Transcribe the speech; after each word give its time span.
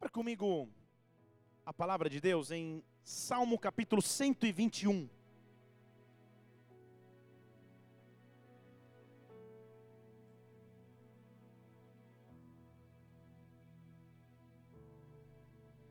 Abra 0.00 0.10
comigo 0.10 0.68
a 1.66 1.72
palavra 1.72 2.08
de 2.08 2.20
Deus 2.20 2.52
em 2.52 2.84
Salmo 3.02 3.58
capítulo 3.58 4.00
121. 4.00 5.10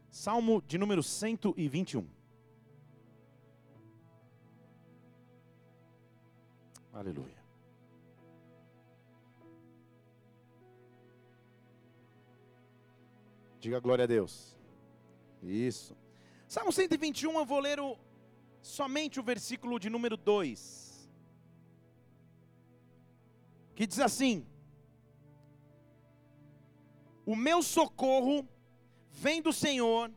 Salmo 0.09 0.61
de 0.61 0.77
número 0.77 1.03
121. 1.03 2.07
Aleluia. 6.93 7.36
Diga 13.59 13.79
glória 13.79 14.03
a 14.03 14.07
Deus. 14.07 14.55
Isso. 15.41 15.95
Salmo 16.47 16.71
121, 16.71 17.37
eu 17.37 17.45
vou 17.45 17.59
ler 17.59 17.79
o, 17.79 17.97
somente 18.61 19.19
o 19.19 19.23
versículo 19.23 19.79
de 19.79 19.89
número 19.89 20.15
2. 20.15 21.09
Que 23.75 23.85
diz 23.85 23.99
assim: 23.99 24.45
O 27.25 27.35
meu 27.35 27.61
socorro 27.61 28.47
vem 29.11 29.41
do 29.41 29.51
Senhor, 29.51 30.11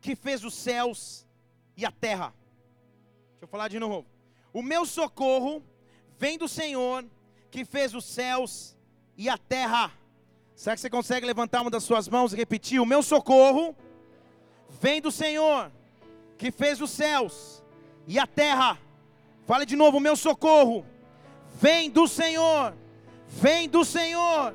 que 0.00 0.16
fez 0.16 0.44
os 0.44 0.54
céus 0.54 1.26
e 1.76 1.84
a 1.84 1.92
terra. 1.92 2.34
Deixa 3.30 3.44
eu 3.44 3.48
falar 3.48 3.68
de 3.68 3.78
novo. 3.78 4.06
O 4.52 4.62
meu 4.62 4.84
socorro 4.84 5.62
vem 6.18 6.36
do 6.36 6.48
Senhor, 6.48 7.04
que 7.50 7.64
fez 7.64 7.94
os 7.94 8.04
céus 8.04 8.76
e 9.16 9.28
a 9.28 9.38
terra. 9.38 9.92
Será 10.58 10.74
que 10.74 10.80
você 10.80 10.90
consegue 10.90 11.24
levantar 11.24 11.60
uma 11.60 11.70
das 11.70 11.84
suas 11.84 12.08
mãos 12.08 12.32
e 12.32 12.36
repetir? 12.36 12.80
O 12.80 12.84
meu 12.84 13.00
socorro 13.00 13.76
vem 14.68 15.00
do 15.00 15.08
Senhor, 15.08 15.70
que 16.36 16.50
fez 16.50 16.80
os 16.80 16.90
céus 16.90 17.62
e 18.08 18.18
a 18.18 18.26
terra. 18.26 18.76
Fale 19.46 19.64
de 19.64 19.76
novo: 19.76 19.98
o 19.98 20.00
meu 20.00 20.16
socorro 20.16 20.84
vem 21.60 21.88
do 21.88 22.08
Senhor, 22.08 22.74
vem 23.28 23.68
do 23.68 23.84
Senhor. 23.84 24.52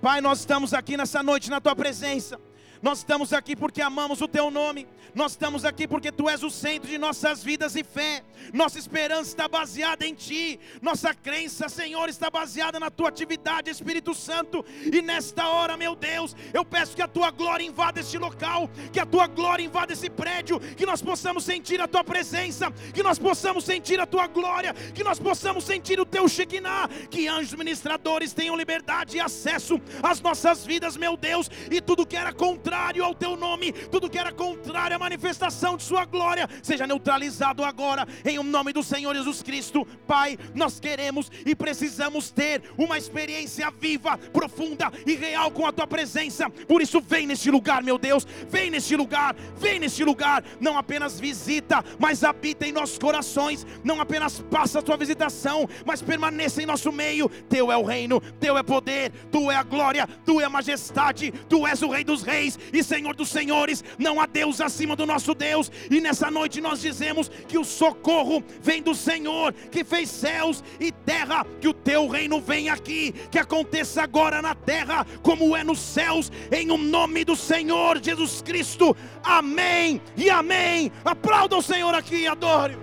Pai, 0.00 0.20
nós 0.20 0.38
estamos 0.38 0.72
aqui 0.72 0.96
nessa 0.96 1.24
noite 1.24 1.50
na 1.50 1.60
tua 1.60 1.74
presença. 1.74 2.40
Nós 2.82 2.98
estamos 2.98 3.32
aqui 3.32 3.54
porque 3.54 3.80
amamos 3.80 4.20
o 4.20 4.26
teu 4.26 4.50
nome. 4.50 4.88
Nós 5.14 5.32
estamos 5.32 5.64
aqui 5.64 5.86
porque 5.86 6.10
tu 6.10 6.28
és 6.28 6.42
o 6.42 6.50
centro 6.50 6.90
de 6.90 6.98
nossas 6.98 7.44
vidas 7.44 7.76
e 7.76 7.84
fé. 7.84 8.24
Nossa 8.52 8.76
esperança 8.76 9.30
está 9.30 9.46
baseada 9.46 10.04
em 10.04 10.14
ti. 10.14 10.58
Nossa 10.80 11.14
crença, 11.14 11.68
Senhor, 11.68 12.08
está 12.08 12.28
baseada 12.28 12.80
na 12.80 12.90
tua 12.90 13.08
atividade, 13.10 13.70
Espírito 13.70 14.14
Santo. 14.14 14.64
E 14.92 15.00
nesta 15.00 15.46
hora, 15.46 15.76
meu 15.76 15.94
Deus, 15.94 16.34
eu 16.52 16.64
peço 16.64 16.96
que 16.96 17.02
a 17.02 17.06
tua 17.06 17.30
glória 17.30 17.64
invada 17.64 18.00
este 18.00 18.18
local, 18.18 18.68
que 18.92 18.98
a 18.98 19.06
tua 19.06 19.28
glória 19.28 19.62
invada 19.62 19.92
esse 19.92 20.10
prédio, 20.10 20.58
que 20.58 20.86
nós 20.86 21.00
possamos 21.00 21.44
sentir 21.44 21.80
a 21.80 21.86
tua 21.86 22.02
presença, 22.02 22.72
que 22.92 23.02
nós 23.02 23.16
possamos 23.16 23.64
sentir 23.64 24.00
a 24.00 24.06
tua 24.06 24.26
glória, 24.26 24.74
que 24.92 25.04
nós 25.04 25.20
possamos 25.20 25.62
sentir 25.62 26.00
o 26.00 26.06
teu 26.06 26.26
Shekinah, 26.26 26.88
que 27.08 27.28
anjos 27.28 27.54
ministradores 27.54 28.32
tenham 28.32 28.56
liberdade 28.56 29.18
e 29.18 29.20
acesso 29.20 29.80
às 30.02 30.20
nossas 30.20 30.66
vidas, 30.66 30.96
meu 30.96 31.16
Deus, 31.16 31.48
e 31.70 31.80
tudo 31.80 32.04
que 32.04 32.16
era 32.16 32.32
contrário 32.32 32.71
contrário 32.72 33.04
ao 33.04 33.14
teu 33.14 33.36
nome, 33.36 33.70
tudo 33.70 34.08
que 34.08 34.18
era 34.18 34.32
contrário 34.32 34.96
à 34.96 34.98
manifestação 34.98 35.76
de 35.76 35.82
Sua 35.82 36.06
glória, 36.06 36.48
seja 36.62 36.86
neutralizado 36.86 37.62
agora, 37.62 38.08
em 38.24 38.38
o 38.38 38.42
nome 38.42 38.72
do 38.72 38.82
Senhor 38.82 39.14
Jesus 39.14 39.42
Cristo. 39.42 39.86
Pai, 40.06 40.38
nós 40.54 40.80
queremos 40.80 41.30
e 41.44 41.54
precisamos 41.54 42.30
ter 42.30 42.62
uma 42.78 42.96
experiência 42.96 43.70
viva, 43.78 44.16
profunda 44.16 44.90
e 45.06 45.14
real 45.14 45.50
com 45.50 45.66
a 45.66 45.72
Tua 45.72 45.86
presença. 45.86 46.48
Por 46.48 46.80
isso, 46.80 46.98
vem 47.02 47.26
neste 47.26 47.50
lugar, 47.50 47.82
meu 47.82 47.98
Deus, 47.98 48.26
vem 48.48 48.70
neste 48.70 48.96
lugar, 48.96 49.36
vem 49.58 49.78
neste 49.78 50.02
lugar. 50.02 50.42
Não 50.58 50.78
apenas 50.78 51.20
visita, 51.20 51.84
mas 51.98 52.24
habita 52.24 52.66
em 52.66 52.72
nossos 52.72 52.96
corações. 52.96 53.66
Não 53.84 54.00
apenas 54.00 54.40
passa 54.50 54.78
a 54.78 54.82
Tua 54.82 54.96
visitação, 54.96 55.68
mas 55.84 56.00
permaneça 56.00 56.62
em 56.62 56.66
nosso 56.66 56.90
meio. 56.90 57.28
Teu 57.50 57.70
é 57.70 57.76
o 57.76 57.84
reino, 57.84 58.18
Teu 58.40 58.56
é 58.56 58.62
poder, 58.62 59.12
Tu 59.30 59.50
é 59.50 59.56
a 59.56 59.62
glória, 59.62 60.08
Tu 60.24 60.40
é 60.40 60.44
a 60.44 60.50
majestade, 60.50 61.30
Tu 61.50 61.66
és 61.66 61.82
o 61.82 61.90
Rei 61.90 62.02
dos 62.02 62.22
Reis 62.22 62.58
e 62.72 62.82
Senhor 62.82 63.14
dos 63.14 63.28
senhores, 63.28 63.84
não 63.98 64.20
há 64.20 64.26
Deus 64.26 64.60
acima 64.60 64.96
do 64.96 65.06
nosso 65.06 65.34
Deus. 65.34 65.70
E 65.90 66.00
nessa 66.00 66.30
noite 66.30 66.60
nós 66.60 66.80
dizemos 66.80 67.28
que 67.48 67.58
o 67.58 67.64
socorro 67.64 68.42
vem 68.60 68.82
do 68.82 68.94
Senhor, 68.94 69.52
que 69.70 69.84
fez 69.84 70.08
céus 70.10 70.62
e 70.80 70.90
terra, 70.92 71.46
que 71.60 71.68
o 71.68 71.74
teu 71.74 72.08
reino 72.08 72.40
vem 72.40 72.68
aqui, 72.68 73.12
que 73.30 73.38
aconteça 73.38 74.02
agora 74.02 74.42
na 74.42 74.54
terra 74.54 75.06
como 75.22 75.56
é 75.56 75.64
nos 75.64 75.78
céus, 75.78 76.30
em 76.50 76.70
o 76.70 76.74
um 76.74 76.78
nome 76.78 77.24
do 77.24 77.36
Senhor 77.36 78.02
Jesus 78.02 78.42
Cristo. 78.42 78.96
Amém 79.22 80.00
e 80.16 80.28
amém. 80.28 80.90
Aplauda 81.04 81.56
o 81.56 81.62
Senhor 81.62 81.94
aqui 81.94 82.26
adore. 82.26 82.76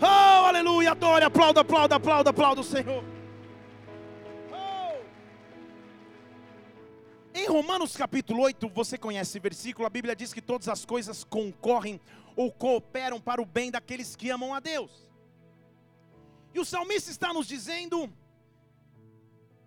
Oh, 0.00 0.46
aleluia, 0.46 0.90
adore, 0.92 1.24
aplauda, 1.24 1.60
aplauda, 1.60 1.96
aplauda, 1.96 2.30
aplauda 2.30 2.60
o 2.60 2.64
Senhor. 2.64 3.04
Em 7.34 7.46
Romanos 7.46 7.96
capítulo 7.96 8.42
8, 8.42 8.68
você 8.68 8.98
conhece 8.98 9.30
esse 9.30 9.40
versículo, 9.40 9.86
a 9.86 9.90
Bíblia 9.90 10.14
diz 10.14 10.34
que 10.34 10.42
todas 10.42 10.68
as 10.68 10.84
coisas 10.84 11.24
concorrem 11.24 11.98
ou 12.36 12.52
cooperam 12.52 13.18
para 13.18 13.40
o 13.40 13.46
bem 13.46 13.70
daqueles 13.70 14.14
que 14.14 14.28
amam 14.28 14.52
a 14.52 14.60
Deus. 14.60 15.10
E 16.52 16.60
o 16.60 16.64
salmista 16.64 17.10
está 17.10 17.32
nos 17.32 17.46
dizendo, 17.46 18.12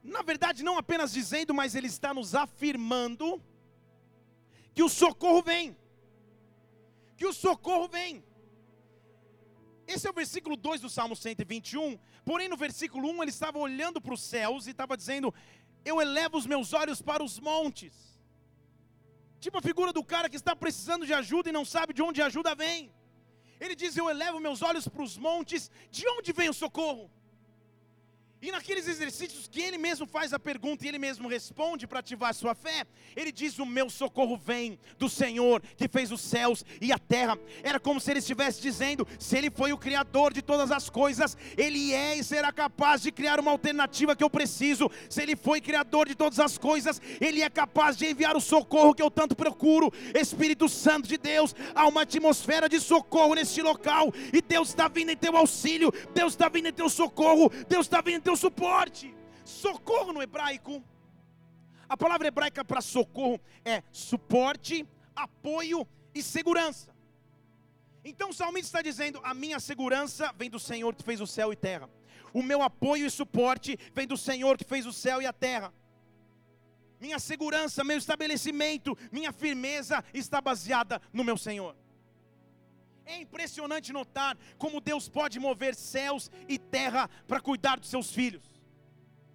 na 0.04 0.22
verdade, 0.22 0.64
não 0.64 0.78
apenas 0.78 1.12
dizendo, 1.12 1.56
mas 1.56 1.74
ele 1.74 1.88
está 1.88 2.14
nos 2.14 2.36
afirmando 2.36 3.42
que 4.76 4.84
o 4.84 4.90
socorro 4.90 5.42
vem. 5.42 5.76
Que 7.18 7.26
o 7.26 7.34
socorro 7.34 7.88
vem. 7.88 8.24
Esse 9.88 10.06
é 10.08 10.12
o 10.12 10.14
versículo 10.14 10.56
2 10.56 10.82
do 10.82 10.90
Salmo 10.90 11.16
121. 11.16 11.98
Porém, 12.24 12.48
no 12.48 12.58
versículo 12.58 13.10
1, 13.10 13.24
ele 13.24 13.32
estava 13.32 13.58
olhando 13.58 14.00
para 14.00 14.14
os 14.14 14.22
céus 14.22 14.68
e 14.68 14.72
estava 14.72 14.96
dizendo: 14.96 15.34
eu 15.86 16.02
elevo 16.02 16.38
os 16.38 16.48
meus 16.54 16.74
olhos 16.74 17.02
para 17.10 17.24
os 17.24 17.40
montes. 17.40 17.94
Tipo 19.40 19.60
a 19.60 19.62
figura 19.70 19.94
do 19.94 20.04
cara 20.04 20.30
que 20.30 20.36
está 20.42 20.56
precisando 20.56 21.06
de 21.06 21.14
ajuda 21.14 21.50
e 21.50 21.58
não 21.58 21.64
sabe 21.64 21.94
de 21.94 22.02
onde 22.02 22.22
a 22.22 22.26
ajuda 22.26 22.56
vem. 22.56 22.92
Ele 23.60 23.76
diz: 23.76 23.96
Eu 23.96 24.10
elevo 24.10 24.40
meus 24.40 24.62
olhos 24.62 24.88
para 24.88 25.04
os 25.04 25.18
montes, 25.18 25.70
de 25.92 26.08
onde 26.16 26.34
vem 26.34 26.50
o 26.50 26.54
socorro? 26.54 27.06
E 28.46 28.52
naqueles 28.52 28.88
exercícios 28.88 29.48
que 29.48 29.60
ele 29.60 29.76
mesmo 29.76 30.06
faz 30.06 30.32
a 30.32 30.38
pergunta 30.38 30.86
e 30.86 30.88
ele 30.88 31.00
mesmo 31.00 31.28
responde 31.28 31.88
para 31.88 31.98
ativar 31.98 32.32
sua 32.32 32.54
fé, 32.54 32.86
ele 33.16 33.32
diz: 33.32 33.58
O 33.58 33.66
meu 33.66 33.90
socorro 33.90 34.38
vem 34.38 34.78
do 35.00 35.10
Senhor 35.10 35.64
que 35.76 35.88
fez 35.88 36.12
os 36.12 36.22
céus 36.22 36.64
e 36.80 36.92
a 36.92 37.00
terra. 37.00 37.40
Era 37.64 37.80
como 37.80 38.00
se 38.00 38.12
ele 38.12 38.20
estivesse 38.20 38.62
dizendo: 38.62 39.08
se 39.18 39.36
ele 39.36 39.50
foi 39.50 39.74
o 39.74 39.78
Criador 39.80 40.32
de 40.32 40.44
todas 40.44 40.72
as 40.72 40.92
coisas, 40.92 41.36
ele 41.58 41.92
é 41.92 42.18
e 42.18 42.24
será 42.24 42.52
capaz 42.52 43.02
de 43.02 43.12
criar 43.12 43.40
uma 43.40 43.50
alternativa 43.50 44.16
que 44.16 44.24
eu 44.24 44.30
preciso. 44.30 44.92
Se 45.10 45.24
ele 45.24 45.36
foi 45.36 45.60
Criador 45.60 46.08
de 46.08 46.14
todas 46.14 46.40
as 46.40 46.56
coisas, 46.56 47.02
ele 47.20 47.42
é 47.42 47.50
capaz 47.50 47.98
de 47.98 48.06
enviar 48.06 48.38
o 48.38 48.42
socorro 48.42 48.94
que 48.94 49.02
eu 49.02 49.10
tanto 49.10 49.36
procuro. 49.36 49.92
Espírito 50.14 50.70
Santo 50.70 51.08
de 51.08 51.18
Deus, 51.18 51.56
há 51.74 51.88
uma 51.88 52.04
atmosfera 52.04 52.70
de 52.70 52.80
socorro 52.80 53.34
neste 53.34 53.64
local, 53.64 54.14
e 54.32 54.40
Deus 54.40 54.68
está 54.68 54.88
vindo 54.88 55.10
em 55.10 55.18
teu 55.18 55.36
auxílio, 55.36 55.92
Deus 56.14 56.34
está 56.34 56.48
vindo 56.48 56.68
em 56.68 56.74
teu 56.74 56.90
socorro, 56.90 57.52
Deus 57.68 57.88
está 57.88 58.02
vindo 58.02 58.18
em 58.18 58.22
teu 58.22 58.35
suporte. 58.36 59.16
Socorro 59.44 60.14
no 60.14 60.22
hebraico. 60.22 60.84
A 61.88 61.96
palavra 61.96 62.28
hebraica 62.28 62.66
para 62.66 62.82
socorro 62.82 63.40
é 63.64 63.84
suporte, 63.92 64.88
apoio 65.16 65.88
e 66.14 66.24
segurança. 66.24 66.96
Então 68.04 68.30
o 68.30 68.34
salmista 68.34 68.68
está 68.68 68.82
dizendo: 68.82 69.20
a 69.24 69.34
minha 69.34 69.60
segurança 69.60 70.34
vem 70.38 70.50
do 70.50 70.60
Senhor 70.60 70.96
que 70.96 71.04
fez 71.04 71.22
o 71.22 71.28
céu 71.28 71.54
e 71.54 71.56
terra. 71.56 71.90
O 72.34 72.42
meu 72.44 72.62
apoio 72.62 73.06
e 73.06 73.10
suporte 73.10 73.78
vem 73.94 74.08
do 74.08 74.18
Senhor 74.18 74.58
que 74.58 74.64
fez 74.64 74.86
o 74.86 74.94
céu 74.94 75.22
e 75.22 75.26
a 75.26 75.34
terra. 75.34 75.74
Minha 77.00 77.20
segurança, 77.20 77.84
meu 77.84 77.98
estabelecimento, 77.98 78.98
minha 79.12 79.32
firmeza 79.32 80.04
está 80.14 80.42
baseada 80.42 81.02
no 81.14 81.24
meu 81.24 81.38
Senhor. 81.38 81.76
É 83.06 83.22
impressionante 83.22 83.94
notar 83.94 84.38
como 84.58 84.82
Deus 84.82 85.08
pode 85.08 85.40
mover 85.40 85.76
céus 85.76 86.32
e 86.48 86.58
terra 86.58 87.08
para 87.28 87.40
cuidar 87.40 87.80
dos 87.80 87.90
seus 87.90 88.12
filhos. 88.12 88.44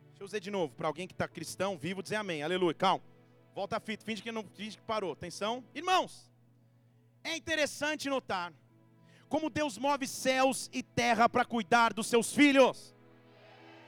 Deixa 0.09 0.23
eu 0.23 0.27
dizer 0.27 0.41
de 0.41 0.51
novo, 0.51 0.75
para 0.75 0.89
alguém 0.89 1.07
que 1.07 1.15
está 1.15 1.29
cristão, 1.29 1.79
vivo, 1.79 2.03
dizer 2.03 2.17
amém, 2.17 2.43
aleluia, 2.43 2.75
calma. 2.75 3.05
Volta 3.55 3.77
a 3.77 3.81
fita, 3.81 4.05
finge 4.05 4.23
que 4.23 4.33
não 4.33 4.45
finge 4.55 4.77
que 4.77 4.83
parou. 4.83 5.13
Atenção, 5.13 5.65
irmãos. 5.75 6.31
É 7.23 7.37
interessante 7.37 8.09
notar 8.09 8.53
como 9.29 9.49
Deus 9.49 9.79
move 9.79 10.07
céus 10.07 10.69
e 10.73 10.83
terra 10.83 11.29
para 11.29 11.45
cuidar 11.45 11.93
dos 11.93 12.09
seus 12.09 12.33
filhos. 12.33 12.95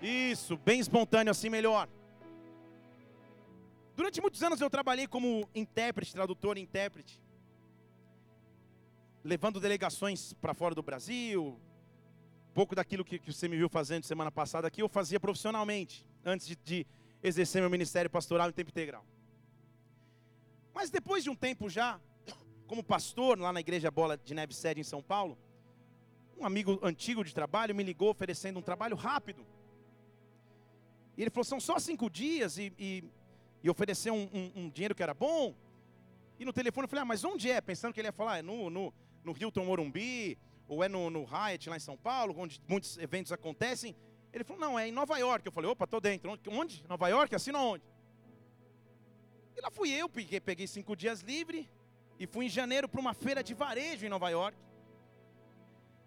Isso, 0.00 0.56
bem 0.58 0.78
espontâneo 0.78 1.30
assim 1.30 1.48
melhor. 1.48 1.88
Durante 3.96 4.20
muitos 4.20 4.42
anos 4.42 4.60
eu 4.60 4.70
trabalhei 4.70 5.06
como 5.06 5.48
intérprete, 5.54 6.12
tradutor 6.12 6.56
e 6.56 6.60
intérprete 6.60 7.21
levando 9.24 9.60
delegações 9.60 10.32
para 10.34 10.54
fora 10.54 10.74
do 10.74 10.82
Brasil. 10.82 11.58
pouco 12.54 12.74
daquilo 12.74 13.04
que, 13.04 13.18
que, 13.18 13.32
você 13.32 13.48
me 13.48 13.56
viu 13.56 13.68
fazendo 13.68 14.04
semana 14.04 14.30
passada 14.30 14.68
aqui, 14.68 14.82
eu 14.82 14.88
fazia 14.88 15.18
profissionalmente, 15.18 16.06
antes 16.24 16.46
de, 16.46 16.56
de 16.56 16.86
exercer 17.22 17.62
meu 17.62 17.70
ministério 17.70 18.10
pastoral 18.10 18.48
em 18.48 18.52
tempo 18.52 18.70
integral. 18.70 19.04
Mas 20.74 20.90
depois 20.90 21.22
de 21.22 21.30
um 21.30 21.34
tempo 21.34 21.68
já, 21.68 22.00
como 22.66 22.82
pastor 22.82 23.38
lá 23.38 23.52
na 23.52 23.60
igreja 23.60 23.90
Bola 23.90 24.16
de 24.16 24.34
Neve 24.34 24.54
Sede 24.54 24.80
em 24.80 24.84
São 24.84 25.02
Paulo, 25.02 25.38
um 26.38 26.44
amigo 26.44 26.78
antigo 26.82 27.24
de 27.24 27.32
trabalho 27.32 27.74
me 27.74 27.82
ligou 27.82 28.10
oferecendo 28.10 28.58
um 28.58 28.62
trabalho 28.62 28.96
rápido. 28.96 29.46
E 31.16 31.22
ele 31.22 31.30
falou: 31.30 31.44
são 31.44 31.60
só 31.60 31.78
cinco 31.78 32.10
dias 32.10 32.58
e, 32.58 32.72
e, 32.78 33.04
e 33.62 33.70
ofereceu 33.70 34.14
um, 34.14 34.28
um, 34.32 34.52
um, 34.62 34.70
dinheiro 34.70 34.94
que 34.94 35.02
era 35.02 35.14
bom. 35.14 35.54
E 36.38 36.44
no 36.44 36.52
telefone 36.52 36.86
eu 36.86 36.88
falei: 36.88 37.02
ah, 37.02 37.06
mas 37.06 37.24
onde 37.24 37.50
é? 37.50 37.60
Pensando 37.60 37.92
que 37.92 38.00
ele 38.00 38.08
ia 38.08 38.12
falar: 38.12 38.38
é 38.38 38.42
no, 38.42 38.68
no, 38.70 38.92
no 39.24 39.36
Hilton 39.38 39.64
Morumbi, 39.64 40.38
ou 40.68 40.82
é 40.82 40.88
no, 40.88 41.10
no 41.10 41.24
Hyatt 41.24 41.68
lá 41.68 41.76
em 41.76 41.80
São 41.80 41.96
Paulo, 41.96 42.34
onde 42.36 42.60
muitos 42.68 42.98
eventos 42.98 43.32
acontecem. 43.32 43.94
Ele 44.32 44.44
falou: 44.44 44.60
não, 44.60 44.78
é 44.78 44.88
em 44.88 44.92
Nova 44.92 45.18
York. 45.18 45.46
Eu 45.46 45.52
falei: 45.52 45.70
opa, 45.70 45.86
tô 45.86 46.00
dentro. 46.00 46.38
Onde? 46.48 46.84
Nova 46.88 47.08
York? 47.08 47.34
Assina 47.34 47.58
onde? 47.58 47.84
E 49.56 49.60
lá 49.60 49.70
fui 49.70 49.90
eu, 49.90 50.08
peguei, 50.08 50.40
peguei 50.40 50.66
cinco 50.66 50.96
dias 50.96 51.20
livre 51.20 51.68
e 52.18 52.26
fui 52.26 52.46
em 52.46 52.48
janeiro 52.48 52.88
para 52.88 53.00
uma 53.00 53.14
feira 53.14 53.42
de 53.42 53.54
varejo 53.54 54.06
em 54.06 54.08
Nova 54.08 54.30
York 54.30 54.56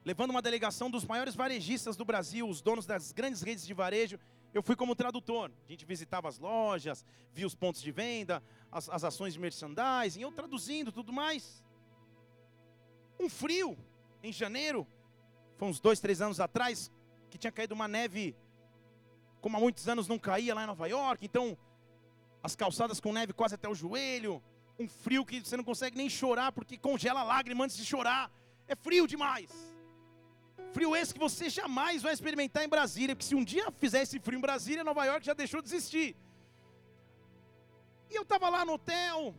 levando 0.05 0.29
uma 0.29 0.41
delegação 0.41 0.89
dos 0.89 1.03
maiores 1.03 1.33
varejistas 1.33 1.97
do 1.97 2.05
Brasil, 2.05 2.47
os 2.47 2.61
donos 2.61 2.85
das 2.85 3.11
grandes 3.11 3.41
redes 3.41 3.65
de 3.65 3.73
varejo. 3.73 4.19
Eu 4.53 4.61
fui 4.61 4.75
como 4.75 4.95
tradutor. 4.95 5.51
A 5.67 5.71
gente 5.71 5.83
visitava 5.83 6.29
as 6.29 6.37
lojas, 6.37 7.03
via 7.33 7.47
os 7.47 7.55
pontos 7.55 7.81
de 7.81 7.91
venda, 7.91 8.41
as, 8.71 8.87
as 8.87 9.03
ações 9.03 9.33
de 9.33 9.39
merchandising, 9.39 10.21
eu 10.21 10.31
traduzindo 10.31 10.91
tudo 10.91 11.11
mais. 11.11 11.64
Um 13.19 13.29
frio 13.29 13.77
em 14.21 14.31
janeiro, 14.31 14.87
foi 15.57 15.67
uns 15.67 15.79
dois, 15.79 15.99
três 15.99 16.21
anos 16.21 16.39
atrás, 16.39 16.91
que 17.29 17.37
tinha 17.37 17.51
caído 17.51 17.73
uma 17.73 17.87
neve, 17.87 18.35
como 19.41 19.57
há 19.57 19.59
muitos 19.59 19.87
anos 19.87 20.07
não 20.07 20.17
caía 20.17 20.53
lá 20.53 20.63
em 20.63 20.67
Nova 20.67 20.87
York, 20.87 21.25
então 21.25 21.57
as 22.43 22.55
calçadas 22.55 22.99
com 22.99 23.13
neve 23.13 23.33
quase 23.33 23.55
até 23.55 23.67
o 23.67 23.75
joelho, 23.75 24.41
um 24.79 24.87
frio 24.87 25.25
que 25.25 25.39
você 25.39 25.55
não 25.57 25.63
consegue 25.63 25.97
nem 25.97 26.09
chorar 26.09 26.51
porque 26.51 26.77
congela 26.77 27.21
a 27.21 27.23
lágrima 27.23 27.63
antes 27.63 27.77
de 27.77 27.85
chorar. 27.85 28.31
É 28.67 28.75
frio 28.75 29.07
demais. 29.07 29.49
Frio 30.73 30.95
esse 30.95 31.13
que 31.13 31.19
você 31.19 31.49
jamais 31.49 32.01
vai 32.01 32.13
experimentar 32.13 32.63
em 32.63 32.67
Brasília, 32.67 33.15
porque 33.15 33.27
se 33.27 33.35
um 33.35 33.43
dia 33.43 33.71
fizer 33.71 34.01
esse 34.01 34.19
frio 34.19 34.37
em 34.37 34.41
Brasília, 34.41 34.83
Nova 34.83 35.05
York 35.05 35.25
já 35.25 35.33
deixou 35.33 35.61
de 35.61 35.67
existir. 35.69 36.15
E 38.09 38.15
eu 38.15 38.23
estava 38.23 38.49
lá 38.49 38.65
no 38.65 38.73
hotel, 38.73 39.33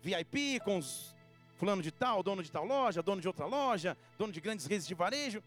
VIP, 0.00 0.60
com 0.60 0.78
os 0.78 1.14
fulano 1.58 1.82
de 1.82 1.90
tal, 1.90 2.22
dono 2.22 2.42
de 2.42 2.50
tal 2.50 2.64
loja, 2.64 3.02
dono 3.02 3.20
de 3.20 3.26
outra 3.26 3.44
loja, 3.44 3.98
dono 4.16 4.32
de 4.32 4.40
grandes 4.40 4.64
redes 4.64 4.86
de 4.86 4.94
varejo. 4.94 5.42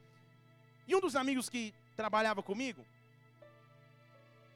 E 0.85 0.93
um 0.93 0.99
dos 0.99 1.15
amigos 1.15 1.49
que 1.49 1.73
trabalhava 1.95 2.43
comigo, 2.43 2.85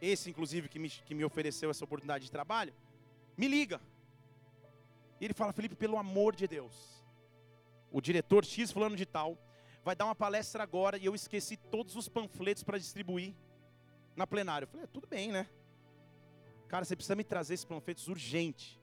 esse 0.02 0.30
inclusive 0.30 0.68
que 0.68 0.78
me, 0.78 0.90
que 0.90 1.16
me 1.16 1.24
ofereceu 1.24 1.72
essa 1.72 1.86
oportunidade 1.86 2.26
de 2.26 2.32
trabalho, 2.32 2.74
me 3.38 3.48
liga. 3.48 3.80
E 5.20 5.26
ele 5.26 5.34
fala, 5.34 5.54
Felipe, 5.54 5.76
pelo 5.76 5.98
amor 5.98 6.36
de 6.36 6.46
Deus, 6.46 7.02
o 7.90 8.02
diretor 8.02 8.44
X 8.44 8.70
fulano 8.70 8.98
de 8.98 9.06
tal 9.06 9.38
vai 9.82 9.96
dar 9.96 10.06
uma 10.06 10.16
palestra 10.16 10.62
agora 10.62 10.98
e 10.98 11.06
eu 11.06 11.16
esqueci 11.16 11.56
todos 11.56 11.96
os 11.96 12.10
panfletos 12.10 12.64
para 12.64 12.78
distribuir 12.78 13.34
na 14.14 14.28
plenária. 14.28 14.66
Eu 14.66 14.68
falei, 14.68 14.84
é, 14.84 14.88
tudo 14.88 15.08
bem, 15.08 15.32
né? 15.32 15.48
Cara, 16.68 16.84
você 16.84 16.98
precisa 16.98 17.16
me 17.16 17.24
trazer 17.24 17.54
esses 17.54 17.66
panfletos 17.66 18.10
urgente. 18.10 18.78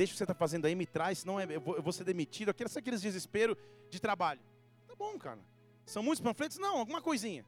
Deixa 0.00 0.12
o 0.12 0.14
que 0.14 0.18
você 0.18 0.24
está 0.24 0.32
fazendo 0.32 0.64
aí, 0.64 0.74
me 0.74 0.86
traz, 0.86 1.18
senão 1.18 1.38
eu 1.38 1.60
vou, 1.60 1.76
eu 1.76 1.82
vou 1.82 1.92
ser 1.92 2.04
demitido. 2.04 2.48
Aqueles, 2.48 2.74
aqueles 2.74 3.02
desespero 3.02 3.54
de 3.90 4.00
trabalho. 4.00 4.40
Tá 4.88 4.94
bom, 4.94 5.18
cara. 5.18 5.38
São 5.84 6.02
muitos 6.02 6.22
panfletos? 6.22 6.56
Não, 6.56 6.78
alguma 6.78 7.02
coisinha. 7.02 7.44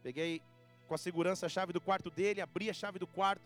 Peguei 0.00 0.40
com 0.86 0.94
a 0.94 0.96
segurança 0.98 1.46
a 1.46 1.48
chave 1.48 1.72
do 1.72 1.80
quarto 1.80 2.08
dele, 2.08 2.40
abri 2.40 2.70
a 2.70 2.72
chave 2.72 3.00
do 3.00 3.06
quarto. 3.08 3.42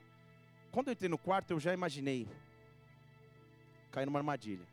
Quando 0.70 0.88
eu 0.88 0.92
entrei 0.92 1.08
no 1.08 1.16
quarto, 1.16 1.52
eu 1.52 1.58
já 1.58 1.72
imaginei 1.72 2.28
cair 3.90 4.04
numa 4.04 4.18
armadilha. 4.18 4.68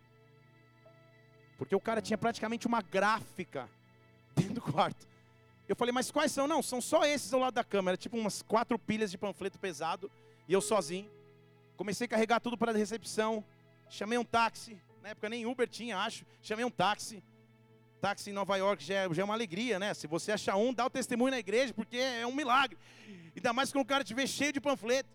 Porque 1.57 1.73
o 1.73 1.79
cara 1.79 2.01
tinha 2.01 2.17
praticamente 2.17 2.67
uma 2.67 2.81
gráfica 2.81 3.69
dentro 4.35 4.55
do 4.55 4.61
quarto. 4.61 5.07
Eu 5.69 5.75
falei, 5.77 5.93
mas 5.93 6.11
quais 6.11 6.33
são? 6.33 6.49
Não, 6.49 6.61
são 6.61 6.81
só 6.81 7.05
esses 7.05 7.31
ao 7.31 7.39
lado 7.39 7.53
da 7.53 7.63
câmera. 7.63 7.95
Tipo 7.95 8.17
umas 8.17 8.41
quatro 8.41 8.77
pilhas 8.77 9.09
de 9.09 9.17
panfleto 9.17 9.57
pesado. 9.57 10.11
E 10.49 10.51
eu 10.51 10.59
sozinho. 10.59 11.09
Comecei 11.79 12.03
a 12.03 12.09
carregar 12.09 12.41
tudo 12.41 12.57
para 12.57 12.73
a 12.73 12.75
recepção. 12.75 13.41
Chamei 13.89 14.17
um 14.17 14.25
táxi. 14.25 14.77
Na 15.01 15.09
época 15.11 15.29
nem 15.29 15.45
Uber 15.45 15.65
tinha, 15.65 15.97
acho. 15.97 16.25
Chamei 16.41 16.65
um 16.65 16.69
táxi. 16.69 17.23
Táxi 18.01 18.31
em 18.31 18.33
Nova 18.33 18.57
York 18.57 18.83
já 18.83 18.95
é, 18.95 19.13
já 19.13 19.21
é 19.21 19.23
uma 19.23 19.33
alegria, 19.33 19.79
né? 19.79 19.93
Se 19.93 20.05
você 20.05 20.33
achar 20.33 20.57
um, 20.57 20.73
dá 20.73 20.85
o 20.85 20.89
testemunho 20.89 21.31
na 21.31 21.39
igreja, 21.39 21.73
porque 21.73 21.95
é 21.95 22.27
um 22.27 22.35
milagre. 22.35 22.77
Ainda 23.33 23.53
mais 23.53 23.71
quando 23.71 23.85
o 23.85 23.87
cara 23.87 24.03
estiver 24.03 24.27
cheio 24.27 24.51
de 24.51 24.59
panfleto. 24.59 25.07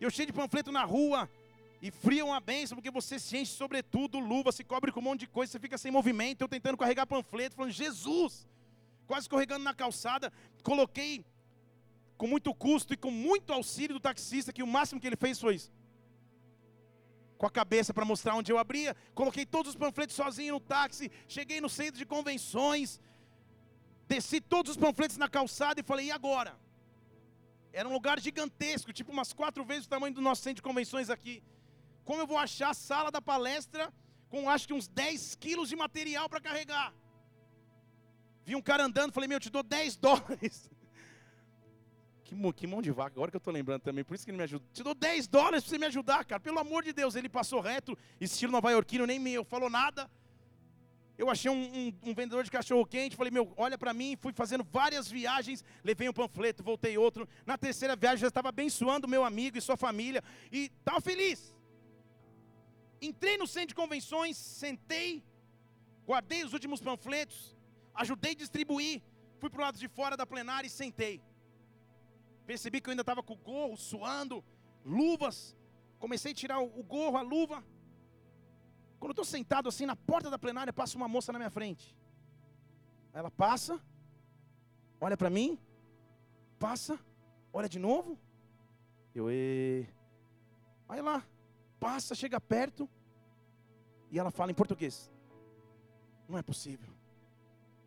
Eu 0.00 0.10
cheio 0.10 0.26
de 0.26 0.32
panfleto 0.32 0.72
na 0.72 0.82
rua, 0.82 1.30
e 1.80 1.92
frio 1.92 2.26
uma 2.26 2.40
benção, 2.40 2.74
porque 2.74 2.90
você 2.90 3.16
se 3.16 3.36
enche 3.36 3.52
sobretudo, 3.52 4.18
luva, 4.18 4.50
se 4.50 4.64
cobre 4.64 4.90
com 4.90 4.98
um 4.98 5.04
monte 5.04 5.20
de 5.20 5.26
coisa, 5.28 5.52
você 5.52 5.60
fica 5.60 5.78
sem 5.78 5.92
movimento. 5.92 6.40
Eu 6.40 6.48
tentando 6.48 6.76
carregar 6.76 7.06
panfleto, 7.06 7.54
falando, 7.54 7.70
Jesus! 7.70 8.48
Quase 9.06 9.26
escorregando 9.26 9.62
na 9.62 9.72
calçada. 9.72 10.32
Coloquei 10.64 11.24
com 12.18 12.26
muito 12.26 12.52
custo 12.52 12.94
e 12.94 12.96
com 12.96 13.12
muito 13.12 13.52
auxílio 13.52 13.94
do 13.94 14.00
taxista, 14.00 14.52
que 14.52 14.62
o 14.62 14.66
máximo 14.66 15.00
que 15.00 15.06
ele 15.06 15.14
fez 15.14 15.38
foi 15.38 15.54
isso. 15.54 15.83
Com 17.44 17.48
a 17.48 17.50
cabeça 17.50 17.92
para 17.92 18.06
mostrar 18.06 18.34
onde 18.36 18.50
eu 18.50 18.56
abria. 18.56 18.96
Coloquei 19.14 19.44
todos 19.44 19.72
os 19.72 19.76
panfletos 19.76 20.16
sozinho 20.16 20.54
no 20.54 20.60
táxi. 20.60 21.10
Cheguei 21.28 21.60
no 21.60 21.68
centro 21.68 21.98
de 21.98 22.06
convenções. 22.06 22.98
Desci 24.08 24.40
todos 24.40 24.70
os 24.70 24.78
panfletos 24.78 25.18
na 25.18 25.28
calçada 25.28 25.78
e 25.78 25.84
falei, 25.84 26.06
e 26.06 26.10
agora? 26.10 26.58
Era 27.70 27.86
um 27.86 27.92
lugar 27.92 28.18
gigantesco, 28.18 28.94
tipo 28.94 29.12
umas 29.12 29.34
quatro 29.34 29.62
vezes 29.62 29.84
o 29.84 29.90
tamanho 29.90 30.14
do 30.14 30.22
nosso 30.22 30.40
centro 30.40 30.62
de 30.62 30.62
convenções 30.62 31.10
aqui. 31.10 31.42
Como 32.02 32.22
eu 32.22 32.26
vou 32.26 32.38
achar 32.38 32.70
a 32.70 32.74
sala 32.88 33.10
da 33.10 33.20
palestra 33.20 33.92
com 34.30 34.48
acho 34.48 34.66
que 34.66 34.72
uns 34.72 34.88
10 34.88 35.34
quilos 35.34 35.68
de 35.68 35.76
material 35.76 36.30
para 36.30 36.40
carregar? 36.40 36.94
Vi 38.46 38.56
um 38.56 38.62
cara 38.62 38.86
andando, 38.86 39.12
falei, 39.12 39.28
meu, 39.28 39.36
eu 39.36 39.40
te 39.40 39.50
dou 39.50 39.62
10 39.62 39.98
dólares. 40.08 40.70
Que, 42.34 42.52
que 42.52 42.66
mão 42.66 42.82
de 42.82 42.90
vaca, 42.90 43.12
agora 43.14 43.30
que 43.30 43.36
eu 43.36 43.38
estou 43.38 43.52
lembrando 43.52 43.82
também, 43.82 44.02
por 44.04 44.14
isso 44.14 44.24
que 44.24 44.30
ele 44.30 44.38
me 44.38 44.44
ajuda. 44.44 44.64
Te 44.72 44.82
dou 44.82 44.94
10 44.94 45.28
dólares 45.28 45.62
para 45.62 45.70
você 45.70 45.78
me 45.78 45.86
ajudar, 45.86 46.24
cara. 46.24 46.40
Pelo 46.40 46.58
amor 46.58 46.82
de 46.82 46.92
Deus, 46.92 47.14
ele 47.14 47.28
passou 47.28 47.60
reto, 47.60 47.96
estilo 48.20 48.50
nova-iorquino, 48.52 49.06
nem 49.06 49.18
me 49.18 49.42
falou 49.44 49.70
nada. 49.70 50.10
Eu 51.16 51.30
achei 51.30 51.48
um, 51.48 51.54
um, 51.54 52.10
um 52.10 52.14
vendedor 52.14 52.42
de 52.42 52.50
cachorro 52.50 52.84
quente, 52.84 53.14
falei, 53.14 53.30
meu, 53.30 53.52
olha 53.56 53.78
para 53.78 53.94
mim, 53.94 54.16
fui 54.20 54.32
fazendo 54.32 54.64
várias 54.64 55.08
viagens, 55.08 55.64
levei 55.84 56.08
um 56.08 56.12
panfleto, 56.12 56.64
voltei 56.64 56.98
outro. 56.98 57.28
Na 57.46 57.56
terceira 57.56 57.94
viagem 57.94 58.18
já 58.18 58.28
estava 58.28 58.48
abençoando 58.48 59.06
meu 59.06 59.24
amigo 59.24 59.56
e 59.56 59.60
sua 59.60 59.76
família 59.76 60.22
e 60.50 60.72
estava 60.76 61.00
feliz. 61.00 61.54
Entrei 63.00 63.36
no 63.38 63.46
centro 63.46 63.68
de 63.68 63.74
convenções, 63.76 64.36
sentei, 64.36 65.22
guardei 66.04 66.42
os 66.42 66.52
últimos 66.52 66.80
panfletos, 66.80 67.56
ajudei 67.94 68.32
a 68.32 68.36
distribuir, 68.36 69.00
fui 69.38 69.48
para 69.48 69.58
o 69.58 69.62
lado 69.62 69.78
de 69.78 69.86
fora 69.86 70.16
da 70.16 70.26
plenária 70.26 70.66
e 70.66 70.70
sentei. 70.70 71.20
Percebi 72.46 72.80
que 72.80 72.88
eu 72.88 72.92
ainda 72.92 73.02
estava 73.02 73.22
com 73.22 73.34
o 73.34 73.36
gorro, 73.36 73.76
suando, 73.76 74.44
luvas. 74.84 75.56
Comecei 75.98 76.32
a 76.32 76.34
tirar 76.34 76.60
o 76.60 76.82
gorro, 76.82 77.16
a 77.16 77.22
luva. 77.22 77.64
Quando 78.98 79.10
eu 79.10 79.12
estou 79.12 79.24
sentado 79.24 79.68
assim 79.68 79.86
na 79.86 79.96
porta 79.96 80.30
da 80.30 80.38
plenária, 80.38 80.72
passa 80.72 80.96
uma 80.96 81.08
moça 81.08 81.32
na 81.32 81.38
minha 81.38 81.50
frente. 81.50 81.96
Ela 83.12 83.30
passa, 83.30 83.80
olha 85.00 85.16
para 85.16 85.30
mim, 85.30 85.58
passa, 86.58 86.98
olha 87.52 87.68
de 87.68 87.78
novo. 87.78 88.18
Eu, 89.14 89.30
e... 89.30 89.86
aí 90.88 91.00
lá, 91.00 91.24
passa, 91.78 92.14
chega 92.14 92.40
perto 92.40 92.88
e 94.10 94.18
ela 94.18 94.30
fala 94.30 94.50
em 94.50 94.54
português. 94.54 95.10
Não 96.28 96.38
é 96.38 96.42
possível. 96.42 96.88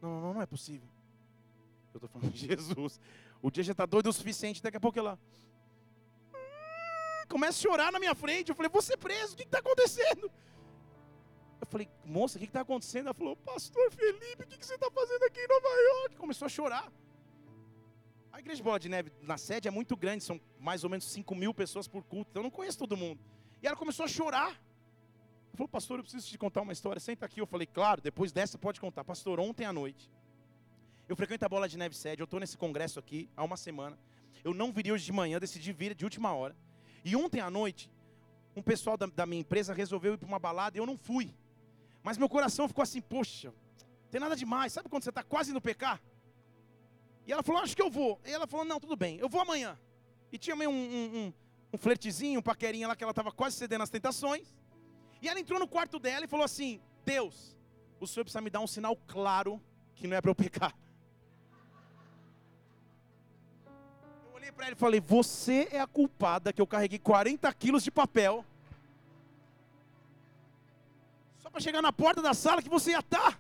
Não, 0.02 0.22
não, 0.22 0.34
não 0.36 0.42
é 0.42 0.46
possível. 0.46 0.88
Eu 1.94 1.98
estou 1.98 2.10
falando 2.10 2.34
Jesus. 2.36 3.00
O 3.42 3.52
dia 3.52 3.64
já 3.64 3.72
está 3.72 3.86
doido 3.86 4.10
o 4.10 4.14
suficiente, 4.14 4.62
daqui 4.62 4.78
a 4.78 4.80
pouco 4.80 4.98
ela 4.98 5.20
hum, 6.34 7.28
começa 7.30 7.58
a 7.60 7.62
chorar 7.62 7.92
na 7.92 8.00
minha 8.00 8.16
frente. 8.16 8.50
Eu 8.50 8.56
falei, 8.56 8.70
você 8.70 8.98
preso, 8.98 9.34
o 9.34 9.38
que 9.38 9.44
está 9.44 9.60
acontecendo? 9.60 10.32
Eu 11.60 11.68
falei, 11.68 11.90
moça, 12.06 12.38
o 12.38 12.40
que 12.40 12.46
está 12.46 12.62
acontecendo? 12.62 13.08
Ela 13.08 13.14
falou, 13.14 13.36
pastor 13.36 13.92
Felipe, 13.92 14.44
o 14.44 14.48
que, 14.48 14.58
que 14.58 14.66
você 14.66 14.76
está 14.76 14.90
fazendo 14.92 15.24
aqui 15.24 15.40
em 15.40 15.48
Nova 15.48 15.68
York? 15.68 16.16
Começou 16.16 16.46
a 16.46 16.50
chorar. 16.50 16.92
A 18.32 18.40
igreja 18.40 18.62
Bola 18.64 18.80
de 18.80 18.88
Neve 18.88 19.12
na 19.22 19.38
sede 19.38 19.68
é 19.68 19.72
muito 19.72 19.96
grande, 19.98 20.24
são 20.24 20.40
mais 20.60 20.84
ou 20.84 20.90
menos 20.90 21.06
5 21.06 21.34
mil 21.34 21.54
pessoas 21.54 21.88
por 21.88 22.04
culto, 22.04 22.30
então 22.30 22.42
eu 22.42 22.44
não 22.44 22.52
conheço 22.52 22.78
todo 22.78 22.96
mundo. 22.96 23.20
E 23.62 23.68
ela 23.68 23.76
começou 23.76 24.06
a 24.06 24.08
chorar. 24.08 24.50
Ela 24.50 25.56
falou, 25.56 25.68
pastor, 25.68 25.98
eu 25.98 26.04
preciso 26.04 26.28
te 26.28 26.38
contar 26.38 26.62
uma 26.62 26.72
história. 26.72 27.00
Senta 27.00 27.26
aqui. 27.26 27.42
Eu 27.42 27.48
falei, 27.48 27.66
claro, 27.66 28.00
depois 28.00 28.32
dessa 28.32 28.58
pode 28.58 28.80
contar. 28.80 29.04
Pastor, 29.04 29.40
ontem 29.40 29.66
à 29.66 29.74
noite, 29.74 30.12
eu 31.08 31.16
frequento 31.16 31.46
a 31.46 31.50
Bola 31.50 31.68
de 31.68 31.78
Neve 31.78 31.96
Sede. 31.96 32.22
Eu 32.22 32.26
estou 32.26 32.40
nesse 32.40 32.58
congresso 32.58 33.00
aqui 33.00 33.30
há 33.36 33.44
uma 33.44 33.58
semana. 33.58 33.98
Eu 34.44 34.54
não 34.54 34.72
viria 34.72 34.94
hoje 34.94 35.06
de 35.06 35.12
manhã, 35.12 35.40
decidi 35.40 35.72
vir 35.72 35.96
de 35.96 36.04
última 36.06 36.34
hora. 36.34 36.56
E 37.04 37.16
ontem 37.16 37.40
à 37.40 37.50
noite, 37.50 37.92
um 38.56 38.62
pessoal 38.62 38.98
da, 38.98 39.06
da 39.06 39.26
minha 39.26 39.42
empresa 39.42 39.74
resolveu 39.74 40.14
ir 40.14 40.18
para 40.18 40.28
uma 40.28 40.40
balada 40.40 40.78
e 40.78 40.80
eu 40.80 40.86
não 40.86 40.98
fui. 40.98 41.34
Mas 42.04 42.18
meu 42.18 42.30
coração 42.30 42.68
ficou 42.68 42.82
assim, 42.82 43.02
poxa, 43.02 43.54
tem 44.10 44.20
nada 44.20 44.36
demais. 44.36 44.74
Sabe 44.74 44.90
quando 44.90 45.04
você 45.04 45.10
está 45.10 45.24
quase 45.24 45.54
no 45.54 45.62
pecar? 45.62 46.02
E 47.26 47.32
ela 47.32 47.44
falou, 47.44 47.62
acho 47.62 47.76
que 47.76 47.82
eu 47.82 47.90
vou. 47.90 48.20
E 48.26 48.32
ela 48.32 48.48
falou, 48.48 48.66
não, 48.66 48.80
tudo 48.80 48.96
bem, 48.96 49.18
eu 49.18 49.28
vou 49.28 49.42
amanhã. 49.42 49.78
E 50.32 50.38
tinha 50.38 50.56
meio 50.56 50.70
um, 50.70 50.74
um, 50.74 51.18
um 51.18 51.34
um 51.72 51.78
flertezinho, 51.78 52.40
um 52.40 52.44
paquerinha 52.44 52.88
lá 52.88 52.96
que 52.96 53.04
ela 53.04 53.12
estava 53.12 53.32
quase 53.32 53.56
cedendo 53.56 53.84
às 53.84 53.90
tentações. 53.90 54.56
E 55.22 55.28
ela 55.28 55.40
entrou 55.40 55.60
no 55.60 55.68
quarto 55.68 56.00
dela 56.00 56.26
e 56.26 56.28
falou 56.28 56.46
assim: 56.46 56.82
Deus, 57.06 57.56
o 58.00 58.08
Senhor 58.08 58.24
precisa 58.24 58.42
me 58.42 58.50
dar 58.50 58.60
um 58.60 58.68
sinal 58.68 58.96
claro 59.08 59.62
que 59.96 60.08
não 60.08 60.16
é 60.16 60.22
para 60.22 60.32
eu 60.32 60.36
pecar. 60.36 60.76
Para 64.58 64.66
ela 64.66 64.74
e 64.74 64.80
falei: 64.80 65.00
Você 65.00 65.70
é 65.72 65.80
a 65.80 65.88
culpada 65.88 66.52
que 66.52 66.62
eu 66.62 66.68
carreguei 66.68 67.00
40 67.00 67.54
quilos 67.54 67.84
de 67.84 67.92
papel. 67.92 68.44
Só 71.38 71.50
para 71.50 71.62
chegar 71.62 71.82
na 71.82 71.94
porta 71.94 72.22
da 72.22 72.34
sala 72.34 72.62
que 72.62 72.70
você 72.70 72.92
ia 72.92 73.00
estar. 73.00 73.34
Tá. 73.34 73.40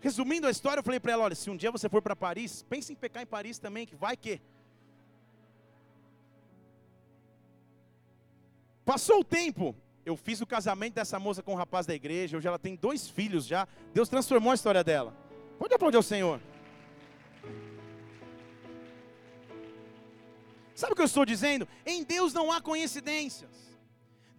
Resumindo 0.00 0.46
a 0.46 0.50
história, 0.50 0.80
eu 0.80 0.84
falei 0.84 0.98
para 0.98 1.12
ela: 1.12 1.24
olha, 1.24 1.34
se 1.34 1.50
um 1.50 1.56
dia 1.56 1.70
você 1.70 1.88
for 1.88 2.00
para 2.00 2.16
Paris, 2.16 2.62
pense 2.62 2.92
em 2.92 2.96
pecar 2.96 3.22
em 3.22 3.26
Paris 3.26 3.58
também, 3.58 3.86
que 3.86 3.94
vai 3.94 4.16
que. 4.16 4.40
Passou 8.84 9.20
o 9.20 9.24
tempo, 9.24 9.74
eu 10.04 10.16
fiz 10.16 10.40
o 10.40 10.46
casamento 10.46 10.94
dessa 10.94 11.18
moça 11.18 11.42
com 11.42 11.50
o 11.50 11.54
um 11.54 11.58
rapaz 11.58 11.86
da 11.86 11.94
igreja, 11.94 12.36
hoje 12.36 12.46
ela 12.46 12.58
tem 12.58 12.76
dois 12.76 13.08
filhos 13.08 13.44
já. 13.44 13.68
Deus 13.92 14.08
transformou 14.08 14.52
a 14.52 14.54
história 14.54 14.82
dela. 14.82 15.14
Pode 15.58 15.74
aplaudir 15.74 15.96
ao 15.96 16.02
Senhor. 16.02 16.40
Sabe 20.76 20.92
o 20.92 20.94
que 20.94 21.00
eu 21.00 21.06
estou 21.06 21.24
dizendo? 21.24 21.66
Em 21.86 22.04
Deus 22.04 22.34
não 22.34 22.52
há 22.52 22.60
coincidências. 22.60 23.50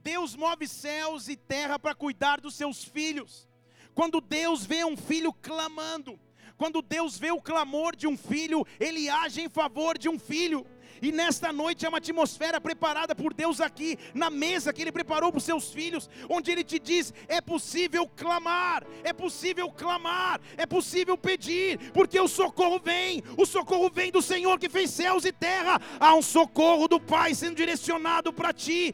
Deus 0.03 0.36
move 0.36 0.67
céus 0.67 1.27
e 1.27 1.36
terra 1.36 1.79
para 1.79 1.96
cuidar 1.96 2.39
dos 2.39 2.53
seus 2.53 2.84
filhos. 2.84 3.48
Quando 3.96 4.22
Deus 4.22 4.63
vê 4.63 4.86
um 4.86 4.96
filho 4.96 5.34
clamando, 5.34 6.20
quando 6.56 6.84
Deus 6.84 7.17
vê 7.17 7.32
o 7.32 7.41
clamor 7.41 7.96
de 7.96 8.06
um 8.06 8.15
filho, 8.15 8.63
ele 8.79 9.10
age 9.10 9.41
em 9.41 9.50
favor 9.50 9.98
de 9.98 10.08
um 10.08 10.20
filho. 10.20 10.63
E 11.01 11.12
nesta 11.12 11.51
noite 11.51 11.86
é 11.86 11.89
uma 11.89 11.98
atmosfera 11.98 12.60
preparada 12.60 13.16
por 13.16 13.34
Deus 13.34 13.62
aqui, 13.62 13.98
na 14.13 14.30
mesa 14.30 14.74
que 14.74 14.82
Ele 14.82 14.92
preparou 14.92 15.32
para 15.32 15.38
os 15.38 15.44
seus 15.44 15.72
filhos, 15.72 16.10
onde 16.30 16.51
Ele 16.51 16.63
te 16.63 16.80
diz: 16.80 17.13
é 17.27 17.42
possível 17.42 18.10
clamar, 18.16 18.84
é 19.04 19.13
possível 19.13 19.70
clamar, 19.72 20.39
é 20.56 20.66
possível 20.66 21.18
pedir, 21.18 21.92
porque 21.92 22.20
o 22.20 22.27
socorro 22.27 22.80
vem, 22.84 23.24
o 23.38 23.46
socorro 23.46 23.89
vem 23.94 24.12
do 24.12 24.22
Senhor 24.22 24.60
que 24.60 24.70
fez 24.70 24.89
céus 24.92 25.25
e 25.25 25.32
terra. 25.32 25.80
Há 26.00 26.16
um 26.16 26.22
socorro 26.22 26.88
do 26.88 27.00
Pai 27.00 27.34
sendo 27.34 27.56
direcionado 27.56 28.34
para 28.34 28.54
ti. 28.54 28.94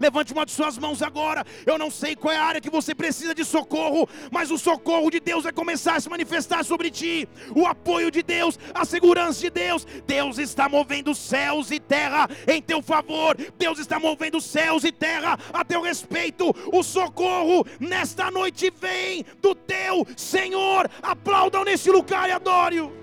Levante 0.00 0.32
uma 0.32 0.46
de 0.46 0.52
suas 0.52 0.78
mãos 0.78 1.02
agora. 1.02 1.44
Eu 1.66 1.78
não 1.78 1.90
sei 1.90 2.14
qual 2.14 2.32
é 2.32 2.36
a 2.36 2.44
área 2.44 2.60
que 2.60 2.70
você 2.70 2.94
precisa 2.94 3.34
de 3.34 3.44
socorro, 3.44 4.08
mas 4.30 4.50
o 4.50 4.58
socorro 4.58 5.10
de 5.10 5.20
Deus 5.20 5.44
vai 5.44 5.52
começar 5.52 5.96
a 5.96 6.00
se 6.00 6.08
manifestar 6.08 6.64
sobre 6.64 6.90
ti. 6.90 7.28
O 7.54 7.66
apoio 7.66 8.10
de 8.10 8.22
Deus, 8.22 8.58
a 8.74 8.84
segurança 8.84 9.37
de 9.40 9.50
Deus. 9.50 9.86
Deus 10.06 10.38
está 10.38 10.68
movendo 10.68 11.14
céus 11.14 11.70
e 11.70 11.80
terra 11.80 12.28
em 12.46 12.60
teu 12.60 12.82
favor. 12.82 13.36
Deus 13.56 13.78
está 13.78 13.98
movendo 13.98 14.40
céus 14.40 14.84
e 14.84 14.92
terra 14.92 15.38
a 15.52 15.64
teu 15.64 15.80
respeito. 15.82 16.54
O 16.72 16.82
socorro 16.82 17.66
nesta 17.78 18.30
noite 18.30 18.70
vem 18.70 19.24
do 19.40 19.54
teu 19.54 20.06
Senhor. 20.16 20.90
Aplaudam 21.02 21.64
nesse 21.64 21.90
lugar 21.90 22.28
e 22.28 22.32
adore-o. 22.32 22.98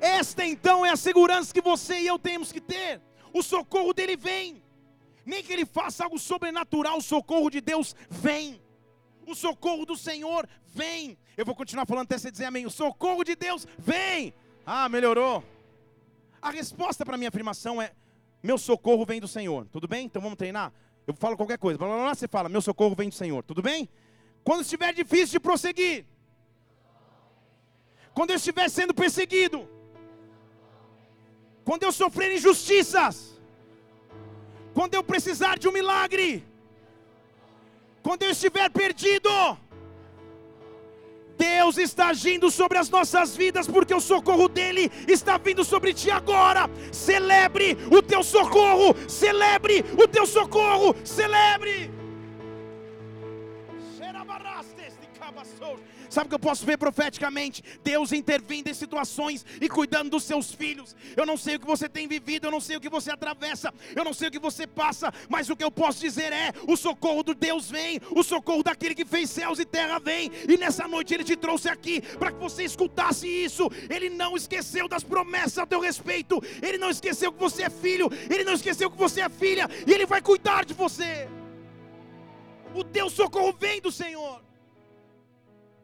Esta 0.00 0.44
então 0.44 0.84
é 0.84 0.90
a 0.90 0.96
segurança 0.96 1.52
que 1.52 1.60
você 1.60 2.00
e 2.00 2.06
eu 2.06 2.18
temos 2.18 2.52
que 2.52 2.60
ter. 2.60 3.00
O 3.32 3.42
socorro 3.42 3.92
dele 3.92 4.16
vem. 4.16 4.62
Nem 5.24 5.42
que 5.42 5.52
ele 5.52 5.66
faça 5.66 6.04
algo 6.04 6.18
sobrenatural, 6.18 6.98
o 6.98 7.02
socorro 7.02 7.50
de 7.50 7.60
Deus 7.60 7.96
vem. 8.08 8.62
O 9.26 9.34
socorro 9.34 9.84
do 9.84 9.96
Senhor 9.96 10.48
vem. 10.66 11.18
Eu 11.36 11.44
vou 11.44 11.54
continuar 11.54 11.86
falando 11.86 12.04
até 12.04 12.18
você 12.18 12.30
dizer 12.30 12.46
amém. 12.46 12.64
O 12.66 12.70
socorro 12.70 13.22
de 13.22 13.36
Deus 13.36 13.66
vem. 13.78 14.32
Ah, 14.64 14.88
melhorou. 14.88 15.44
A 16.40 16.50
resposta 16.50 17.04
para 17.04 17.14
a 17.14 17.18
minha 17.18 17.28
afirmação 17.28 17.80
é: 17.80 17.92
meu 18.42 18.56
socorro 18.56 19.04
vem 19.04 19.20
do 19.20 19.28
Senhor. 19.28 19.66
Tudo 19.70 19.86
bem? 19.86 20.06
Então 20.06 20.22
vamos 20.22 20.38
treinar? 20.38 20.72
Eu 21.06 21.14
falo 21.14 21.36
qualquer 21.36 21.58
coisa. 21.58 21.78
Blá, 21.78 21.88
blá, 21.88 21.96
blá, 21.98 22.14
você 22.14 22.26
fala: 22.26 22.48
meu 22.48 22.62
socorro 22.62 22.94
vem 22.94 23.08
do 23.08 23.14
Senhor. 23.14 23.42
Tudo 23.42 23.62
bem? 23.62 23.88
Quando 24.42 24.62
estiver 24.62 24.92
difícil 24.94 25.32
de 25.32 25.40
prosseguir. 25.40 26.06
Quando 28.14 28.30
eu 28.30 28.36
estiver 28.36 28.68
sendo 28.70 28.94
perseguido. 28.94 29.68
Quando 31.64 31.82
eu 31.82 31.92
sofrer 31.92 32.34
injustiças. 32.34 33.38
Quando 34.72 34.94
eu 34.94 35.02
precisar 35.02 35.58
de 35.58 35.68
um 35.68 35.72
milagre 35.72 36.46
quando 38.06 38.22
eu 38.22 38.30
estiver 38.30 38.70
perdido, 38.70 39.28
Deus 41.36 41.76
está 41.78 42.08
agindo 42.08 42.50
sobre 42.50 42.78
as 42.78 42.88
nossas 42.88 43.36
vidas, 43.36 43.66
porque 43.66 43.94
o 43.94 44.00
socorro 44.00 44.48
dele 44.48 44.90
está 45.06 45.38
vindo 45.38 45.64
sobre 45.64 45.92
ti 45.92 46.10
agora. 46.10 46.68
Celebre 46.92 47.76
o 47.90 48.02
teu 48.02 48.22
socorro, 48.22 48.94
celebre 49.08 49.84
o 49.98 50.08
teu 50.08 50.26
socorro, 50.26 50.94
celebre. 51.04 51.90
Sabe 56.16 56.28
o 56.28 56.30
que 56.30 56.34
eu 56.34 56.38
posso 56.38 56.64
ver 56.64 56.78
profeticamente? 56.78 57.62
Deus 57.84 58.10
intervindo 58.10 58.68
em 58.68 58.72
situações 58.72 59.44
e 59.60 59.68
cuidando 59.68 60.08
dos 60.08 60.24
seus 60.24 60.50
filhos. 60.50 60.96
Eu 61.14 61.26
não 61.26 61.36
sei 61.36 61.56
o 61.56 61.60
que 61.60 61.66
você 61.66 61.90
tem 61.90 62.08
vivido, 62.08 62.46
eu 62.46 62.50
não 62.50 62.58
sei 62.58 62.78
o 62.78 62.80
que 62.80 62.88
você 62.88 63.10
atravessa, 63.10 63.70
eu 63.94 64.02
não 64.02 64.14
sei 64.14 64.28
o 64.28 64.30
que 64.30 64.38
você 64.38 64.66
passa, 64.66 65.12
mas 65.28 65.50
o 65.50 65.54
que 65.54 65.62
eu 65.62 65.70
posso 65.70 66.00
dizer 66.00 66.32
é: 66.32 66.54
o 66.66 66.74
socorro 66.74 67.22
do 67.22 67.34
Deus 67.34 67.70
vem, 67.70 68.00
o 68.12 68.22
socorro 68.22 68.62
daquele 68.62 68.94
que 68.94 69.04
fez 69.04 69.28
céus 69.28 69.58
e 69.58 69.66
terra 69.66 69.98
vem. 69.98 70.30
E 70.48 70.56
nessa 70.56 70.88
noite 70.88 71.12
ele 71.12 71.22
te 71.22 71.36
trouxe 71.36 71.68
aqui 71.68 72.00
para 72.00 72.32
que 72.32 72.38
você 72.38 72.64
escutasse 72.64 73.28
isso. 73.28 73.70
Ele 73.90 74.08
não 74.08 74.38
esqueceu 74.38 74.88
das 74.88 75.04
promessas 75.04 75.58
a 75.58 75.66
teu 75.66 75.80
respeito, 75.80 76.42
ele 76.62 76.78
não 76.78 76.88
esqueceu 76.88 77.30
que 77.30 77.38
você 77.38 77.64
é 77.64 77.68
filho, 77.68 78.10
ele 78.30 78.42
não 78.42 78.54
esqueceu 78.54 78.90
que 78.90 78.96
você 78.96 79.20
é 79.20 79.28
filha, 79.28 79.68
e 79.86 79.92
ele 79.92 80.06
vai 80.06 80.22
cuidar 80.22 80.64
de 80.64 80.72
você. 80.72 81.28
O 82.74 82.82
teu 82.82 83.10
socorro 83.10 83.54
vem 83.60 83.82
do 83.82 83.92
Senhor. 83.92 84.45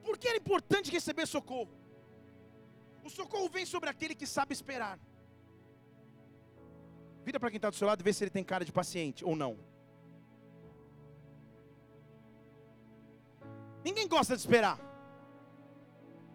Por 0.07 0.17
que 0.19 0.29
era 0.29 0.39
importante 0.39 0.91
receber 0.91 1.27
socorro? 1.27 1.75
O 3.05 3.11
socorro 3.11 3.49
vem 3.49 3.67
sobre 3.67 3.89
aquele 3.93 4.15
que 4.15 4.27
sabe 4.27 4.53
esperar. 4.53 4.99
Vira 7.25 7.39
para 7.41 7.51
quem 7.51 7.57
está 7.59 7.71
do 7.71 7.77
seu 7.77 7.87
lado 7.87 8.01
e 8.01 8.05
vê 8.05 8.13
se 8.13 8.25
ele 8.25 8.31
tem 8.31 8.45
cara 8.53 8.65
de 8.65 8.73
paciente 8.73 9.25
ou 9.25 9.35
não. 9.37 9.53
Ninguém 13.85 14.09
gosta 14.09 14.35
de 14.35 14.41
esperar. 14.41 14.79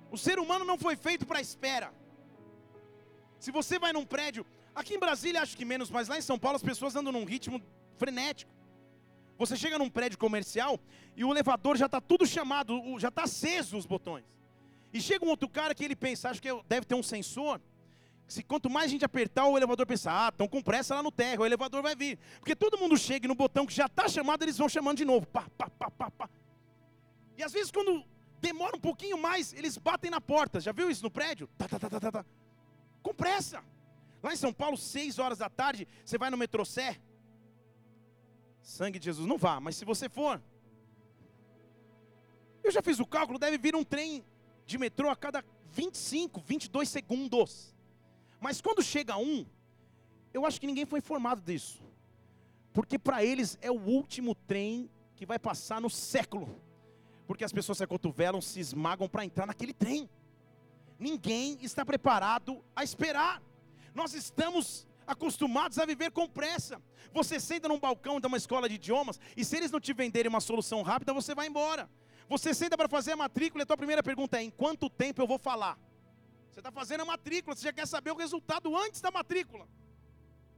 O 0.09 0.17
ser 0.17 0.37
humano 0.39 0.65
não 0.65 0.77
foi 0.77 0.95
feito 0.95 1.25
para 1.25 1.41
espera. 1.41 1.89
Se 3.39 3.51
você 3.51 3.77
vai 3.77 3.91
num 3.93 4.05
prédio, 4.05 4.45
aqui 4.73 4.93
em 4.95 4.99
Brasília 4.99 5.41
acho 5.41 5.57
que 5.57 5.65
menos, 5.65 5.89
mas 5.89 6.07
lá 6.07 6.17
em 6.17 6.27
São 6.29 6.39
Paulo 6.39 6.55
as 6.55 6.63
pessoas 6.63 6.95
andam 6.95 7.13
num 7.13 7.25
ritmo 7.25 7.61
frenético. 7.97 8.56
Você 9.37 9.55
chega 9.55 9.77
num 9.77 9.89
prédio 9.89 10.17
comercial 10.17 10.79
e 11.15 11.23
o 11.23 11.31
elevador 11.31 11.77
já 11.77 11.85
está 11.85 12.01
tudo 12.01 12.25
chamado, 12.25 12.81
já 12.99 13.09
está 13.09 13.23
aceso 13.23 13.77
os 13.77 13.85
botões. 13.85 14.25
E 14.91 14.99
chega 14.99 15.23
um 15.25 15.29
outro 15.29 15.47
cara 15.47 15.75
que 15.75 15.83
ele 15.83 15.95
pensa, 15.95 16.29
acho 16.29 16.41
que 16.41 16.49
deve 16.67 16.85
ter 16.85 16.95
um 16.95 17.03
sensor. 17.03 17.61
Se 18.27 18.43
quanto 18.43 18.69
mais 18.69 18.91
gente 18.91 19.05
apertar, 19.05 19.45
o 19.45 19.55
elevador 19.55 19.85
pensa, 19.85 20.11
ah, 20.11 20.29
estão 20.29 20.47
com 20.47 20.61
pressa 20.61 20.95
lá 20.95 21.03
no 21.03 21.11
térreo, 21.11 21.41
o 21.41 21.45
elevador 21.45 21.81
vai 21.81 21.95
vir. 21.95 22.17
Porque 22.39 22.55
todo 22.55 22.77
mundo 22.77 22.97
chega 22.97 23.27
no 23.27 23.35
botão 23.35 23.65
que 23.65 23.73
já 23.73 23.85
está 23.85 24.09
chamado, 24.09 24.43
eles 24.43 24.57
vão 24.57 24.67
chamando 24.67 24.97
de 24.97 25.05
novo. 25.05 25.25
Pá, 25.27 25.45
pá, 25.57 25.69
pá, 25.69 25.91
pá, 25.91 26.11
pá. 26.11 26.29
E 27.37 27.43
às 27.43 27.53
vezes 27.53 27.71
quando 27.71 28.03
demora 28.41 28.75
um 28.75 28.79
pouquinho 28.79 29.17
mais, 29.17 29.53
eles 29.53 29.77
batem 29.77 30.11
na 30.11 30.19
porta. 30.19 30.59
Já 30.59 30.71
viu 30.71 30.89
isso 30.89 31.03
no 31.03 31.11
prédio? 31.11 31.47
Tá, 31.57 31.67
tá, 31.67 31.79
tá, 31.79 31.89
tá, 31.89 31.99
tá. 31.99 32.11
tá. 32.11 32.25
Com 33.01 33.13
pressa. 33.13 33.63
Lá 34.21 34.33
em 34.33 34.35
São 34.35 34.51
Paulo, 34.51 34.75
seis 34.77 35.19
horas 35.19 35.37
da 35.37 35.49
tarde, 35.49 35.87
você 36.03 36.17
vai 36.17 36.29
no 36.29 36.37
metrô 36.37 36.65
Sé, 36.65 36.99
Sangue 38.67 38.99
de 38.99 39.05
Jesus, 39.05 39.25
não 39.25 39.37
vá, 39.37 39.61
mas 39.61 39.77
se 39.77 39.85
você 39.85 40.09
for, 40.09 40.41
eu 42.61 42.69
já 42.69 42.81
fiz 42.81 42.99
o 42.99 43.05
cálculo, 43.05 43.39
deve 43.39 43.57
vir 43.57 43.73
um 43.73 43.83
trem 43.83 44.25
de 44.65 44.77
metrô 44.77 45.09
a 45.09 45.15
cada 45.15 45.41
25, 45.71 46.41
22 46.41 46.89
segundos. 46.89 47.73
Mas 48.41 48.59
quando 48.59 48.83
chega 48.83 49.15
um, 49.15 49.45
eu 50.33 50.45
acho 50.45 50.59
que 50.59 50.67
ninguém 50.67 50.85
foi 50.85 50.99
informado 50.99 51.39
disso. 51.39 51.81
Porque 52.73 52.99
para 52.99 53.23
eles 53.23 53.57
é 53.61 53.71
o 53.71 53.79
último 53.79 54.35
trem 54.35 54.91
que 55.15 55.25
vai 55.25 55.39
passar 55.39 55.79
no 55.79 55.89
século. 55.89 56.61
Porque 57.25 57.45
as 57.45 57.53
pessoas 57.53 57.77
se 57.77 57.85
acotovelam, 57.85 58.41
se 58.41 58.59
esmagam 58.59 59.07
para 59.07 59.23
entrar 59.23 59.45
naquele 59.45 59.73
trem. 59.73 60.09
Ninguém 60.99 61.57
está 61.61 61.85
preparado 61.85 62.61
a 62.75 62.83
esperar. 62.83 63.41
Nós 63.95 64.13
estamos 64.13 64.85
acostumados 65.07 65.79
a 65.79 65.85
viver 65.85 66.11
com 66.11 66.27
pressa. 66.27 66.81
Você 67.13 67.39
senta 67.39 67.67
num 67.67 67.79
balcão 67.79 68.19
de 68.19 68.27
uma 68.27 68.37
escola 68.37 68.67
de 68.67 68.75
idiomas 68.75 69.19
e 69.35 69.45
se 69.45 69.55
eles 69.55 69.71
não 69.71 69.79
te 69.79 69.93
venderem 69.93 70.29
uma 70.29 70.41
solução 70.41 70.81
rápida, 70.81 71.13
você 71.13 71.33
vai 71.33 71.47
embora. 71.47 71.89
Você 72.29 72.53
senta 72.53 72.77
para 72.77 72.89
fazer 72.89 73.13
a 73.13 73.15
matrícula 73.15 73.61
e 73.61 73.63
a 73.63 73.65
tua 73.65 73.77
primeira 73.77 74.03
pergunta 74.03 74.37
é: 74.37 74.43
em 74.43 74.51
quanto 74.51 74.89
tempo 74.89 75.21
eu 75.21 75.27
vou 75.27 75.39
falar? 75.39 75.79
Você 76.51 76.59
está 76.59 76.71
fazendo 76.71 77.01
a 77.01 77.05
matrícula, 77.05 77.55
você 77.55 77.63
já 77.63 77.73
quer 77.73 77.87
saber 77.87 78.11
o 78.11 78.15
resultado 78.15 78.75
antes 78.75 78.99
da 78.99 79.09
matrícula. 79.09 79.67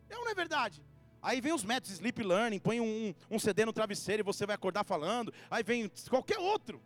É 0.10 0.18
ou 0.18 0.24
não 0.24 0.32
é 0.32 0.34
verdade? 0.34 0.84
Aí 1.22 1.42
vem 1.42 1.54
os 1.54 1.64
métodos 1.64 1.92
sleep 1.92 2.24
learning, 2.24 2.60
põe 2.60 2.80
um, 2.80 3.14
um 3.30 3.38
CD 3.38 3.66
no 3.66 3.74
travesseiro 3.74 4.22
e 4.22 4.24
você 4.24 4.46
vai 4.46 4.56
acordar 4.56 4.84
falando. 4.84 5.34
Aí 5.52 5.62
vem 5.62 5.92
qualquer 6.10 6.40
outro. 6.40 6.82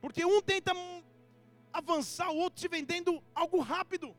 Porque 0.00 0.24
um 0.24 0.40
tenta 0.42 0.72
avançar, 1.72 2.30
o 2.30 2.36
outro 2.36 2.60
te 2.60 2.68
vendendo 2.68 3.22
algo 3.34 3.58
rápido. 3.60 4.14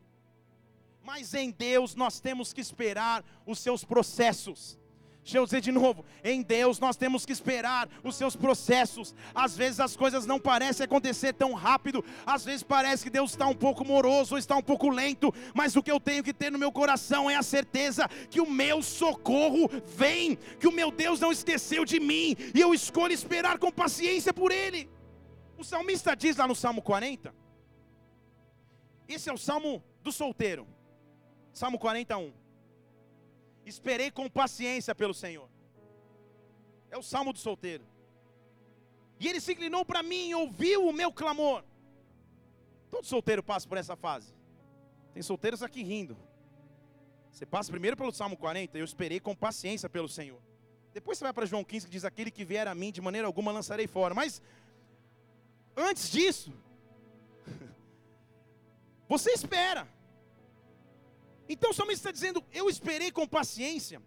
Mas 1.06 1.36
em 1.36 1.52
Deus 1.52 1.94
nós 1.94 2.20
temos 2.20 2.52
que 2.52 2.60
esperar 2.60 3.24
os 3.46 3.60
seus 3.60 3.84
processos. 3.84 4.76
Deixa 5.22 5.38
eu 5.38 5.46
dizer 5.46 5.62
de 5.62 5.72
novo, 5.72 6.04
em 6.24 6.42
Deus 6.42 6.80
nós 6.80 6.98
temos 6.98 7.28
que 7.28 7.32
esperar 7.32 7.88
os 8.04 8.16
seus 8.16 8.36
processos. 8.36 9.14
Às 9.34 9.56
vezes 9.56 9.80
as 9.80 9.96
coisas 9.96 10.26
não 10.26 10.40
parecem 10.40 10.84
acontecer 10.84 11.34
tão 11.34 11.54
rápido, 11.54 12.04
às 12.26 12.44
vezes 12.44 12.64
parece 12.64 13.04
que 13.04 13.10
Deus 13.12 13.32
está 13.32 13.46
um 13.46 13.54
pouco 13.54 13.86
moroso, 13.86 14.36
está 14.36 14.56
um 14.56 14.64
pouco 14.64 14.90
lento, 14.90 15.32
mas 15.54 15.76
o 15.76 15.84
que 15.84 15.92
eu 15.92 16.00
tenho 16.00 16.24
que 16.24 16.34
ter 16.34 16.52
no 16.52 16.58
meu 16.58 16.72
coração 16.72 17.30
é 17.30 17.36
a 17.36 17.44
certeza 17.44 18.08
que 18.30 18.42
o 18.42 18.50
meu 18.50 18.82
socorro 18.82 19.70
vem, 19.86 20.36
que 20.60 20.68
o 20.68 20.72
meu 20.72 20.90
Deus 20.90 21.20
não 21.20 21.32
esqueceu 21.32 21.86
de 21.86 22.00
mim, 22.00 22.36
e 22.54 22.60
eu 22.60 22.74
escolho 22.74 23.14
esperar 23.14 23.60
com 23.60 23.72
paciência 23.72 24.34
por 24.34 24.52
Ele. 24.52 24.90
O 25.56 25.64
salmista 25.64 26.16
diz 26.16 26.36
lá 26.36 26.48
no 26.48 26.56
Salmo 26.56 26.82
40, 26.82 27.34
esse 29.08 29.30
é 29.30 29.34
o 29.34 29.38
salmo 29.38 29.84
do 30.04 30.12
solteiro, 30.12 30.68
Salmo 31.56 31.80
41 31.80 32.34
esperei 33.66 34.12
com 34.12 34.30
paciência 34.30 34.94
pelo 34.94 35.14
Senhor. 35.14 35.50
É 36.92 36.98
o 36.98 37.02
salmo 37.02 37.32
do 37.32 37.40
solteiro. 37.40 37.84
E 39.20 39.28
ele 39.28 39.40
se 39.40 39.54
inclinou 39.54 39.86
para 39.86 40.04
mim 40.04 40.30
e 40.30 40.36
ouviu 40.36 40.86
o 40.86 40.92
meu 40.92 41.12
clamor. 41.14 41.64
Todo 42.92 43.06
solteiro 43.06 43.42
passa 43.42 43.68
por 43.68 43.78
essa 43.78 43.96
fase. 43.96 44.34
Tem 45.14 45.24
solteiros 45.24 45.64
aqui 45.64 45.82
rindo. 45.82 46.18
Você 47.32 47.46
passa 47.46 47.72
primeiro 47.72 47.96
pelo 47.96 48.12
Salmo 48.12 48.36
40, 48.36 48.78
eu 48.78 48.86
esperei 48.86 49.22
com 49.22 49.34
paciência 49.34 49.90
pelo 49.90 50.10
Senhor. 50.10 50.42
Depois 50.94 51.18
você 51.18 51.24
vai 51.24 51.34
para 51.34 51.46
João 51.46 51.64
15 51.64 51.86
que 51.86 51.92
diz: 51.92 52.04
Aquele 52.04 52.32
que 52.32 52.44
vier 52.44 52.68
a 52.68 52.76
mim, 52.76 52.92
de 52.92 53.02
maneira 53.02 53.28
alguma 53.28 53.52
lançarei 53.52 53.88
fora. 53.88 54.14
Mas, 54.14 54.42
antes 55.76 56.12
disso, 56.12 56.54
você 59.08 59.32
espera. 59.32 59.95
Então 61.48 61.72
o 61.72 61.74
salmista 61.74 62.10
está 62.10 62.12
dizendo: 62.12 62.44
Eu 62.52 62.70
esperei 62.70 63.12
com 63.12 63.28
paciência, 63.28 64.02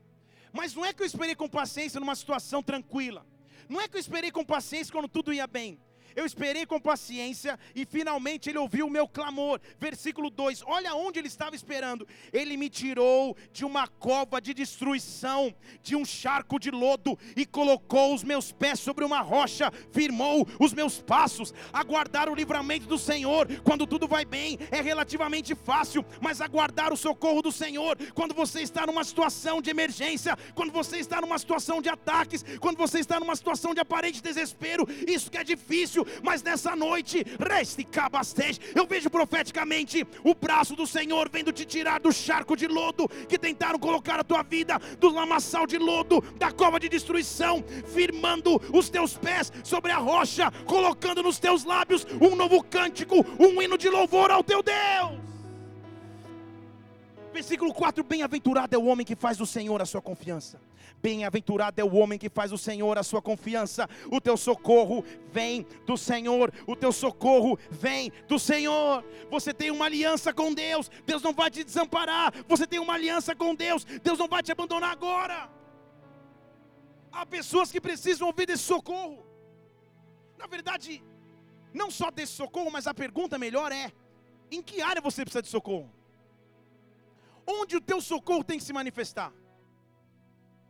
mas 0.52 0.74
não 0.74 0.84
é 0.84 0.92
que 0.92 1.02
eu 1.02 1.06
esperei 1.06 1.34
com 1.34 1.48
paciência 1.48 2.00
numa 2.00 2.14
situação 2.14 2.62
tranquila, 2.62 3.26
não 3.68 3.80
é 3.80 3.88
que 3.88 3.96
eu 3.96 4.00
esperei 4.00 4.30
com 4.30 4.44
paciência 4.44 4.92
quando 4.92 5.08
tudo 5.08 5.32
ia 5.32 5.46
bem, 5.46 5.80
eu 6.18 6.26
esperei 6.26 6.66
com 6.66 6.80
paciência 6.80 7.56
e 7.76 7.86
finalmente 7.86 8.50
ele 8.50 8.58
ouviu 8.58 8.88
o 8.88 8.90
meu 8.90 9.06
clamor. 9.06 9.60
Versículo 9.78 10.30
2: 10.30 10.64
Olha 10.66 10.92
onde 10.92 11.20
ele 11.20 11.28
estava 11.28 11.54
esperando. 11.54 12.08
Ele 12.32 12.56
me 12.56 12.68
tirou 12.68 13.36
de 13.52 13.64
uma 13.64 13.86
cova 13.86 14.40
de 14.40 14.52
destruição, 14.52 15.54
de 15.80 15.94
um 15.94 16.04
charco 16.04 16.58
de 16.58 16.72
lodo 16.72 17.16
e 17.36 17.46
colocou 17.46 18.12
os 18.12 18.24
meus 18.24 18.50
pés 18.50 18.80
sobre 18.80 19.04
uma 19.04 19.20
rocha, 19.20 19.70
firmou 19.92 20.44
os 20.58 20.72
meus 20.72 21.00
passos. 21.00 21.54
Aguardar 21.72 22.28
o 22.28 22.34
livramento 22.34 22.88
do 22.88 22.98
Senhor 22.98 23.46
quando 23.62 23.86
tudo 23.86 24.08
vai 24.08 24.24
bem 24.24 24.58
é 24.72 24.80
relativamente 24.80 25.54
fácil, 25.54 26.04
mas 26.20 26.40
aguardar 26.40 26.92
o 26.92 26.96
socorro 26.96 27.42
do 27.42 27.52
Senhor 27.52 27.96
quando 28.12 28.34
você 28.34 28.60
está 28.60 28.84
numa 28.84 29.04
situação 29.04 29.62
de 29.62 29.70
emergência, 29.70 30.36
quando 30.56 30.72
você 30.72 30.96
está 30.96 31.20
numa 31.20 31.38
situação 31.38 31.80
de 31.80 31.88
ataques, 31.88 32.44
quando 32.58 32.76
você 32.76 32.98
está 32.98 33.20
numa 33.20 33.36
situação 33.36 33.72
de 33.72 33.80
aparente 33.80 34.20
desespero, 34.20 34.84
isso 35.06 35.30
que 35.30 35.38
é 35.38 35.44
difícil, 35.44 36.07
mas 36.22 36.42
nessa 36.42 36.74
noite, 36.74 37.24
reste 37.38 37.84
cabastej, 37.84 38.58
eu 38.74 38.86
vejo 38.86 39.10
profeticamente 39.10 40.06
o 40.24 40.34
braço 40.34 40.74
do 40.74 40.86
Senhor 40.86 41.28
vendo 41.30 41.52
te 41.52 41.64
tirar 41.64 42.00
do 42.00 42.12
charco 42.12 42.56
de 42.56 42.66
lodo 42.66 43.08
que 43.28 43.38
tentaram 43.38 43.78
colocar 43.78 44.18
a 44.20 44.24
tua 44.24 44.42
vida, 44.42 44.78
do 44.98 45.08
lamaçal 45.08 45.66
de 45.66 45.78
lodo, 45.78 46.20
da 46.36 46.50
cova 46.50 46.78
de 46.78 46.88
destruição, 46.88 47.64
firmando 47.86 48.60
os 48.72 48.88
teus 48.88 49.16
pés 49.16 49.52
sobre 49.62 49.92
a 49.92 49.98
rocha, 49.98 50.50
colocando 50.64 51.22
nos 51.22 51.38
teus 51.38 51.64
lábios 51.64 52.06
um 52.20 52.34
novo 52.34 52.62
cântico, 52.62 53.24
um 53.38 53.60
hino 53.60 53.76
de 53.78 53.88
louvor 53.88 54.30
ao 54.30 54.42
teu 54.42 54.62
Deus. 54.62 55.27
Versículo 57.38 57.72
4: 57.72 58.02
Bem-aventurado 58.02 58.74
é 58.74 58.78
o 58.78 58.86
homem 58.86 59.06
que 59.06 59.14
faz 59.14 59.36
do 59.36 59.46
Senhor 59.46 59.80
a 59.80 59.86
sua 59.86 60.02
confiança. 60.02 60.60
Bem-aventurado 61.00 61.80
é 61.80 61.84
o 61.84 61.94
homem 61.94 62.18
que 62.18 62.28
faz 62.28 62.50
o 62.50 62.58
Senhor 62.58 62.98
a 62.98 63.04
sua 63.04 63.22
confiança. 63.22 63.88
O 64.10 64.20
teu 64.20 64.36
socorro 64.36 65.04
vem 65.30 65.64
do 65.86 65.96
Senhor. 65.96 66.52
O 66.66 66.74
teu 66.74 66.90
socorro 66.90 67.56
vem 67.70 68.10
do 68.26 68.40
Senhor. 68.40 69.04
Você 69.30 69.54
tem 69.54 69.70
uma 69.70 69.84
aliança 69.84 70.34
com 70.34 70.52
Deus. 70.52 70.90
Deus 71.06 71.22
não 71.22 71.32
vai 71.32 71.48
te 71.48 71.62
desamparar. 71.62 72.34
Você 72.48 72.66
tem 72.66 72.80
uma 72.80 72.94
aliança 72.94 73.36
com 73.36 73.54
Deus. 73.54 73.84
Deus 73.84 74.18
não 74.18 74.26
vai 74.26 74.42
te 74.42 74.50
abandonar 74.50 74.90
agora. 74.90 75.48
Há 77.12 77.24
pessoas 77.24 77.70
que 77.70 77.80
precisam 77.80 78.26
ouvir 78.26 78.46
desse 78.46 78.64
socorro. 78.64 79.24
Na 80.36 80.48
verdade, 80.48 81.04
não 81.72 81.88
só 81.88 82.10
desse 82.10 82.32
socorro, 82.32 82.72
mas 82.72 82.88
a 82.88 82.92
pergunta 82.92 83.38
melhor 83.38 83.70
é: 83.70 83.92
em 84.50 84.60
que 84.60 84.82
área 84.82 85.00
você 85.00 85.22
precisa 85.22 85.40
de 85.40 85.48
socorro? 85.48 85.97
Onde 87.50 87.76
o 87.76 87.80
teu 87.80 88.00
socorro 88.00 88.44
tem 88.44 88.58
que 88.58 88.64
se 88.64 88.74
manifestar? 88.74 89.32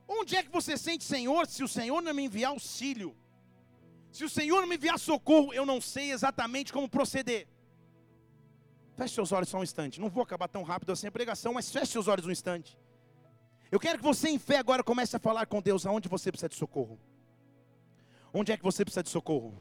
Onde 0.06 0.36
é 0.36 0.42
que 0.44 0.50
você 0.50 0.76
sente, 0.76 1.02
Senhor, 1.02 1.46
se 1.46 1.62
o 1.64 1.68
Senhor 1.68 2.00
não 2.00 2.14
me 2.14 2.22
enviar 2.22 2.52
auxílio? 2.52 3.16
Se 4.12 4.24
o 4.24 4.28
Senhor 4.28 4.60
não 4.60 4.68
me 4.68 4.76
enviar 4.76 4.98
socorro, 4.98 5.52
eu 5.52 5.66
não 5.66 5.80
sei 5.80 6.12
exatamente 6.12 6.72
como 6.72 6.88
proceder. 6.88 7.48
Feche 8.96 9.14
seus 9.14 9.32
olhos 9.32 9.48
só 9.48 9.58
um 9.58 9.62
instante. 9.62 10.00
Não 10.00 10.08
vou 10.08 10.22
acabar 10.22 10.48
tão 10.48 10.62
rápido 10.62 10.92
assim 10.92 11.08
a 11.08 11.12
pregação, 11.12 11.52
mas 11.52 11.70
feche 11.70 11.92
seus 11.92 12.08
olhos 12.08 12.26
um 12.26 12.30
instante. 12.30 12.78
Eu 13.70 13.78
quero 13.78 13.98
que 13.98 14.04
você, 14.04 14.28
em 14.28 14.38
fé, 14.38 14.58
agora 14.58 14.82
comece 14.82 15.14
a 15.16 15.18
falar 15.18 15.46
com 15.46 15.60
Deus 15.60 15.84
aonde 15.84 16.08
você 16.08 16.30
precisa 16.30 16.48
de 16.48 16.56
socorro. 16.56 16.98
Onde 18.32 18.52
é 18.52 18.56
que 18.56 18.62
você 18.62 18.84
precisa 18.84 19.02
de 19.02 19.10
socorro? 19.10 19.60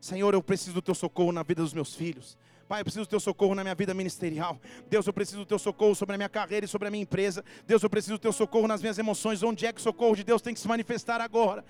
Senhor, 0.00 0.32
eu 0.32 0.42
preciso 0.42 0.74
do 0.74 0.82
teu 0.82 0.94
socorro 0.94 1.32
na 1.32 1.42
vida 1.42 1.62
dos 1.62 1.74
meus 1.74 1.94
filhos. 1.94 2.38
Pai, 2.70 2.82
eu 2.82 2.84
preciso 2.84 3.04
do 3.04 3.08
teu 3.08 3.18
socorro 3.18 3.52
na 3.52 3.64
minha 3.64 3.74
vida 3.74 3.92
ministerial. 3.92 4.56
Deus, 4.88 5.04
eu 5.04 5.12
preciso 5.12 5.38
do 5.38 5.44
teu 5.44 5.58
socorro 5.58 5.92
sobre 5.92 6.14
a 6.14 6.16
minha 6.16 6.28
carreira 6.28 6.66
e 6.66 6.68
sobre 6.68 6.86
a 6.86 6.90
minha 6.92 7.02
empresa. 7.02 7.44
Deus, 7.66 7.82
eu 7.82 7.90
preciso 7.90 8.14
do 8.14 8.20
teu 8.20 8.32
socorro 8.32 8.68
nas 8.68 8.80
minhas 8.80 8.96
emoções. 8.96 9.42
Onde 9.42 9.66
é 9.66 9.72
que 9.72 9.80
o 9.80 9.82
socorro 9.82 10.14
de 10.14 10.22
Deus 10.22 10.40
tem 10.40 10.54
que 10.54 10.60
se 10.60 10.68
manifestar 10.68 11.20
agora? 11.20 11.64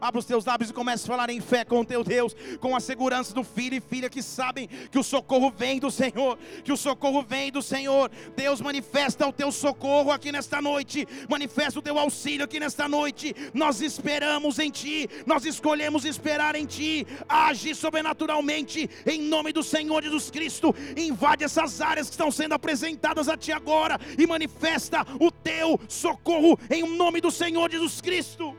Abra 0.00 0.18
os 0.18 0.24
teus 0.24 0.44
lábios 0.44 0.70
e 0.70 0.72
comece 0.72 1.04
a 1.04 1.06
falar 1.06 1.30
em 1.30 1.40
fé 1.40 1.64
com 1.64 1.78
o 1.78 1.84
teu 1.84 2.02
Deus, 2.02 2.34
com 2.58 2.74
a 2.74 2.80
segurança 2.80 3.32
do 3.32 3.44
filho 3.44 3.76
e 3.76 3.80
filha 3.80 4.10
que 4.10 4.20
sabem 4.20 4.66
que 4.66 4.98
o 4.98 5.04
socorro 5.04 5.52
vem 5.56 5.78
do 5.78 5.92
Senhor, 5.92 6.36
que 6.64 6.72
o 6.72 6.76
socorro 6.76 7.22
vem 7.22 7.52
do 7.52 7.62
Senhor. 7.62 8.10
Deus, 8.34 8.60
manifesta 8.60 9.24
o 9.28 9.32
teu 9.32 9.52
socorro 9.52 10.10
aqui 10.10 10.32
nesta 10.32 10.60
noite, 10.60 11.06
manifesta 11.30 11.78
o 11.78 11.82
teu 11.82 12.00
auxílio 12.00 12.44
aqui 12.44 12.58
nesta 12.58 12.88
noite. 12.88 13.32
Nós 13.54 13.80
esperamos 13.80 14.58
em 14.58 14.72
Ti, 14.72 15.08
nós 15.24 15.44
escolhemos 15.44 16.04
esperar 16.04 16.56
em 16.56 16.66
Ti. 16.66 17.06
Age 17.28 17.76
sobrenaturalmente 17.76 18.87
em 19.06 19.20
nome 19.22 19.52
do 19.52 19.62
Senhor 19.62 20.02
Jesus 20.02 20.30
Cristo. 20.30 20.74
Invade 20.96 21.44
essas 21.44 21.80
áreas 21.80 22.08
que 22.08 22.14
estão 22.14 22.30
sendo 22.30 22.54
apresentadas 22.54 23.28
a 23.28 23.36
Ti 23.36 23.52
agora 23.52 23.98
e 24.18 24.26
manifesta 24.26 25.06
o 25.20 25.30
Teu 25.30 25.78
socorro 25.88 26.58
em 26.70 26.82
nome 26.96 27.20
do 27.20 27.30
Senhor 27.30 27.70
Jesus 27.70 28.00
Cristo. 28.00 28.56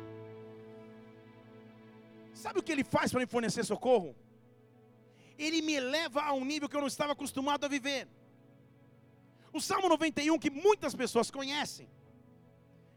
Sabe 2.34 2.60
o 2.60 2.64
que 2.64 2.72
Ele 2.72 2.84
faz 2.84 3.12
para 3.12 3.20
me 3.20 3.26
fornecer 3.28 3.66
socorro? 3.66 4.16
Ele 5.38 5.62
me 5.62 5.80
leva 5.80 6.22
a 6.22 6.34
um 6.34 6.44
nível 6.44 6.68
que 6.70 6.76
eu 6.76 6.82
não 6.82 6.88
estava 6.88 7.14
acostumado 7.14 7.66
a 7.66 7.70
viver. 7.70 8.08
O 9.52 9.60
Salmo 9.60 9.90
91, 9.90 10.38
que 10.38 10.50
muitas 10.50 10.94
pessoas 10.94 11.32
conhecem, 11.32 11.90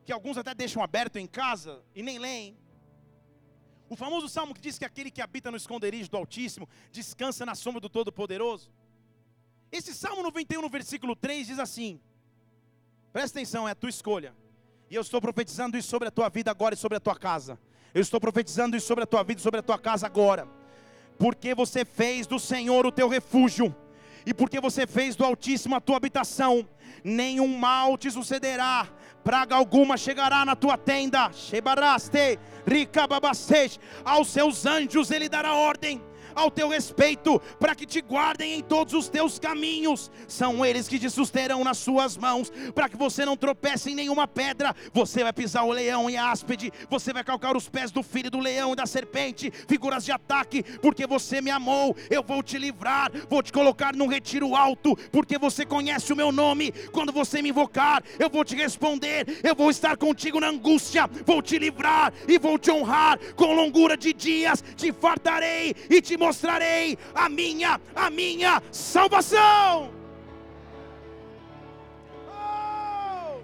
que 0.05 0.13
alguns 0.13 0.37
até 0.37 0.55
deixam 0.55 0.83
aberto 0.83 1.17
em 1.17 1.27
casa 1.27 1.83
e 1.95 2.03
nem 2.03 2.19
leem, 2.19 2.57
o 3.93 3.97
famoso 3.97 4.29
salmo 4.29 4.55
que 4.55 4.61
diz 4.61 4.79
que 4.79 4.85
aquele 4.85 5.11
que 5.11 5.21
habita 5.21 5.51
no 5.51 5.57
esconderijo 5.57 6.11
do 6.11 6.17
Altíssimo 6.17 6.67
descansa 6.91 7.45
na 7.45 7.55
sombra 7.55 7.81
do 7.81 7.91
Todo-Poderoso. 7.91 8.71
Esse 9.71 9.95
salmo 9.95 10.23
91, 10.23 10.63
no 10.63 10.69
versículo 10.69 11.15
3, 11.15 11.47
diz 11.47 11.59
assim: 11.59 12.01
presta 13.13 13.39
atenção, 13.39 13.69
é 13.69 13.73
a 13.73 13.75
tua 13.75 13.91
escolha. 13.91 14.35
E 14.91 14.95
eu 14.95 15.03
estou 15.03 15.21
profetizando 15.21 15.77
isso 15.77 15.89
sobre 15.89 16.09
a 16.09 16.11
tua 16.11 16.29
vida 16.31 16.51
agora 16.51 16.75
e 16.75 16.79
sobre 16.79 16.97
a 16.97 17.01
tua 17.01 17.15
casa. 17.15 17.59
Eu 17.95 18.01
estou 18.01 18.19
profetizando 18.19 18.77
isso 18.77 18.87
sobre 18.87 19.05
a 19.05 19.07
tua 19.07 19.23
vida 19.23 19.41
e 19.41 19.43
sobre 19.43 19.61
a 19.61 19.63
tua 19.63 19.79
casa 19.79 20.07
agora. 20.07 20.49
Porque 21.19 21.55
você 21.55 21.85
fez 21.85 22.27
do 22.27 22.39
Senhor 22.39 22.87
o 22.87 22.93
teu 22.93 23.09
refúgio, 23.09 23.75
e 24.25 24.33
porque 24.33 24.59
você 24.61 24.87
fez 24.87 25.15
do 25.17 25.25
Altíssimo 25.25 25.77
a 25.77 25.81
tua 25.81 25.99
habitação, 25.99 26.67
nenhum 27.05 27.59
mal 27.59 27.99
te 27.99 28.11
sucederá, 28.11 28.89
praga 29.23 29.55
alguma 29.55 29.97
chegará 29.97 30.45
na 30.45 30.57
tua 30.57 30.77
tenda. 30.77 31.31
Aos 34.05 34.29
seus 34.29 34.67
anjos 34.67 35.11
ele 35.11 35.29
dará 35.29 35.55
ordem 35.55 36.03
ao 36.35 36.51
teu 36.51 36.69
respeito, 36.69 37.41
para 37.59 37.75
que 37.75 37.87
te 37.87 38.01
guardem 38.01 38.55
em 38.55 38.63
todos 38.63 38.95
os 38.95 39.09
teus 39.09 39.39
caminhos. 39.39 40.11
São 40.27 40.65
eles 40.65 40.89
que 40.89 40.99
te 40.99 41.11
susterão 41.11 41.65
nas 41.65 41.79
suas 41.79 42.17
mãos, 42.17 42.53
para 42.75 42.89
que 42.89 42.97
você 42.97 43.25
não 43.25 43.37
tropece 43.37 43.91
em 43.91 43.95
nenhuma 43.95 44.27
pedra. 44.27 44.75
Você 44.93 45.23
vai 45.23 45.33
pisar 45.33 45.65
o 45.65 45.73
leão 45.73 46.09
e 46.09 46.17
a 46.17 46.31
áspide, 46.31 46.73
você 46.89 47.13
vai 47.13 47.25
calcar 47.25 47.57
os 47.57 47.69
pés 47.69 47.91
do 47.91 48.03
filho 48.03 48.31
do 48.31 48.39
leão 48.39 48.73
e 48.73 48.77
da 48.77 48.87
serpente, 48.87 49.51
figuras 49.69 50.05
de 50.05 50.13
ataque, 50.13 50.63
porque 50.81 51.07
você 51.07 51.41
me 51.41 51.51
amou. 51.51 51.97
Eu 52.11 52.23
vou 52.23 52.43
te 52.43 52.59
livrar, 52.59 53.11
vou 53.29 53.43
te 53.43 53.53
colocar 53.53 53.95
num 53.95 54.07
retiro 54.07 54.55
alto, 54.55 54.97
porque 55.11 55.39
você 55.39 55.65
conhece 55.65 56.13
o 56.13 56.17
meu 56.17 56.33
nome. 56.33 56.73
Quando 56.93 57.13
você 57.13 57.43
me 57.43 57.51
invocar, 57.51 58.03
eu 58.19 58.29
vou 58.29 58.45
te 58.45 58.55
responder, 58.55 59.41
eu 59.43 59.55
vou 59.55 59.71
estar 59.71 59.97
contigo 59.97 60.41
na 60.41 60.49
angústia, 60.49 61.09
vou 61.27 61.43
te 61.43 61.59
livrar 61.59 62.13
e 62.27 62.39
vou 62.39 62.59
te 62.59 62.71
honrar 62.71 63.19
com 63.35 63.55
longura 63.55 63.97
de 63.97 64.13
dias, 64.13 64.63
te 64.77 64.93
fartarei 64.93 65.75
e 65.89 66.01
te 66.01 66.17
mostrarei 66.23 66.97
a 67.15 67.29
minha, 67.29 67.81
a 67.95 68.09
minha 68.11 68.63
salvação. 68.71 69.93
Oh! 72.29 73.43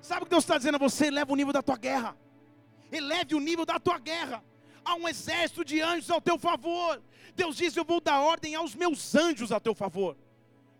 Sabe 0.00 0.22
o 0.22 0.24
que 0.24 0.30
Deus 0.30 0.44
está 0.44 0.58
dizendo 0.58 0.76
a 0.76 0.78
você? 0.78 1.06
Eleva 1.06 1.32
o 1.32 1.36
nível 1.36 1.52
da 1.52 1.62
tua 1.62 1.76
guerra. 1.76 2.16
Eleve 2.92 3.34
o 3.34 3.40
nível 3.40 3.64
da 3.64 3.80
tua 3.80 3.98
guerra. 3.98 4.44
Há 4.84 4.94
um 4.94 5.08
exército 5.08 5.64
de 5.64 5.80
anjos 5.80 6.10
ao 6.10 6.20
teu 6.20 6.38
favor. 6.38 7.02
Deus 7.34 7.56
diz: 7.56 7.76
Eu 7.76 7.84
vou 7.84 8.00
dar 8.00 8.20
ordem 8.20 8.54
aos 8.54 8.74
meus 8.74 9.14
anjos 9.14 9.50
a 9.50 9.58
teu 9.58 9.74
favor 9.74 10.16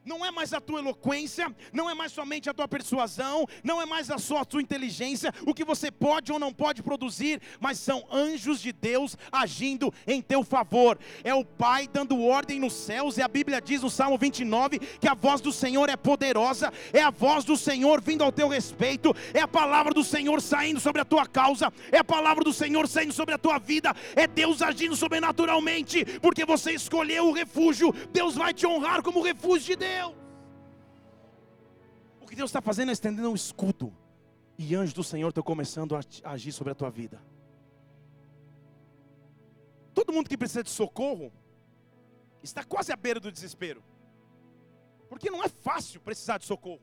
não 0.07 0.25
é 0.25 0.31
mais 0.31 0.53
a 0.53 0.61
tua 0.61 0.79
eloquência, 0.79 1.55
não 1.73 1.90
é 1.90 1.95
mais 1.95 2.12
somente 2.12 2.49
a 2.49 2.55
tua 2.55 2.69
persuasão, 2.69 3.47
não 3.62 3.83
é 3.83 3.85
mais 3.85 4.11
a 4.11 4.19
só 4.19 4.38
a 4.38 4.45
tua 4.45 4.62
inteligência, 4.62 5.35
o 5.45 5.53
que 5.53 5.64
você 5.64 5.90
pode 5.90 6.33
ou 6.33 6.38
não 6.38 6.53
pode 6.53 6.83
produzir, 6.83 7.42
mas 7.61 7.79
são 7.79 8.07
anjos 8.11 8.61
de 8.61 8.73
Deus 8.73 9.16
agindo 9.33 9.92
em 10.07 10.23
teu 10.23 10.45
favor. 10.45 10.99
É 11.25 11.35
o 11.35 11.45
Pai 11.45 11.88
dando 11.92 12.23
ordem 12.23 12.61
nos 12.61 12.73
céus, 12.73 13.19
e 13.19 13.23
a 13.23 13.29
Bíblia 13.29 13.61
diz 13.61 13.83
no 13.83 13.90
Salmo 13.90 14.16
29 14.16 14.79
que 14.79 15.09
a 15.09 15.14
voz 15.14 15.40
do 15.40 15.53
Senhor 15.53 15.88
é 15.88 15.97
poderosa, 15.97 16.73
é 16.92 17.03
a 17.03 17.11
voz 17.11 17.45
do 17.45 17.57
Senhor 17.57 18.01
vindo 18.01 18.23
ao 18.23 18.31
teu 18.31 18.47
respeito, 18.47 19.14
é 19.35 19.40
a 19.40 19.49
palavra 19.49 19.92
do 19.92 20.05
Senhor 20.05 20.40
saindo 20.40 20.79
sobre 20.79 21.03
a 21.03 21.05
tua 21.05 21.27
causa, 21.27 21.73
é 21.90 21.99
a 21.99 22.05
palavra 22.05 22.45
do 22.45 22.53
Senhor 22.53 22.87
saindo 22.87 23.12
sobre 23.12 23.35
a 23.35 23.38
tua 23.38 23.59
vida, 23.59 23.92
é 24.14 24.29
Deus 24.29 24.62
agindo 24.62 24.95
sobrenaturalmente, 24.95 26.05
porque 26.21 26.45
você 26.45 26.73
escolheu 26.73 27.27
o 27.27 27.33
refúgio, 27.33 27.92
Deus 28.12 28.37
vai 28.37 28.55
te 28.55 28.66
honrar 28.66 29.03
como 29.03 29.21
refúgio 29.21 29.66
de 29.66 29.77
Deus. 29.77 29.95
Deus. 29.96 30.14
O 32.20 32.26
que 32.26 32.37
Deus 32.37 32.50
está 32.50 32.61
fazendo 32.61 32.90
é 32.90 32.92
estendendo 32.92 33.30
um 33.30 33.35
escudo. 33.35 33.92
E 34.59 34.74
anjos 34.74 34.94
do 34.94 35.04
Senhor 35.04 35.28
estão 35.28 35.42
começando 35.42 35.94
a 35.96 36.00
agir 36.24 36.52
sobre 36.52 36.72
a 36.72 36.74
tua 36.74 36.90
vida. 36.90 37.18
Todo 39.94 40.12
mundo 40.12 40.28
que 40.28 40.37
precisa 40.37 40.62
de 40.62 40.70
socorro 40.70 41.32
está 42.42 42.62
quase 42.64 42.92
à 42.92 42.96
beira 42.96 43.20
do 43.20 43.30
desespero. 43.30 43.82
Porque 45.09 45.30
não 45.30 45.42
é 45.42 45.48
fácil 45.48 46.00
precisar 46.00 46.38
de 46.38 46.46
socorro. 46.46 46.82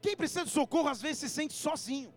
Quem 0.00 0.16
precisa 0.16 0.44
de 0.44 0.50
socorro 0.50 0.88
às 0.88 1.02
vezes 1.02 1.18
se 1.18 1.28
sente 1.28 1.54
sozinho. 1.54 2.12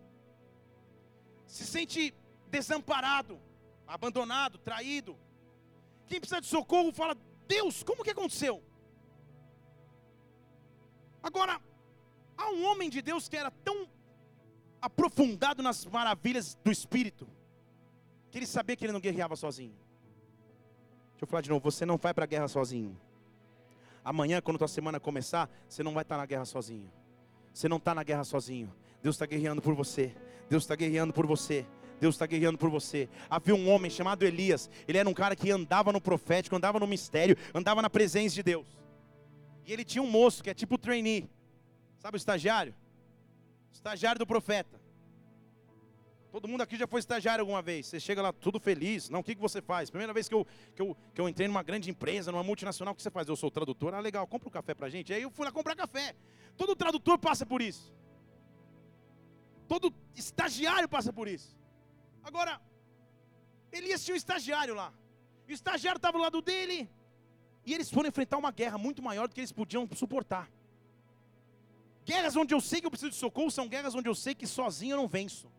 Se 1.46 1.64
sente 1.66 2.14
desamparado, 2.48 3.40
abandonado, 3.86 4.58
traído. 4.58 5.16
Quem 6.06 6.20
precisa 6.20 6.40
de 6.40 6.46
socorro 6.46 6.92
fala: 6.92 7.16
Deus, 7.46 7.82
como 7.82 8.02
que 8.02 8.10
aconteceu? 8.10 8.62
Agora, 11.24 11.58
há 12.36 12.50
um 12.50 12.66
homem 12.66 12.90
de 12.90 13.00
Deus 13.00 13.30
que 13.30 13.36
era 13.36 13.50
tão 13.50 13.88
aprofundado 14.80 15.62
nas 15.62 15.86
maravilhas 15.86 16.54
do 16.62 16.70
Espírito, 16.70 17.26
que 18.30 18.36
ele 18.36 18.46
sabia 18.46 18.76
que 18.76 18.84
ele 18.84 18.92
não 18.92 19.00
guerreava 19.00 19.34
sozinho. 19.34 19.72
Deixa 21.12 21.22
eu 21.22 21.26
falar 21.26 21.40
de 21.40 21.48
novo: 21.48 21.62
você 21.64 21.86
não 21.86 21.96
vai 21.96 22.12
para 22.12 22.24
a 22.24 22.26
guerra 22.26 22.46
sozinho. 22.46 22.94
Amanhã, 24.04 24.42
quando 24.42 24.58
tua 24.58 24.68
semana 24.68 25.00
começar, 25.00 25.48
você 25.66 25.82
não 25.82 25.94
vai 25.94 26.02
estar 26.02 26.18
na 26.18 26.26
guerra 26.26 26.44
sozinho. 26.44 26.92
Você 27.54 27.70
não 27.70 27.78
está 27.78 27.94
na 27.94 28.02
guerra 28.02 28.24
sozinho. 28.24 28.70
Deus 29.02 29.14
está 29.14 29.24
guerreando 29.24 29.62
por 29.62 29.74
você. 29.74 30.14
Deus 30.50 30.64
está 30.64 30.76
guerreando 30.76 31.14
por 31.14 31.24
você. 31.24 31.64
Deus 31.98 32.16
está 32.16 32.26
guerreando 32.26 32.58
por 32.58 32.68
você. 32.68 33.08
Havia 33.30 33.54
um 33.54 33.70
homem 33.70 33.90
chamado 33.90 34.24
Elias. 34.24 34.68
Ele 34.86 34.98
era 34.98 35.08
um 35.08 35.14
cara 35.14 35.34
que 35.34 35.50
andava 35.50 35.90
no 35.90 36.02
profético, 36.02 36.54
andava 36.54 36.78
no 36.78 36.86
mistério, 36.86 37.34
andava 37.54 37.80
na 37.80 37.88
presença 37.88 38.34
de 38.34 38.42
Deus. 38.42 38.83
E 39.66 39.72
ele 39.72 39.84
tinha 39.84 40.02
um 40.02 40.10
moço 40.10 40.42
que 40.42 40.50
é 40.50 40.54
tipo 40.54 40.76
trainee. 40.76 41.28
Sabe 41.98 42.16
o 42.16 42.18
estagiário? 42.18 42.74
estagiário 43.84 44.18
do 44.18 44.26
profeta. 44.26 44.80
Todo 46.32 46.48
mundo 46.48 46.62
aqui 46.62 46.76
já 46.76 46.86
foi 46.86 47.00
estagiário 47.00 47.42
alguma 47.42 47.62
vez. 47.62 47.86
Você 47.86 48.00
chega 48.00 48.20
lá 48.22 48.32
tudo 48.32 48.58
feliz. 48.58 49.08
Não, 49.08 49.20
o 49.20 49.22
que, 49.22 49.34
que 49.34 49.40
você 49.40 49.60
faz? 49.62 49.90
Primeira 49.90 50.12
vez 50.12 50.28
que 50.28 50.34
eu, 50.34 50.46
que, 50.74 50.82
eu, 50.82 50.96
que 51.14 51.20
eu 51.20 51.28
entrei 51.28 51.46
numa 51.46 51.62
grande 51.62 51.90
empresa, 51.90 52.32
numa 52.32 52.42
multinacional, 52.42 52.92
o 52.92 52.96
que 52.96 53.02
você 53.02 53.10
faz? 53.10 53.28
Eu 53.28 53.36
sou 53.36 53.50
tradutor. 53.50 53.94
Ah, 53.94 54.00
legal, 54.00 54.26
compra 54.26 54.48
um 54.48 54.50
café 54.50 54.74
pra 54.74 54.88
gente. 54.88 55.12
Aí 55.12 55.22
eu 55.22 55.30
fui 55.30 55.44
lá 55.44 55.52
comprar 55.52 55.76
café. 55.76 56.16
Todo 56.56 56.74
tradutor 56.74 57.18
passa 57.18 57.46
por 57.46 57.62
isso. 57.62 57.94
Todo 59.68 59.94
estagiário 60.16 60.88
passa 60.88 61.12
por 61.12 61.28
isso. 61.28 61.56
Agora, 62.22 62.60
Elias 63.70 64.04
tinha 64.04 64.14
um 64.14 64.16
estagiário 64.16 64.74
lá. 64.74 64.92
E 65.46 65.52
o 65.52 65.54
estagiário 65.54 65.98
estava 65.98 66.16
ao 66.16 66.22
lado 66.22 66.40
dele. 66.42 66.90
E 67.66 67.72
eles 67.72 67.90
foram 67.90 68.08
enfrentar 68.08 68.36
uma 68.36 68.50
guerra 68.50 68.76
muito 68.76 69.02
maior 69.02 69.28
do 69.28 69.34
que 69.34 69.40
eles 69.40 69.52
podiam 69.52 69.88
suportar. 69.94 70.50
Guerras 72.04 72.36
onde 72.36 72.54
eu 72.54 72.60
sei 72.60 72.80
que 72.80 72.86
eu 72.86 72.90
preciso 72.90 73.10
de 73.10 73.16
socorro 73.16 73.50
são 73.50 73.66
guerras 73.66 73.94
onde 73.94 74.08
eu 74.08 74.14
sei 74.14 74.34
que 74.34 74.46
sozinho 74.46 74.92
eu 74.92 74.98
não 74.98 75.08
venço. 75.08 75.50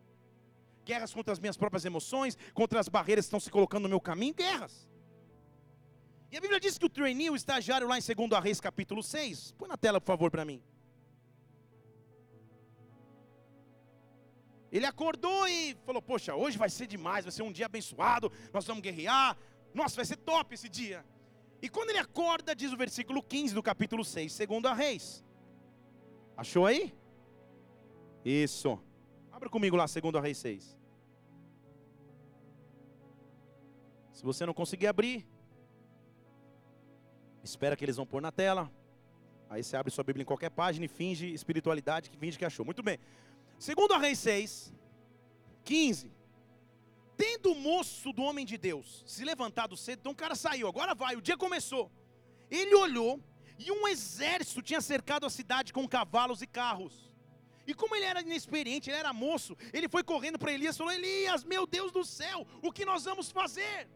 Guerras 0.84 1.12
contra 1.12 1.32
as 1.32 1.40
minhas 1.40 1.56
próprias 1.56 1.84
emoções, 1.84 2.38
contra 2.54 2.78
as 2.78 2.88
barreiras 2.88 3.24
que 3.24 3.28
estão 3.28 3.40
se 3.40 3.50
colocando 3.50 3.82
no 3.84 3.88
meu 3.88 4.00
caminho, 4.00 4.34
guerras. 4.34 4.88
E 6.30 6.36
a 6.36 6.40
Bíblia 6.40 6.60
diz 6.60 6.78
que 6.78 6.86
o 6.86 6.88
trainee, 6.88 7.30
o 7.30 7.36
estagiário 7.36 7.88
lá 7.88 7.98
em 7.98 8.02
2 8.02 8.42
Reis 8.42 8.60
capítulo 8.60 9.02
6, 9.02 9.52
põe 9.58 9.68
na 9.68 9.76
tela 9.76 10.00
por 10.00 10.06
favor 10.06 10.30
para 10.30 10.44
mim. 10.44 10.62
Ele 14.70 14.86
acordou 14.86 15.48
e 15.48 15.76
falou: 15.84 16.02
Poxa, 16.02 16.34
hoje 16.34 16.58
vai 16.58 16.68
ser 16.68 16.86
demais, 16.86 17.24
vai 17.24 17.32
ser 17.32 17.42
um 17.42 17.52
dia 17.52 17.66
abençoado, 17.66 18.30
nós 18.52 18.64
vamos 18.64 18.82
guerrear. 18.82 19.36
Nossa, 19.74 19.96
vai 19.96 20.04
ser 20.04 20.16
top 20.16 20.54
esse 20.54 20.68
dia. 20.68 21.04
E 21.66 21.68
quando 21.68 21.90
ele 21.90 21.98
acorda, 21.98 22.54
diz 22.54 22.72
o 22.72 22.76
versículo 22.76 23.20
15 23.20 23.52
do 23.52 23.60
capítulo 23.60 24.04
6, 24.04 24.32
segundo 24.32 24.68
a 24.68 24.72
Reis. 24.72 25.24
Achou 26.36 26.64
aí? 26.64 26.94
Isso. 28.24 28.78
Abra 29.32 29.48
comigo 29.50 29.74
lá, 29.74 29.88
segundo 29.88 30.16
a 30.16 30.20
Reis 30.20 30.38
6. 30.38 30.78
Se 34.12 34.22
você 34.22 34.46
não 34.46 34.54
conseguir 34.54 34.86
abrir, 34.86 35.26
espera 37.42 37.74
que 37.74 37.84
eles 37.84 37.96
vão 37.96 38.06
pôr 38.06 38.22
na 38.22 38.30
tela. 38.30 38.70
Aí 39.50 39.64
você 39.64 39.76
abre 39.76 39.90
sua 39.90 40.04
Bíblia 40.04 40.22
em 40.22 40.26
qualquer 40.32 40.50
página 40.50 40.84
e 40.84 40.88
finge 40.88 41.32
espiritualidade, 41.32 42.10
que 42.10 42.16
finge 42.16 42.38
que 42.38 42.44
achou. 42.44 42.64
Muito 42.64 42.80
bem. 42.80 42.96
Segundo 43.58 43.92
a 43.92 43.98
Reis 43.98 44.20
6, 44.20 44.72
15. 45.64 46.12
Tendo 47.16 47.52
o 47.52 47.54
moço 47.54 48.12
do 48.12 48.22
homem 48.22 48.44
de 48.44 48.58
Deus 48.58 49.02
se 49.06 49.24
levantado 49.24 49.76
cedo, 49.76 50.00
então 50.00 50.12
o 50.12 50.16
cara 50.16 50.34
saiu, 50.34 50.68
agora 50.68 50.94
vai, 50.94 51.16
o 51.16 51.22
dia 51.22 51.36
começou. 51.36 51.90
Ele 52.50 52.74
olhou 52.74 53.20
e 53.58 53.72
um 53.72 53.88
exército 53.88 54.62
tinha 54.62 54.80
cercado 54.80 55.24
a 55.24 55.30
cidade 55.30 55.72
com 55.72 55.88
cavalos 55.88 56.42
e 56.42 56.46
carros. 56.46 57.06
E 57.66 57.74
como 57.74 57.96
ele 57.96 58.04
era 58.04 58.20
inexperiente, 58.20 58.90
ele 58.90 58.98
era 58.98 59.12
moço, 59.12 59.56
ele 59.72 59.88
foi 59.88 60.02
correndo 60.04 60.38
para 60.38 60.52
Elias 60.52 60.76
e 60.76 60.78
falou: 60.78 60.92
Elias, 60.92 61.42
meu 61.42 61.66
Deus 61.66 61.90
do 61.90 62.04
céu, 62.04 62.46
o 62.62 62.70
que 62.70 62.84
nós 62.84 63.04
vamos 63.04 63.30
fazer? 63.30 63.88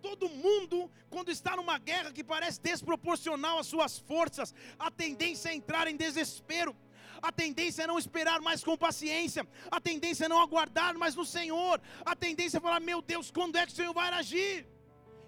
Todo 0.00 0.28
mundo, 0.28 0.90
quando 1.10 1.30
está 1.30 1.56
numa 1.56 1.76
guerra 1.76 2.12
que 2.12 2.22
parece 2.22 2.60
desproporcional 2.60 3.58
às 3.58 3.66
suas 3.66 3.98
forças, 3.98 4.54
a 4.78 4.90
tendência 4.90 5.50
é 5.50 5.54
entrar 5.54 5.88
em 5.88 5.96
desespero 5.96 6.74
a 7.22 7.30
tendência 7.32 7.82
é 7.82 7.86
não 7.86 7.98
esperar 7.98 8.40
mais 8.40 8.62
com 8.62 8.76
paciência, 8.76 9.46
a 9.70 9.80
tendência 9.80 10.24
é 10.24 10.28
não 10.28 10.40
aguardar 10.40 10.96
mais 10.96 11.14
no 11.14 11.24
Senhor, 11.24 11.80
a 12.04 12.14
tendência 12.14 12.58
é 12.58 12.60
falar: 12.60 12.80
meu 12.80 13.00
Deus, 13.02 13.30
quando 13.30 13.56
é 13.56 13.66
que 13.66 13.72
o 13.72 13.76
Senhor 13.76 13.92
vai 13.92 14.08
agir? 14.10 14.66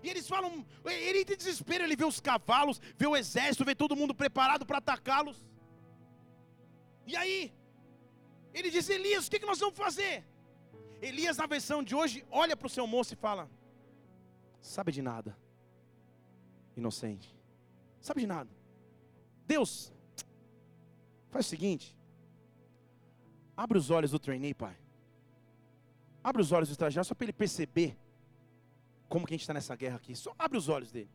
E 0.02 0.08
eles 0.08 0.26
falam, 0.26 0.66
ele 0.84 1.24
tem 1.24 1.36
desespero, 1.36 1.84
ele 1.84 1.94
vê 1.94 2.06
os 2.06 2.20
cavalos, 2.20 2.80
vê 2.96 3.06
o 3.06 3.16
exército, 3.16 3.64
vê 3.64 3.74
todo 3.74 3.94
mundo 3.94 4.14
preparado 4.14 4.64
para 4.64 4.78
atacá-los. 4.78 5.38
E 7.06 7.14
aí, 7.16 7.52
ele 8.54 8.70
diz: 8.70 8.88
Elias, 8.88 9.26
o 9.26 9.30
que, 9.30 9.38
que 9.38 9.46
nós 9.46 9.58
vamos 9.58 9.76
fazer? 9.76 10.24
Elias, 11.02 11.36
na 11.36 11.46
versão 11.46 11.82
de 11.82 11.94
hoje, 11.94 12.24
olha 12.30 12.56
para 12.56 12.66
o 12.66 12.70
seu 12.70 12.86
moço 12.86 13.12
e 13.14 13.16
fala: 13.16 13.50
Sabe 14.60 14.90
de 14.92 15.02
nada, 15.02 15.36
inocente, 16.76 17.34
sabe 18.00 18.22
de 18.22 18.26
nada. 18.26 18.50
Deus, 19.46 19.92
Faz 21.30 21.46
o 21.46 21.48
seguinte. 21.48 21.96
Abre 23.56 23.78
os 23.78 23.90
olhos 23.90 24.10
do 24.10 24.18
trainee, 24.18 24.54
pai. 24.54 24.76
Abre 26.22 26.42
os 26.42 26.52
olhos 26.52 26.68
do 26.68 26.72
estagiário 26.72 27.06
só 27.08 27.14
para 27.14 27.26
ele 27.26 27.32
perceber 27.32 27.96
como 29.08 29.26
que 29.26 29.32
a 29.32 29.36
gente 29.36 29.42
está 29.42 29.54
nessa 29.54 29.74
guerra 29.74 29.96
aqui. 29.96 30.14
Só 30.14 30.34
abre 30.38 30.58
os 30.58 30.68
olhos 30.68 30.90
dele. 30.90 31.10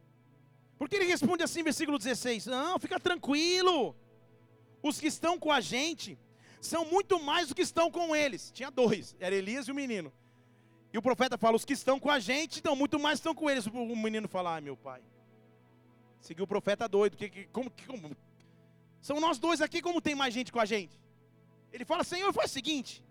Porque 0.78 0.96
ele 0.96 1.06
responde 1.06 1.44
assim, 1.44 1.64
versículo 1.64 1.98
16: 1.98 2.48
Não, 2.48 2.78
fica 2.80 3.00
tranquilo. 3.00 3.96
Os 4.82 5.00
que 5.00 5.08
estão 5.08 5.40
com 5.40 5.52
a 5.52 5.62
gente 5.62 6.18
são 6.62 6.86
muito 6.86 7.22
mais 7.22 7.50
do 7.50 7.56
que 7.56 7.62
estão 7.62 7.90
com 7.92 8.16
eles. 8.16 8.52
Tinha 8.52 8.70
dois, 8.70 9.16
era 9.20 9.36
Elias 9.36 9.68
e 9.68 9.72
o 9.72 9.76
menino. 9.76 10.12
E 10.92 10.98
o 10.98 11.02
profeta 11.02 11.38
fala: 11.38 11.56
os 11.56 11.66
que 11.66 11.74
estão 11.74 12.00
com 12.00 12.10
a 12.10 12.20
gente, 12.20 12.60
então 12.60 12.76
muito 12.76 13.00
mais 13.00 13.20
estão 13.20 13.34
com 13.34 13.50
eles. 13.50 13.66
O 13.68 13.96
menino 13.96 14.28
fala: 14.28 14.56
ai 14.56 14.62
meu 14.62 14.78
pai. 14.78 15.02
Seguiu 16.20 16.46
o 16.46 16.48
profeta 16.48 16.88
doido. 16.88 17.16
Que, 17.16 17.30
que, 17.30 17.46
como, 17.48 17.70
que, 17.70 17.86
como? 17.86 18.16
São 19.08 19.20
nós 19.20 19.38
dois 19.38 19.62
aqui, 19.62 19.84
como 19.84 20.02
tem 20.02 20.16
mais 20.16 20.34
gente 20.34 20.52
com 20.52 20.60
a 20.60 20.66
gente? 20.66 21.00
Ele 21.72 21.86
fala: 21.86 22.04
Senhor, 22.04 22.34
faz 22.34 22.50
o 22.50 22.54
seguinte: 22.56 23.04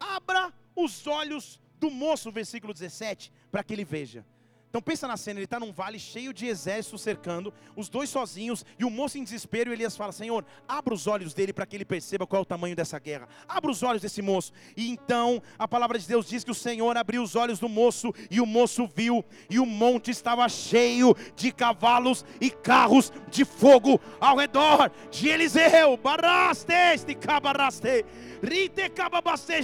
abra 0.00 0.52
os 0.74 1.06
olhos 1.06 1.60
do 1.78 1.88
moço, 1.88 2.32
versículo 2.32 2.72
17, 2.72 3.32
para 3.48 3.62
que 3.62 3.72
ele 3.72 3.84
veja. 3.84 4.26
Então 4.68 4.82
pensa 4.82 5.08
na 5.08 5.16
cena, 5.16 5.38
ele 5.38 5.44
está 5.44 5.58
num 5.58 5.72
vale 5.72 5.98
cheio 5.98 6.32
de 6.32 6.46
exércitos 6.46 7.00
cercando, 7.00 7.52
os 7.74 7.88
dois 7.88 8.10
sozinhos, 8.10 8.64
e 8.78 8.84
o 8.84 8.90
moço 8.90 9.16
em 9.16 9.24
desespero, 9.24 9.72
Elias 9.72 9.96
fala, 9.96 10.12
Senhor, 10.12 10.44
abra 10.68 10.92
os 10.92 11.06
olhos 11.06 11.32
dele 11.32 11.52
para 11.52 11.64
que 11.64 11.76
ele 11.76 11.84
perceba 11.84 12.26
qual 12.26 12.40
é 12.40 12.42
o 12.42 12.46
tamanho 12.46 12.76
dessa 12.76 12.98
guerra. 12.98 13.28
Abra 13.48 13.70
os 13.70 13.82
olhos 13.82 14.02
desse 14.02 14.20
moço. 14.20 14.52
E 14.76 14.90
então 14.90 15.42
a 15.58 15.66
palavra 15.66 15.98
de 15.98 16.06
Deus 16.06 16.28
diz 16.28 16.44
que 16.44 16.50
o 16.50 16.54
Senhor 16.54 16.96
abriu 16.96 17.22
os 17.22 17.36
olhos 17.36 17.58
do 17.58 17.68
moço, 17.68 18.12
e 18.30 18.40
o 18.40 18.46
moço 18.46 18.88
viu, 18.94 19.24
e 19.48 19.58
o 19.58 19.66
monte 19.66 20.10
estava 20.10 20.48
cheio 20.48 21.16
de 21.34 21.52
cavalos 21.52 22.24
e 22.40 22.50
carros 22.50 23.12
de 23.30 23.44
fogo 23.44 24.00
ao 24.20 24.36
redor 24.36 24.90
de 25.10 25.28
Eliseu. 25.28 25.96
Barastes, 25.96 27.04
de 27.04 27.14
cabaraste. 27.14 28.04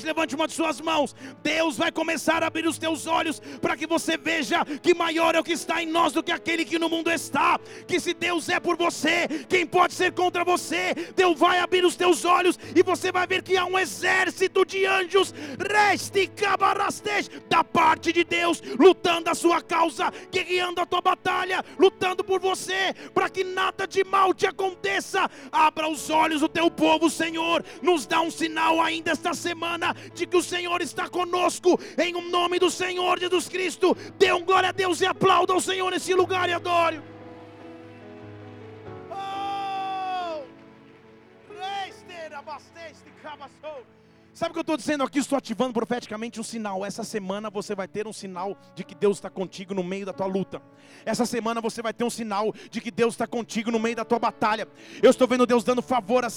Levante 0.05 0.35
uma 0.35 0.47
de 0.47 0.55
suas 0.55 0.81
mãos. 0.81 1.15
Deus 1.43 1.77
vai 1.77 1.93
começar 1.93 2.43
a 2.43 2.47
abrir 2.47 2.67
os 2.67 2.79
teus 2.79 3.07
olhos 3.07 3.41
para 3.61 3.77
que 3.77 3.87
você 3.87 4.17
veja 4.17 4.65
que 4.83 4.95
maior 4.95 5.35
é 5.35 5.41
o 5.41 5.45
que 5.45 5.53
está 5.53 5.83
em 5.83 5.87
nós 5.87 6.13
do 6.13 6.23
que 6.23 6.33
aquele 6.33 6.65
que 6.65 6.79
no 6.79 6.89
mundo 6.89 7.11
está. 7.11 7.59
Que 7.87 8.01
se 8.01 8.13
Deus 8.13 8.49
é 8.49 8.59
por 8.61 8.77
você, 8.77 9.29
quem 9.49 9.67
pode 9.67 9.95
ser 9.95 10.13
contra 10.13 10.45
você? 10.45 10.95
Deus 11.15 11.39
vai 11.39 11.59
abrir 11.59 11.85
os 11.85 11.97
teus 11.97 12.25
olhos 12.25 12.59
e 12.75 12.83
você 12.83 13.13
vai 13.13 13.27
ver 13.27 13.43
que 13.43 13.57
há 13.57 13.65
um 13.65 13.79
exército 13.79 14.65
de 14.65 14.85
anjos 14.85 15.33
da 17.49 17.65
parte 17.65 18.13
de 18.13 18.25
Deus, 18.25 18.63
lutando 18.79 19.31
a 19.31 19.35
sua 19.35 19.61
causa, 19.61 20.13
guerreando 20.31 20.81
a 20.81 20.87
tua 20.87 21.01
batalha, 21.01 21.65
lutando 21.79 22.25
por 22.25 22.41
você, 22.41 22.95
para 23.15 23.29
que 23.29 23.45
nada 23.45 23.87
de 23.87 24.05
mal 24.05 24.35
te 24.35 24.47
aconteça. 24.47 25.31
Abra 25.51 25.89
os 25.89 26.11
olhos 26.11 26.41
do 26.41 26.49
teu 26.49 26.71
povo, 26.71 27.11
Senhor. 27.11 27.65
Nos 27.83 28.07
dá 28.07 28.21
um 28.21 28.31
sinal 28.31 28.72
ainda 28.81 29.11
esta 29.11 29.35
semana 29.35 29.95
de 30.15 30.27
que 30.27 30.37
o 30.37 30.43
Senhor 30.43 30.81
está 30.81 31.09
conosco, 31.09 31.79
em 31.99 32.15
um 32.15 32.31
nome 32.31 32.59
do 32.59 32.71
Senhor 32.71 33.19
Jesus 33.19 33.49
Cristo. 33.49 33.97
Dê 34.19 34.33
um 34.33 34.45
glória 34.45 34.69
a 34.69 34.73
Deus 34.73 35.01
e 35.01 35.07
aplauda 35.07 35.53
ao 35.53 35.61
Senhor 35.61 35.91
nesse 35.91 36.15
lugar 36.15 36.49
e 36.49 36.53
adore. 36.53 37.01
Oh! 39.11 39.53
Sabe 44.43 44.51
o 44.51 44.55
que 44.55 44.59
eu 44.59 44.63
estou 44.63 44.77
dizendo 44.77 45.05
aqui? 45.05 45.21
Estou 45.21 45.39
ativando 45.39 45.73
profeticamente 45.73 46.41
um 46.41 46.43
sinal. 46.43 46.85
Essa 46.85 47.05
semana 47.05 47.49
você 47.49 47.77
vai 47.77 47.87
ter 47.87 48.09
um 48.09 48.13
sinal 48.13 48.59
de 48.75 48.83
que 48.83 48.93
Deus 48.93 49.19
está 49.19 49.31
contigo 49.31 49.73
no 49.73 49.85
meio 49.85 50.05
da 50.05 50.13
tua 50.13 50.27
luta. 50.27 50.61
Essa 51.07 51.25
semana 51.25 51.61
você 51.61 51.81
vai 51.81 51.93
ter 51.93 52.03
um 52.03 52.11
sinal 52.11 52.53
de 52.69 52.81
que 52.81 52.91
Deus 52.91 53.15
está 53.15 53.25
contigo 53.25 53.71
no 53.71 53.79
meio 53.79 53.95
da 53.95 54.05
tua 54.05 54.19
batalha. 54.19 54.67
Eu 55.01 55.11
estou 55.11 55.29
vendo 55.29 55.47
Deus 55.47 55.63
dando 55.63 55.81
favor 55.81 56.25
a 56.25 56.29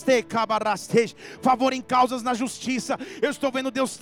favor 1.41 1.74
em 1.74 1.82
causas 1.82 2.22
na 2.22 2.36
justiça. 2.36 2.96
Eu 3.20 3.32
estou 3.32 3.52
vendo 3.52 3.72
Deus 3.72 4.00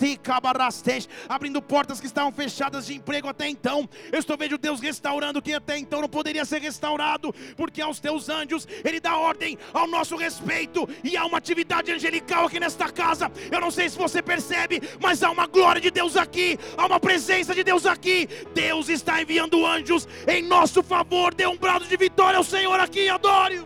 abrindo 1.29 1.61
portas 1.61 2.01
que 2.01 2.05
estavam 2.05 2.33
fechadas 2.33 2.85
de 2.85 2.95
emprego 2.95 3.29
até 3.29 3.47
então. 3.47 3.89
Eu 4.11 4.19
estou 4.19 4.35
vendo 4.37 4.57
Deus 4.57 4.81
restaurando 4.81 5.39
o 5.39 5.41
que 5.41 5.53
até 5.53 5.77
então 5.77 6.01
não 6.01 6.09
poderia 6.09 6.43
ser 6.43 6.61
restaurado, 6.61 7.33
porque 7.55 7.81
aos 7.81 8.01
teus 8.01 8.27
anjos 8.27 8.67
Ele 8.83 8.99
dá 8.99 9.17
ordem 9.17 9.57
ao 9.73 9.87
nosso 9.87 10.17
respeito 10.17 10.89
e 11.05 11.15
há 11.15 11.25
uma 11.25 11.37
atividade 11.37 11.89
angelical 11.89 12.47
aqui 12.47 12.59
nesta 12.59 12.91
casa. 12.91 13.31
Eu 13.49 13.61
não 13.61 13.71
sei 13.71 13.92
se 13.93 13.97
você 13.97 14.21
percebe, 14.21 14.81
mas 14.99 15.23
há 15.23 15.29
uma 15.29 15.47
glória 15.47 15.79
de 15.79 15.91
Deus 15.91 16.17
aqui, 16.17 16.57
há 16.77 16.85
uma 16.85 16.99
presença 16.99 17.53
de 17.53 17.63
Deus 17.63 17.85
aqui. 17.85 18.27
Deus 18.53 18.89
está 18.89 19.21
enviando 19.21 19.65
anjos 19.65 20.07
em 20.27 20.41
nosso 20.41 20.83
favor. 20.83 21.33
Dê 21.33 21.45
um 21.45 21.57
brado 21.57 21.85
de 21.85 21.95
vitória 21.95 22.37
ao 22.37 22.43
Senhor 22.43 22.79
aqui, 22.79 23.07
adore. 23.07 23.65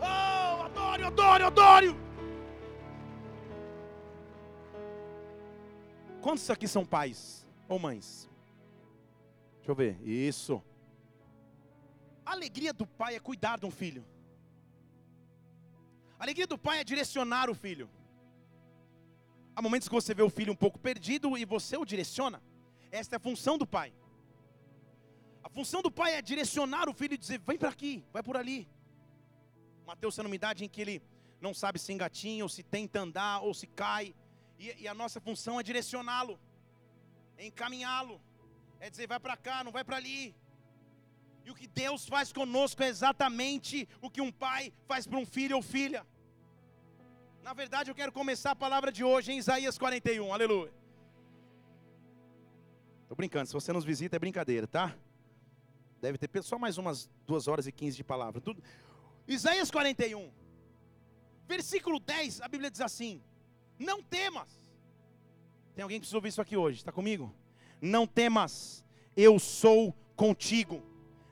Oh, 0.00 0.62
adore, 1.04 1.42
adore. 1.42 1.96
Quantos 6.20 6.48
aqui 6.48 6.68
são 6.68 6.84
pais 6.84 7.44
ou 7.68 7.78
mães? 7.78 8.30
Deixa 9.56 9.72
eu 9.72 9.74
ver. 9.74 10.00
Isso. 10.02 10.62
A 12.24 12.32
alegria 12.32 12.72
do 12.72 12.86
pai 12.86 13.16
é 13.16 13.18
cuidar 13.18 13.58
de 13.58 13.66
um 13.66 13.70
filho. 13.70 14.04
A 16.18 16.22
alegria 16.22 16.46
do 16.46 16.56
pai 16.56 16.78
é 16.78 16.84
direcionar 16.84 17.50
o 17.50 17.54
filho. 17.54 17.90
Há 19.54 19.60
momentos 19.60 19.88
que 19.88 19.94
você 19.94 20.14
vê 20.14 20.22
o 20.22 20.30
filho 20.30 20.52
um 20.52 20.56
pouco 20.56 20.78
perdido 20.78 21.36
e 21.36 21.44
você 21.44 21.76
o 21.76 21.84
direciona. 21.84 22.42
Esta 22.90 23.16
é 23.16 23.18
a 23.18 23.20
função 23.20 23.58
do 23.58 23.66
pai. 23.66 23.92
A 25.44 25.48
função 25.48 25.82
do 25.82 25.90
pai 25.90 26.14
é 26.14 26.22
direcionar 26.22 26.88
o 26.88 26.94
filho 26.94 27.14
e 27.14 27.18
dizer: 27.18 27.38
vem 27.46 27.58
para 27.58 27.68
aqui, 27.68 28.04
vai 28.12 28.22
por 28.22 28.36
ali. 28.36 28.68
Mateus 29.86 30.14
está 30.14 30.22
numa 30.22 30.34
idade 30.34 30.64
em 30.64 30.68
que 30.68 30.80
ele 30.80 31.02
não 31.40 31.52
sabe 31.52 31.78
se 31.78 31.92
engatinha, 31.92 32.44
ou 32.44 32.48
se 32.48 32.62
tenta 32.62 33.00
andar, 33.00 33.40
ou 33.40 33.52
se 33.52 33.66
cai. 33.66 34.14
E, 34.58 34.82
e 34.82 34.88
a 34.88 34.94
nossa 34.94 35.20
função 35.20 35.58
é 35.60 35.62
direcioná-lo, 35.62 36.38
é 37.36 37.46
encaminhá-lo, 37.46 38.20
é 38.80 38.88
dizer: 38.88 39.06
vai 39.06 39.20
para 39.20 39.36
cá, 39.36 39.62
não 39.62 39.72
vai 39.72 39.84
para 39.84 39.96
ali. 39.96 40.34
E 41.44 41.50
o 41.50 41.54
que 41.54 41.66
Deus 41.66 42.06
faz 42.06 42.32
conosco 42.32 42.82
é 42.82 42.88
exatamente 42.88 43.88
o 44.00 44.08
que 44.08 44.20
um 44.20 44.30
pai 44.30 44.72
faz 44.86 45.06
para 45.06 45.18
um 45.18 45.26
filho 45.26 45.56
ou 45.56 45.62
filha. 45.62 46.06
Na 47.42 47.52
verdade, 47.52 47.90
eu 47.90 47.94
quero 47.94 48.12
começar 48.12 48.52
a 48.52 48.56
palavra 48.56 48.92
de 48.92 49.02
hoje 49.02 49.32
em 49.32 49.38
Isaías 49.38 49.76
41, 49.76 50.32
aleluia. 50.32 50.72
Estou 53.02 53.16
brincando, 53.16 53.48
se 53.48 53.52
você 53.52 53.72
nos 53.72 53.84
visita 53.84 54.14
é 54.14 54.18
brincadeira, 54.18 54.66
tá? 54.66 54.96
Deve 56.00 56.18
ter 56.18 56.42
só 56.44 56.56
mais 56.56 56.78
umas 56.78 57.10
duas 57.26 57.48
horas 57.48 57.66
e 57.66 57.72
quinze 57.72 57.96
de 57.96 58.04
palavra. 58.04 58.40
Tudo. 58.40 58.62
Isaías 59.26 59.72
41, 59.72 60.30
versículo 61.48 61.98
10, 61.98 62.40
a 62.42 62.48
Bíblia 62.48 62.70
diz 62.70 62.80
assim: 62.80 63.20
Não 63.76 64.00
temas. 64.00 64.64
Tem 65.74 65.82
alguém 65.82 65.98
que 65.98 66.02
precisa 66.02 66.18
ouvir 66.18 66.28
isso 66.28 66.40
aqui 66.40 66.56
hoje, 66.56 66.78
está 66.78 66.92
comigo? 66.92 67.34
Não 67.80 68.06
temas, 68.06 68.84
eu 69.16 69.38
sou 69.40 69.92
contigo. 70.14 70.80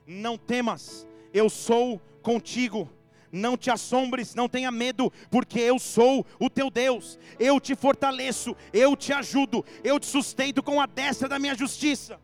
Não 0.05 0.37
temas, 0.37 1.07
eu 1.33 1.49
sou 1.49 1.99
contigo 2.21 2.89
não 3.31 3.57
te 3.57 3.69
assombres, 3.69 4.35
não 4.35 4.49
tenha 4.49 4.71
medo, 4.71 5.11
porque 5.29 5.59
eu 5.59 5.79
sou 5.79 6.25
o 6.39 6.49
teu 6.49 6.69
Deus, 6.69 7.17
eu 7.39 7.59
te 7.59 7.75
fortaleço, 7.75 8.55
eu 8.73 8.95
te 8.95 9.13
ajudo, 9.13 9.63
eu 9.83 9.99
te 9.99 10.05
sustento 10.05 10.61
com 10.61 10.81
a 10.81 10.85
destra 10.85 11.29
da 11.29 11.39
minha 11.39 11.55
justiça. 11.55 12.19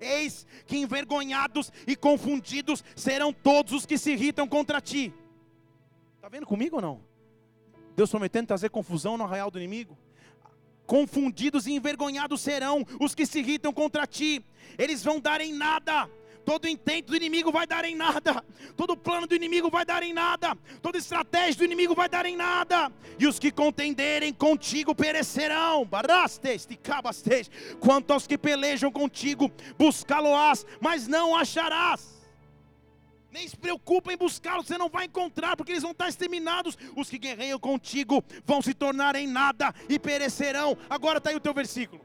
Eis 0.00 0.46
que 0.66 0.76
envergonhados 0.76 1.72
e 1.86 1.96
confundidos 1.96 2.84
serão 2.96 3.32
todos 3.32 3.72
os 3.72 3.86
que 3.86 3.96
se 3.96 4.12
irritam 4.12 4.46
contra 4.46 4.80
ti. 4.80 5.14
Está 6.16 6.28
vendo 6.28 6.46
comigo 6.46 6.76
ou 6.76 6.82
não? 6.82 7.00
Deus 7.96 8.10
prometendo 8.10 8.48
trazer 8.48 8.70
confusão 8.70 9.16
no 9.16 9.24
arraial 9.24 9.50
do 9.50 9.58
inimigo. 9.58 9.96
Confundidos 10.86 11.66
e 11.66 11.72
envergonhados 11.72 12.40
serão 12.40 12.84
os 13.00 13.14
que 13.14 13.26
se 13.26 13.38
irritam 13.38 13.72
contra 13.72 14.06
ti. 14.06 14.44
Eles 14.76 15.02
vão 15.02 15.20
dar 15.20 15.40
em 15.40 15.52
nada 15.52 16.08
todo 16.48 16.66
intento 16.66 17.08
do 17.08 17.16
inimigo 17.16 17.52
vai 17.52 17.66
dar 17.66 17.84
em 17.84 17.94
nada, 17.94 18.42
todo 18.74 18.96
plano 18.96 19.26
do 19.26 19.34
inimigo 19.34 19.68
vai 19.68 19.84
dar 19.84 20.02
em 20.02 20.14
nada, 20.14 20.56
toda 20.80 20.96
estratégia 20.96 21.56
do 21.56 21.64
inimigo 21.66 21.94
vai 21.94 22.08
dar 22.08 22.24
em 22.24 22.34
nada, 22.34 22.90
e 23.18 23.26
os 23.26 23.38
que 23.38 23.50
contenderem 23.50 24.32
contigo 24.32 24.94
perecerão. 24.94 25.86
Quanto 27.78 28.14
aos 28.14 28.26
que 28.26 28.38
pelejam 28.38 28.90
contigo, 28.90 29.52
buscá-lo-ás, 29.76 30.64
mas 30.80 31.06
não 31.06 31.36
acharás. 31.36 32.16
Nem 33.30 33.46
se 33.46 33.54
preocupa 33.54 34.10
em 34.10 34.16
buscá-los, 34.16 34.66
você 34.66 34.78
não 34.78 34.88
vai 34.88 35.04
encontrar, 35.04 35.54
porque 35.54 35.72
eles 35.72 35.82
vão 35.82 35.92
estar 35.92 36.08
exterminados. 36.08 36.78
Os 36.96 37.10
que 37.10 37.18
guerreiam 37.18 37.58
contigo 37.58 38.24
vão 38.46 38.62
se 38.62 38.72
tornar 38.72 39.16
em 39.16 39.26
nada 39.26 39.74
e 39.86 39.98
perecerão. 39.98 40.78
Agora 40.88 41.18
está 41.18 41.28
aí 41.28 41.36
o 41.36 41.40
teu 41.40 41.52
versículo. 41.52 42.00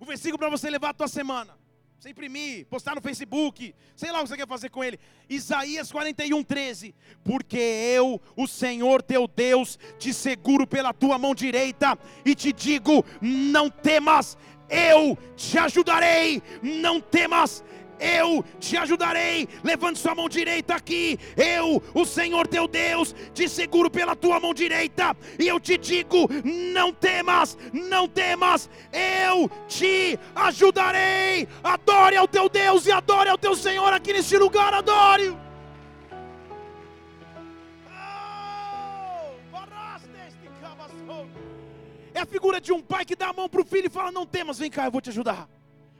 O 0.00 0.04
versículo 0.04 0.40
para 0.40 0.48
você 0.48 0.68
levar 0.68 0.88
a 0.88 0.94
tua 0.94 1.06
semana 1.06 1.61
você 2.02 2.10
imprimir, 2.10 2.66
postar 2.66 2.96
no 2.96 3.00
Facebook, 3.00 3.72
sei 3.94 4.10
lá 4.10 4.18
o 4.18 4.22
que 4.24 4.30
você 4.30 4.36
quer 4.36 4.48
fazer 4.48 4.70
com 4.70 4.82
ele. 4.82 4.98
Isaías 5.30 5.92
41, 5.92 6.42
13. 6.42 6.92
Porque 7.22 7.56
eu, 7.56 8.20
o 8.36 8.48
Senhor 8.48 9.00
teu 9.00 9.28
Deus, 9.28 9.78
te 10.00 10.12
seguro 10.12 10.66
pela 10.66 10.92
tua 10.92 11.16
mão 11.16 11.32
direita 11.32 11.96
e 12.24 12.34
te 12.34 12.52
digo: 12.52 13.04
não 13.20 13.70
temas, 13.70 14.36
eu 14.68 15.16
te 15.36 15.56
ajudarei, 15.56 16.42
não 16.60 17.00
temas, 17.00 17.62
eu 17.98 18.44
te 18.58 18.76
ajudarei. 18.76 19.48
Levante 19.62 19.98
sua 19.98 20.14
mão 20.14 20.28
direita 20.28 20.74
aqui. 20.74 21.18
Eu, 21.36 21.82
o 21.94 22.04
Senhor 22.04 22.46
teu 22.46 22.66
Deus, 22.66 23.14
te 23.32 23.48
seguro 23.48 23.90
pela 23.90 24.16
tua 24.16 24.40
mão 24.40 24.52
direita. 24.52 25.16
E 25.38 25.46
eu 25.46 25.60
te 25.60 25.78
digo: 25.78 26.28
não 26.44 26.92
temas, 26.92 27.56
não 27.72 28.08
temas. 28.08 28.68
Eu 28.92 29.50
te 29.68 30.18
ajudarei. 30.34 31.48
Adore 31.62 32.16
ao 32.16 32.28
teu 32.28 32.48
Deus 32.48 32.86
e 32.86 32.92
adore 32.92 33.28
ao 33.28 33.38
teu 33.38 33.54
Senhor 33.54 33.92
aqui 33.92 34.12
neste 34.12 34.36
lugar. 34.36 34.74
Adore. 34.74 35.36
Oh, 41.08 41.26
é 42.14 42.20
a 42.20 42.26
figura 42.26 42.60
de 42.60 42.72
um 42.72 42.80
pai 42.80 43.04
que 43.04 43.16
dá 43.16 43.28
a 43.28 43.32
mão 43.32 43.48
para 43.48 43.60
o 43.60 43.64
filho 43.64 43.86
e 43.86 43.90
fala: 43.90 44.10
Não 44.10 44.26
temas, 44.26 44.58
vem 44.58 44.70
cá, 44.70 44.86
eu 44.86 44.90
vou 44.90 45.00
te 45.00 45.10
ajudar. 45.10 45.48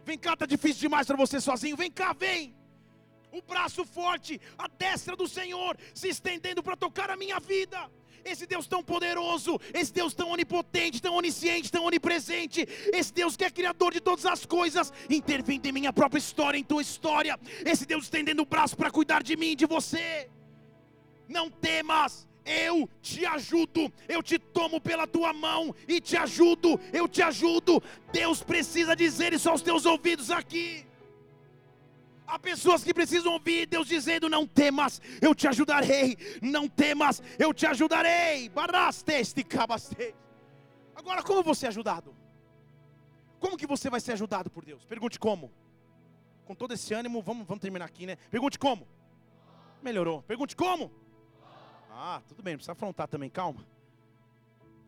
Vem 0.05 0.19
cá, 0.19 0.33
está 0.35 0.47
difícil 0.47 0.81
demais 0.81 1.07
para 1.07 1.17
você 1.17 1.41
sozinho. 1.41 1.77
Vem 1.77 1.91
cá, 1.91 2.13
vem. 2.13 2.55
O 3.31 3.41
braço 3.41 3.85
forte, 3.85 4.41
a 4.59 4.69
destra 4.69 5.17
do 5.17 5.27
Senhor 5.27 5.77
se 5.95 6.09
estendendo 6.09 6.63
para 6.63 6.77
tocar 6.77 7.11
a 7.11 7.17
minha 7.17 7.41
vida. 7.41 7.91
Esse 8.25 8.47
Deus 8.47 8.67
tão 8.67 8.83
poderoso, 8.85 9.59
esse 9.75 9.93
Deus 9.93 10.15
tão 10.15 10.31
onipotente, 10.31 11.03
tão 11.03 11.15
onisciente, 11.15 11.73
tão 11.73 11.85
onipresente, 11.85 12.69
esse 12.93 13.13
Deus 13.13 13.37
que 13.37 13.45
é 13.45 13.51
criador 13.51 13.93
de 13.93 14.01
todas 14.01 14.25
as 14.27 14.47
coisas, 14.47 14.93
intervindo 15.11 15.67
em 15.67 15.73
minha 15.73 15.93
própria 15.93 16.21
história, 16.21 16.57
em 16.59 16.63
tua 16.63 16.83
história, 16.83 17.39
esse 17.65 17.85
Deus 17.85 18.05
estendendo 18.05 18.43
o 18.43 18.47
braço 18.47 18.77
para 18.77 18.93
cuidar 18.93 19.23
de 19.25 19.37
mim, 19.37 19.57
de 19.57 19.67
você. 19.67 20.31
Não 21.29 21.51
temas, 21.51 22.29
eu 22.45 22.89
te 23.01 23.25
ajudo, 23.25 23.93
eu 24.09 24.23
te 24.23 24.39
tomo 24.39 24.81
pela 24.81 25.07
tua 25.07 25.33
mão 25.33 25.75
e 25.87 26.01
te 26.01 26.17
ajudo, 26.17 26.81
eu 26.93 27.09
te 27.09 27.23
ajudo. 27.23 27.83
Deus 28.13 28.43
precisa 28.43 28.97
dizer 28.97 29.33
isso 29.33 29.49
aos 29.49 29.63
teus 29.63 29.87
ouvidos 29.87 30.31
aqui. 30.31 30.87
Há 32.27 32.39
pessoas 32.39 32.83
que 32.83 32.95
precisam 32.95 33.33
ouvir 33.35 33.67
Deus 33.67 33.87
dizendo: 33.87 34.29
Não 34.29 34.47
temas, 34.47 35.01
eu 35.21 35.35
te 35.35 35.47
ajudarei. 35.47 36.17
Não 36.41 36.67
temas, 36.69 37.23
eu 37.39 37.53
te 37.53 37.67
ajudarei. 37.67 38.51
Agora, 40.95 41.23
como 41.23 41.43
você 41.43 41.67
é 41.67 41.69
ajudado? 41.69 42.15
Como 43.39 43.57
que 43.57 43.67
você 43.67 43.91
vai 43.91 44.01
ser 44.01 44.13
ajudado 44.13 44.51
por 44.51 44.65
Deus? 44.65 44.85
Pergunte 44.85 45.19
como. 45.19 45.53
Com 46.45 46.55
todo 46.55 46.73
esse 46.75 46.95
ânimo, 46.95 47.21
vamos, 47.23 47.47
vamos 47.47 47.61
terminar 47.61 47.85
aqui, 47.85 48.07
né? 48.07 48.17
Pergunte 48.31 48.59
como. 48.59 48.87
Melhorou. 49.83 50.23
Pergunte 50.23 50.57
como. 50.57 50.91
Ah, 51.95 52.23
tudo 52.27 52.43
bem, 52.43 52.55
não 52.55 52.59
precisa 52.59 52.73
afrontar 52.73 53.07
também, 53.07 53.29
calma. 53.29 53.67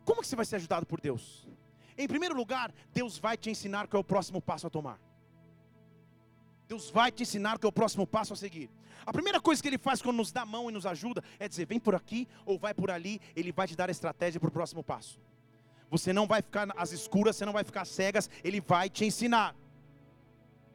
Como 0.05 0.21
que 0.23 0.27
você 0.27 0.37
vai 0.37 0.45
ser 0.45 0.57
ajudado 0.57 0.87
por 0.87 1.01
Deus? 1.01 1.47
Em 1.97 2.09
primeiro 2.09 2.35
lugar, 2.35 2.73
Deus 2.93 3.19
vai 3.19 3.37
te 3.37 3.51
ensinar 3.51 3.87
qual 3.87 3.99
é 3.99 4.01
o 4.01 4.05
próximo 4.05 4.41
passo 4.41 4.67
a 4.67 4.71
tomar. 4.71 4.99
Deus 6.67 6.91
vai 6.91 7.13
te 7.13 7.23
ensinar 7.23 7.59
qual 7.59 7.69
é 7.69 7.71
o 7.71 7.73
próximo 7.73 8.07
passo 8.07 8.33
a 8.33 8.37
seguir. 8.37 8.71
A 9.07 9.13
primeira 9.13 9.41
coisa 9.41 9.63
que 9.63 9.69
Ele 9.69 9.79
faz 9.79 10.01
quando 10.01 10.17
nos 10.17 10.33
dá 10.33 10.43
a 10.43 10.47
mão 10.47 10.71
e 10.71 10.73
nos 10.73 10.87
ajuda 10.87 11.23
é 11.39 11.47
dizer: 11.47 11.67
vem 11.67 11.79
por 11.79 11.95
aqui 11.95 12.27
ou 12.47 12.59
vai 12.59 12.73
por 12.73 12.91
ali. 12.91 13.21
Ele 13.37 13.53
vai 13.53 13.69
te 13.69 13.77
dar 13.77 13.89
a 13.89 13.93
estratégia 13.93 14.41
para 14.41 14.49
o 14.49 14.53
próximo 14.53 14.83
passo. 14.83 15.21
Você 15.91 16.13
não 16.13 16.27
vai 16.27 16.41
ficar 16.41 16.69
às 16.77 16.91
escuras, 16.91 17.37
você 17.37 17.45
não 17.45 17.53
vai 17.53 17.65
ficar 17.65 17.85
cegas. 17.85 18.31
Ele 18.43 18.61
vai 18.61 18.89
te 18.89 19.05
ensinar. 19.05 19.55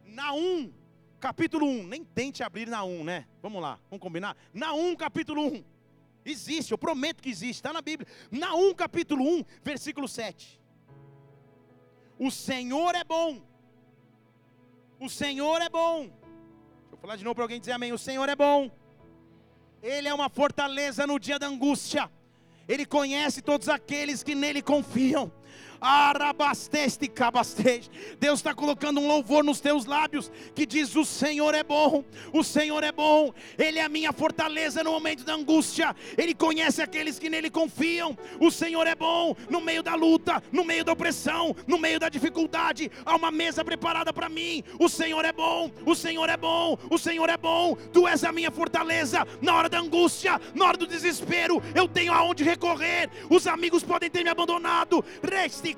Na 0.06 0.32
1, 0.34 0.72
capítulo 1.20 1.66
1, 1.66 1.88
nem 1.88 2.04
tente 2.04 2.44
abrir 2.44 2.68
na 2.68 2.84
1, 2.84 3.04
né? 3.04 3.28
Vamos 3.42 3.62
lá, 3.62 3.80
vamos 3.90 4.02
combinar? 4.02 4.38
Na 4.54 4.74
1, 4.74 4.96
capítulo 4.96 5.46
1. 5.48 5.79
Existe, 6.26 6.72
eu 6.72 6.78
prometo 6.78 7.22
que 7.22 7.30
existe, 7.30 7.56
está 7.56 7.74
na 7.74 7.82
Bíblia. 7.82 8.08
Na 8.30 8.56
1, 8.56 8.74
capítulo 8.74 9.24
1, 9.24 9.46
versículo 9.64 10.08
7. 10.08 10.60
O 12.18 12.30
Senhor 12.30 12.94
é 12.96 13.04
bom 13.04 13.50
o 15.00 15.10
Senhor 15.10 15.62
é 15.62 15.70
bom. 15.70 16.02
Deixa 16.02 16.92
eu 16.92 16.98
falar 16.98 17.16
de 17.16 17.24
novo 17.24 17.36
para 17.36 17.46
alguém 17.46 17.60
dizer 17.60 17.72
amém. 17.72 17.94
O 17.94 17.98
Senhor 17.98 18.28
é 18.28 18.36
bom. 18.36 18.70
Ele 19.82 20.10
é 20.10 20.14
uma 20.14 20.30
fortaleza 20.30 21.08
no 21.08 21.18
dia 21.18 21.40
da 21.40 21.48
angústia. 21.48 22.12
Ele 22.68 22.86
conhece 22.86 23.42
todos 23.42 23.70
aqueles 23.70 24.22
que 24.22 24.36
nele 24.36 24.62
confiam. 24.62 25.32
Arabasteste 25.82 27.08
cabasteste. 27.08 27.90
Deus 28.20 28.40
está 28.40 28.54
colocando 28.54 29.00
um 29.00 29.08
louvor 29.08 29.44
nos 29.44 29.60
teus 29.60 29.86
lábios 29.86 30.32
que 30.54 30.66
diz: 30.66 30.96
O 30.96 31.06
Senhor 31.06 31.54
é 31.54 31.64
bom, 31.64 32.04
o 32.34 32.44
Senhor 32.44 32.84
é 32.84 32.92
bom, 32.92 33.34
Ele 33.58 33.80
é 33.80 33.84
a 33.84 33.90
minha 33.90 34.12
fortaleza 34.12 34.84
no 34.84 34.92
momento 34.92 35.24
da 35.24 35.34
angústia, 35.34 35.96
Ele 36.18 36.34
conhece 36.34 36.82
aqueles 36.82 37.18
que 37.18 37.30
nele 37.30 37.50
confiam. 37.50 38.18
O 38.40 38.52
Senhor 38.52 38.86
é 38.88 38.96
bom 38.96 39.36
no 39.50 39.62
meio 39.62 39.82
da 39.82 39.96
luta, 39.96 40.44
no 40.52 40.66
meio 40.66 40.84
da 40.84 40.92
opressão, 40.92 41.56
no 41.66 41.78
meio 41.78 42.00
da 42.00 42.10
dificuldade. 42.10 42.92
Há 43.06 43.16
uma 43.16 43.32
mesa 43.32 43.64
preparada 43.64 44.12
para 44.12 44.28
mim. 44.28 44.64
O 44.80 44.90
Senhor 44.90 45.24
é 45.24 45.32
bom, 45.32 45.72
o 45.86 45.96
Senhor 45.96 46.30
é 46.30 46.38
bom, 46.38 46.78
o 46.90 46.98
Senhor 46.98 47.30
é 47.30 47.38
bom. 47.38 47.76
Tu 47.94 48.08
és 48.08 48.24
a 48.24 48.32
minha 48.32 48.52
fortaleza 48.52 49.26
na 49.42 49.56
hora 49.56 49.70
da 49.70 49.80
angústia, 49.80 50.40
na 50.54 50.66
hora 50.66 50.78
do 50.78 50.88
desespero. 50.88 51.62
Eu 51.74 51.88
tenho 51.88 52.14
aonde 52.14 52.44
recorrer. 52.44 53.10
Os 53.30 53.48
amigos 53.48 53.84
podem 53.84 54.10
ter 54.10 54.24
me 54.24 54.30
abandonado. 54.30 55.04
Reste 55.24 55.69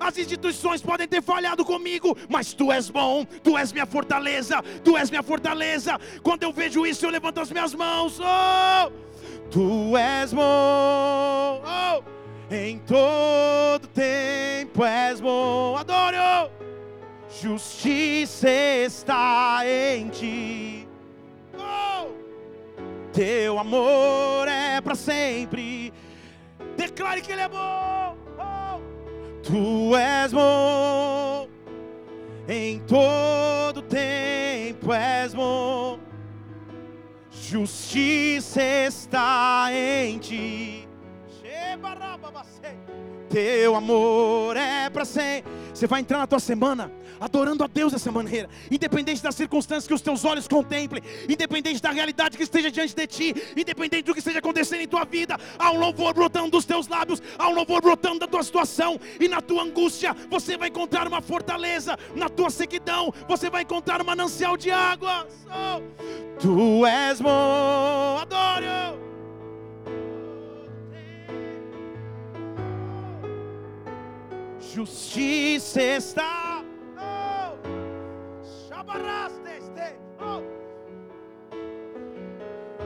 as 0.00 0.18
instituições 0.18 0.82
podem 0.82 1.06
ter 1.06 1.22
falhado 1.22 1.64
comigo, 1.64 2.16
mas 2.28 2.52
tu 2.52 2.72
és 2.72 2.90
bom, 2.90 3.24
tu 3.24 3.56
és 3.56 3.72
minha 3.72 3.86
fortaleza, 3.86 4.62
tu 4.84 4.96
és 4.96 5.10
minha 5.10 5.22
fortaleza. 5.22 5.98
Quando 6.22 6.42
eu 6.42 6.52
vejo 6.52 6.86
isso, 6.86 7.04
eu 7.04 7.10
levanto 7.10 7.40
as 7.40 7.50
minhas 7.50 7.74
mãos. 7.74 8.18
Oh, 8.20 8.92
tu 9.50 9.96
és 9.96 10.32
bom. 10.32 11.62
Oh, 11.64 12.02
em 12.54 12.78
todo 12.80 13.86
tempo 13.88 14.84
és 14.84 15.20
bom. 15.20 15.76
Adoro. 15.76 16.50
Justiça 17.28 18.48
está 18.48 19.60
em 19.64 20.08
ti. 20.08 20.88
Oh, 21.54 22.08
teu 23.12 23.58
amor 23.58 24.48
é 24.48 24.80
para 24.80 24.94
sempre. 24.94 25.92
Declare 26.76 27.20
que 27.20 27.32
Ele 27.32 27.42
é 27.42 27.48
bom. 27.48 27.95
Tu 29.46 29.96
és 29.96 30.32
bom, 30.32 31.48
em 32.48 32.80
todo 32.80 33.80
tempo 33.80 34.92
és 34.92 35.32
bom, 35.32 36.00
justiça 37.30 38.60
está 38.60 39.68
em 39.70 40.18
ti. 40.18 40.88
Teu 43.30 43.76
amor 43.76 44.56
é 44.56 44.90
para 44.90 45.04
sempre. 45.04 45.52
Você 45.72 45.86
vai 45.86 46.00
entrar 46.00 46.18
na 46.18 46.26
tua 46.26 46.40
semana 46.40 46.90
adorando 47.20 47.64
a 47.64 47.66
Deus 47.66 47.92
dessa 47.92 48.10
maneira, 48.10 48.48
independente 48.70 49.22
das 49.22 49.34
circunstâncias 49.34 49.86
que 49.86 49.94
os 49.94 50.00
teus 50.00 50.24
olhos 50.24 50.48
contemplem, 50.48 51.02
independente 51.28 51.80
da 51.80 51.90
realidade 51.90 52.36
que 52.36 52.42
esteja 52.42 52.70
diante 52.70 52.94
de 52.94 53.06
ti, 53.06 53.34
independente 53.56 54.04
do 54.04 54.12
que 54.12 54.18
esteja 54.18 54.38
acontecendo 54.38 54.80
em 54.80 54.88
tua 54.88 55.04
vida, 55.04 55.38
há 55.58 55.70
um 55.70 55.78
louvor 55.78 56.14
brotando 56.14 56.50
dos 56.50 56.64
teus 56.64 56.88
lábios, 56.88 57.22
há 57.38 57.48
um 57.48 57.54
louvor 57.54 57.80
brotando 57.80 58.20
da 58.20 58.26
tua 58.26 58.42
situação, 58.42 58.98
e 59.20 59.28
na 59.28 59.40
tua 59.40 59.62
angústia 59.62 60.14
você 60.28 60.56
vai 60.56 60.68
encontrar 60.68 61.06
uma 61.06 61.20
fortaleza, 61.20 61.98
na 62.14 62.28
tua 62.28 62.50
sequidão 62.50 63.12
você 63.28 63.48
vai 63.50 63.62
encontrar 63.62 64.00
um 64.00 64.04
manancial 64.04 64.56
de 64.56 64.70
águas. 64.70 65.26
Oh, 65.46 65.82
tu 66.38 66.86
és 66.86 67.20
bom, 67.20 68.18
adoro. 68.20 69.06
Justiça 74.74 75.80
está 75.80 76.62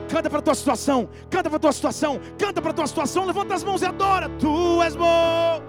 Canta 0.09 0.29
para 0.29 0.39
a 0.39 0.41
tua 0.41 0.55
situação, 0.55 1.09
canta 1.29 1.49
para 1.49 1.55
a 1.55 1.59
tua 1.59 1.71
situação, 1.71 2.19
canta 2.37 2.61
para 2.61 2.71
a 2.71 2.73
tua 2.73 2.87
situação, 2.87 3.25
levanta 3.25 3.55
as 3.55 3.63
mãos 3.63 3.81
e 3.81 3.85
adora. 3.85 4.27
Tu 4.37 4.83
és 4.83 4.95
bom. 4.95 5.61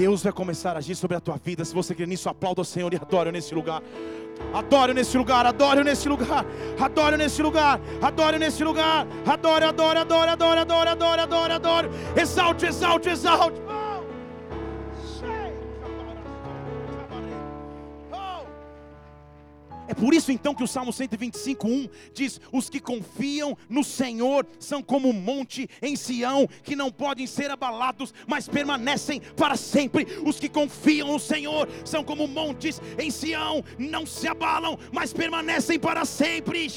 Deus 0.00 0.22
vai 0.22 0.32
começar 0.32 0.76
a 0.76 0.78
agir 0.78 0.94
sobre 0.94 1.14
a 1.14 1.20
tua 1.20 1.36
vida. 1.36 1.62
Se 1.62 1.74
você 1.74 1.94
crê 1.94 2.06
nisso, 2.06 2.26
aplauda 2.26 2.62
o 2.62 2.64
Senhor 2.64 2.90
e 2.94 2.96
adore 2.96 3.30
nesse 3.30 3.54
lugar. 3.54 3.82
Adore 4.54 4.94
nesse 4.94 5.18
lugar, 5.18 5.44
adore 5.44 5.84
nesse 5.84 6.08
lugar, 6.08 6.46
adore 6.80 7.18
nesse 7.18 7.42
lugar, 7.42 7.78
adore 8.00 8.38
nesse 8.38 8.64
lugar, 8.64 9.06
adore, 9.26 9.64
adore, 9.66 9.98
adore, 9.98 10.30
adore, 10.30 10.60
adore, 10.60 10.88
adore, 10.88 11.20
adore, 11.20 11.52
adore, 11.52 11.90
exalte, 12.16 12.64
exalte, 12.64 13.10
exalte. 13.10 13.69
Por 20.00 20.14
isso 20.14 20.32
então 20.32 20.54
que 20.54 20.64
o 20.64 20.66
Salmo 20.66 20.92
125:1 20.92 21.90
diz: 22.14 22.40
Os 22.50 22.70
que 22.70 22.80
confiam 22.80 23.56
no 23.68 23.84
Senhor 23.84 24.46
são 24.58 24.82
como 24.82 25.10
um 25.10 25.12
monte 25.12 25.68
em 25.82 25.94
Sião, 25.94 26.48
que 26.62 26.74
não 26.74 26.90
podem 26.90 27.26
ser 27.26 27.50
abalados, 27.50 28.14
mas 28.26 28.48
permanecem 28.48 29.20
para 29.36 29.56
sempre. 29.56 30.06
Os 30.24 30.40
que 30.40 30.48
confiam 30.48 31.08
no 31.08 31.18
Senhor 31.18 31.68
são 31.84 32.02
como 32.02 32.26
montes 32.26 32.80
em 32.98 33.10
Sião, 33.10 33.62
não 33.78 34.06
se 34.06 34.26
abalam, 34.26 34.78
mas 34.90 35.12
permanecem 35.12 35.78
para 35.78 36.06
sempre. 36.06 36.68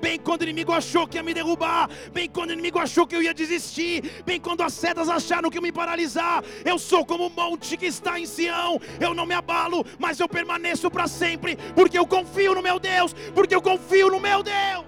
Bem 0.00 0.18
quando 0.18 0.42
o 0.42 0.44
inimigo 0.44 0.72
achou 0.72 1.08
que 1.08 1.16
ia 1.16 1.22
me 1.24 1.34
derrubar, 1.34 1.90
bem 2.12 2.28
quando 2.28 2.50
o 2.50 2.52
inimigo 2.52 2.78
achou 2.78 3.04
que 3.04 3.16
eu 3.16 3.22
ia 3.22 3.34
desistir, 3.34 4.22
bem 4.24 4.40
quando 4.40 4.62
as 4.62 4.74
setas 4.74 5.08
acharam 5.08 5.50
que 5.50 5.56
ia 5.56 5.62
me 5.62 5.72
paralisar, 5.72 6.44
eu 6.64 6.78
sou 6.78 7.04
como 7.04 7.26
um 7.26 7.30
monte 7.30 7.76
que 7.76 7.86
está 7.86 8.18
em 8.20 8.26
Sião, 8.26 8.80
eu 9.00 9.12
não 9.12 9.26
me 9.26 9.34
abalo, 9.34 9.84
mas 9.98 10.20
eu 10.20 10.28
permaneço 10.28 10.88
para 10.88 11.08
sempre 11.08 11.47
sempre, 11.48 11.72
porque 11.72 11.98
eu 11.98 12.06
confio 12.06 12.54
no 12.54 12.62
meu 12.62 12.78
Deus, 12.78 13.14
porque 13.34 13.54
eu 13.54 13.62
confio 13.62 14.10
no 14.10 14.20
meu 14.20 14.42
Deus. 14.42 14.84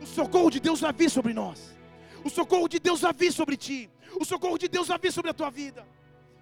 O 0.00 0.06
socorro 0.06 0.50
de 0.50 0.60
Deus 0.60 0.80
vai 0.80 0.92
vir 0.92 1.10
sobre 1.10 1.34
nós. 1.34 1.76
O 2.24 2.30
socorro 2.30 2.68
de 2.68 2.78
Deus 2.78 3.00
vai 3.00 3.12
vir 3.12 3.32
sobre 3.32 3.56
ti. 3.56 3.90
O 4.20 4.24
socorro 4.24 4.58
de 4.58 4.68
Deus 4.68 4.88
vai 4.88 4.98
vir 4.98 5.12
sobre 5.12 5.30
a 5.30 5.34
tua 5.34 5.50
vida. 5.50 5.86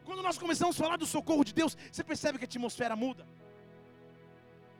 Quando 0.04 0.22
nós 0.22 0.38
começamos 0.38 0.78
a 0.78 0.84
falar 0.84 0.96
do 0.96 1.06
socorro 1.06 1.44
de 1.44 1.52
Deus, 1.52 1.76
você 1.90 2.04
percebe 2.04 2.38
que 2.38 2.44
a 2.44 2.46
atmosfera 2.46 2.94
muda. 2.94 3.26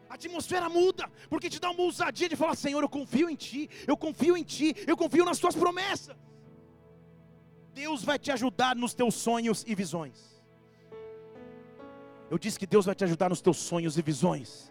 A 0.09 0.15
atmosfera 0.15 0.69
muda, 0.69 1.11
porque 1.29 1.51
te 1.51 1.61
dá 1.61 1.71
uma 1.71 1.83
ousadia 1.83 2.29
de 2.29 2.37
falar: 2.37 2.55
Senhor, 2.55 2.81
eu 2.81 2.89
confio 2.89 3.29
em 3.29 3.35
Ti, 3.35 3.69
eu 3.87 3.97
confio 3.97 4.37
em 4.37 4.45
Ti, 4.45 4.75
eu 4.87 4.97
confio 4.97 5.25
nas 5.25 5.39
Tuas 5.39 5.57
promessas. 5.57 6.17
Deus 7.75 8.05
vai 8.05 8.19
te 8.19 8.31
ajudar 8.31 8.77
nos 8.77 8.95
teus 8.95 9.15
sonhos 9.17 9.65
e 9.67 9.75
visões. 9.75 10.36
Eu 12.31 12.39
disse 12.39 12.59
que 12.59 12.67
Deus 12.67 12.87
vai 12.87 12.95
te 12.95 13.05
ajudar 13.05 13.29
nos 13.29 13.41
teus 13.41 13.57
sonhos 13.57 13.97
e 13.97 14.03
visões. 14.03 14.71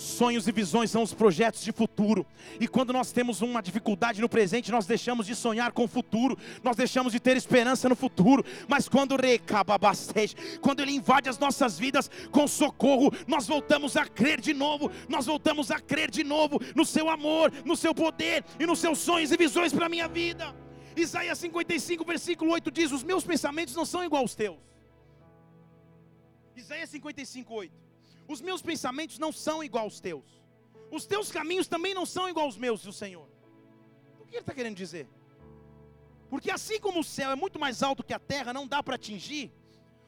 Sonhos 0.00 0.48
e 0.48 0.52
visões 0.52 0.90
são 0.90 1.02
os 1.02 1.12
projetos 1.12 1.62
de 1.62 1.72
futuro. 1.72 2.26
E 2.58 2.66
quando 2.66 2.90
nós 2.90 3.12
temos 3.12 3.42
uma 3.42 3.60
dificuldade 3.60 4.18
no 4.18 4.30
presente, 4.30 4.72
nós 4.72 4.86
deixamos 4.86 5.26
de 5.26 5.34
sonhar 5.34 5.72
com 5.72 5.84
o 5.84 5.88
futuro, 5.88 6.38
nós 6.64 6.74
deixamos 6.74 7.12
de 7.12 7.20
ter 7.20 7.36
esperança 7.36 7.86
no 7.86 7.94
futuro. 7.94 8.42
Mas 8.66 8.88
quando 8.88 9.14
recababastej, 9.14 10.34
quando 10.62 10.80
Ele 10.80 10.92
invade 10.92 11.28
as 11.28 11.38
nossas 11.38 11.78
vidas 11.78 12.10
com 12.30 12.48
socorro, 12.48 13.12
nós 13.26 13.46
voltamos 13.46 13.94
a 13.94 14.06
crer 14.06 14.40
de 14.40 14.54
novo, 14.54 14.90
nós 15.06 15.26
voltamos 15.26 15.70
a 15.70 15.78
crer 15.78 16.10
de 16.10 16.24
novo 16.24 16.58
no 16.74 16.86
seu 16.86 17.10
amor, 17.10 17.52
no 17.66 17.76
seu 17.76 17.94
poder 17.94 18.42
e 18.58 18.64
nos 18.64 18.78
seus 18.78 18.98
sonhos 19.00 19.30
e 19.30 19.36
visões 19.36 19.70
para 19.70 19.84
a 19.84 19.90
minha 19.90 20.08
vida. 20.08 20.56
Isaías 20.96 21.38
55, 21.38 22.06
versículo 22.06 22.52
8 22.52 22.70
diz: 22.70 22.90
Os 22.90 23.04
meus 23.04 23.22
pensamentos 23.22 23.74
não 23.74 23.84
são 23.84 24.02
igual 24.02 24.22
aos 24.22 24.34
teus. 24.34 24.69
Isaías 26.56 26.90
55, 26.90 27.52
8. 27.52 27.72
Os 28.28 28.40
meus 28.40 28.62
pensamentos 28.62 29.18
não 29.18 29.32
são 29.32 29.62
igual 29.62 29.84
aos 29.84 30.00
teus. 30.00 30.40
Os 30.90 31.06
teus 31.06 31.30
caminhos 31.30 31.68
também 31.68 31.94
não 31.94 32.04
são 32.04 32.28
igual 32.28 32.46
aos 32.46 32.56
meus, 32.56 32.84
o 32.86 32.92
Senhor. 32.92 33.28
O 34.20 34.24
que 34.24 34.34
ele 34.36 34.40
está 34.40 34.54
querendo 34.54 34.76
dizer? 34.76 35.08
Porque 36.28 36.50
assim 36.50 36.78
como 36.78 37.00
o 37.00 37.04
céu 37.04 37.30
é 37.30 37.36
muito 37.36 37.58
mais 37.58 37.82
alto 37.82 38.04
que 38.04 38.14
a 38.14 38.18
terra, 38.18 38.52
não 38.52 38.66
dá 38.66 38.82
para 38.82 38.94
atingir, 38.94 39.52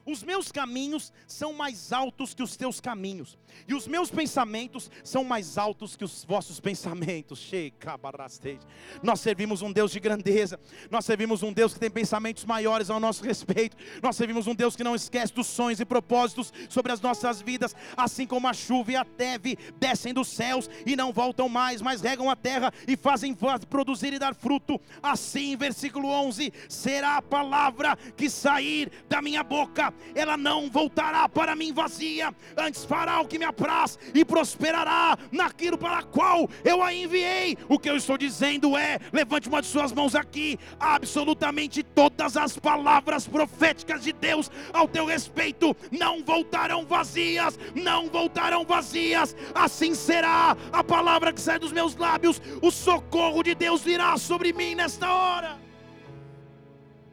os 0.05 0.23
meus 0.23 0.51
caminhos 0.51 1.13
são 1.25 1.53
mais 1.53 1.93
altos 1.93 2.33
que 2.33 2.43
os 2.43 2.55
teus 2.57 2.81
caminhos, 2.81 3.37
e 3.67 3.73
os 3.73 3.87
meus 3.87 4.11
pensamentos 4.11 4.91
são 5.03 5.23
mais 5.23 5.57
altos 5.57 5.95
que 5.95 6.03
os 6.03 6.23
vossos 6.25 6.59
pensamentos. 6.59 7.49
Nós 9.01 9.19
servimos 9.21 9.61
um 9.61 9.71
Deus 9.71 9.91
de 9.91 9.99
grandeza, 9.99 10.59
nós 10.89 11.05
servimos 11.05 11.43
um 11.43 11.53
Deus 11.53 11.73
que 11.73 11.79
tem 11.79 11.89
pensamentos 11.89 12.45
maiores 12.45 12.89
ao 12.89 12.99
nosso 12.99 13.23
respeito, 13.23 13.77
nós 14.01 14.15
servimos 14.15 14.47
um 14.47 14.55
Deus 14.55 14.75
que 14.75 14.83
não 14.83 14.95
esquece 14.95 15.33
dos 15.33 15.47
sonhos 15.47 15.79
e 15.79 15.85
propósitos 15.85 16.53
sobre 16.69 16.91
as 16.91 17.01
nossas 17.01 17.41
vidas, 17.41 17.75
assim 17.95 18.25
como 18.25 18.47
a 18.47 18.53
chuva 18.53 18.91
e 18.91 18.95
a 18.95 19.05
teve 19.05 19.57
descem 19.77 20.13
dos 20.13 20.27
céus 20.27 20.69
e 20.85 20.95
não 20.95 21.11
voltam 21.11 21.47
mais, 21.47 21.81
mas 21.81 22.01
regam 22.01 22.29
a 22.29 22.35
terra 22.35 22.71
e 22.87 22.95
fazem 22.95 23.35
produzir 23.69 24.13
e 24.13 24.19
dar 24.19 24.33
fruto. 24.33 24.79
Assim, 25.01 25.55
versículo 25.55 26.07
11: 26.07 26.51
será 26.67 27.17
a 27.17 27.21
palavra 27.21 27.95
que 28.15 28.29
sair 28.29 28.91
da 29.07 29.21
minha 29.21 29.43
boca 29.43 29.92
ela 30.15 30.37
não 30.37 30.69
voltará 30.69 31.27
para 31.27 31.55
mim 31.55 31.73
vazia, 31.73 32.33
antes 32.57 32.85
fará 32.85 33.19
o 33.21 33.27
que 33.27 33.39
me 33.39 33.45
apraz 33.45 33.97
e 34.13 34.23
prosperará 34.23 35.17
naquilo 35.31 35.77
para 35.77 36.03
qual 36.03 36.49
eu 36.63 36.81
a 36.83 36.93
enviei. 36.93 37.57
O 37.67 37.79
que 37.79 37.89
eu 37.89 37.97
estou 37.97 38.17
dizendo 38.17 38.77
é: 38.77 38.99
levante 39.11 39.47
uma 39.47 39.61
de 39.61 39.67
suas 39.67 39.91
mãos 39.91 40.15
aqui, 40.15 40.59
absolutamente 40.79 41.83
todas 41.83 42.37
as 42.37 42.57
palavras 42.57 43.27
proféticas 43.27 44.03
de 44.03 44.13
Deus 44.13 44.49
ao 44.71 44.87
teu 44.87 45.05
respeito 45.05 45.75
não 45.91 46.23
voltarão 46.23 46.85
vazias, 46.85 47.57
não 47.75 48.07
voltarão 48.07 48.65
vazias, 48.65 49.35
assim 49.53 49.93
será 49.93 50.55
a 50.71 50.83
palavra 50.83 51.33
que 51.33 51.41
sai 51.41 51.59
dos 51.59 51.71
meus 51.71 51.95
lábios, 51.95 52.41
o 52.61 52.71
socorro 52.71 53.43
de 53.43 53.55
Deus 53.55 53.81
virá 53.81 54.17
sobre 54.17 54.53
mim 54.53 54.75
nesta 54.75 55.11
hora. 55.11 55.57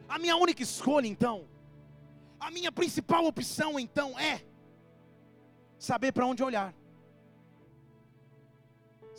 A 0.07 0.19
minha 0.19 0.35
única 0.35 0.61
escolha 0.61 1.07
então 1.07 1.50
a 2.41 2.49
minha 2.49 2.71
principal 2.71 3.23
opção 3.31 3.79
então 3.79 4.07
é 4.19 4.43
saber 5.77 6.11
para 6.11 6.25
onde 6.25 6.43
olhar. 6.43 6.73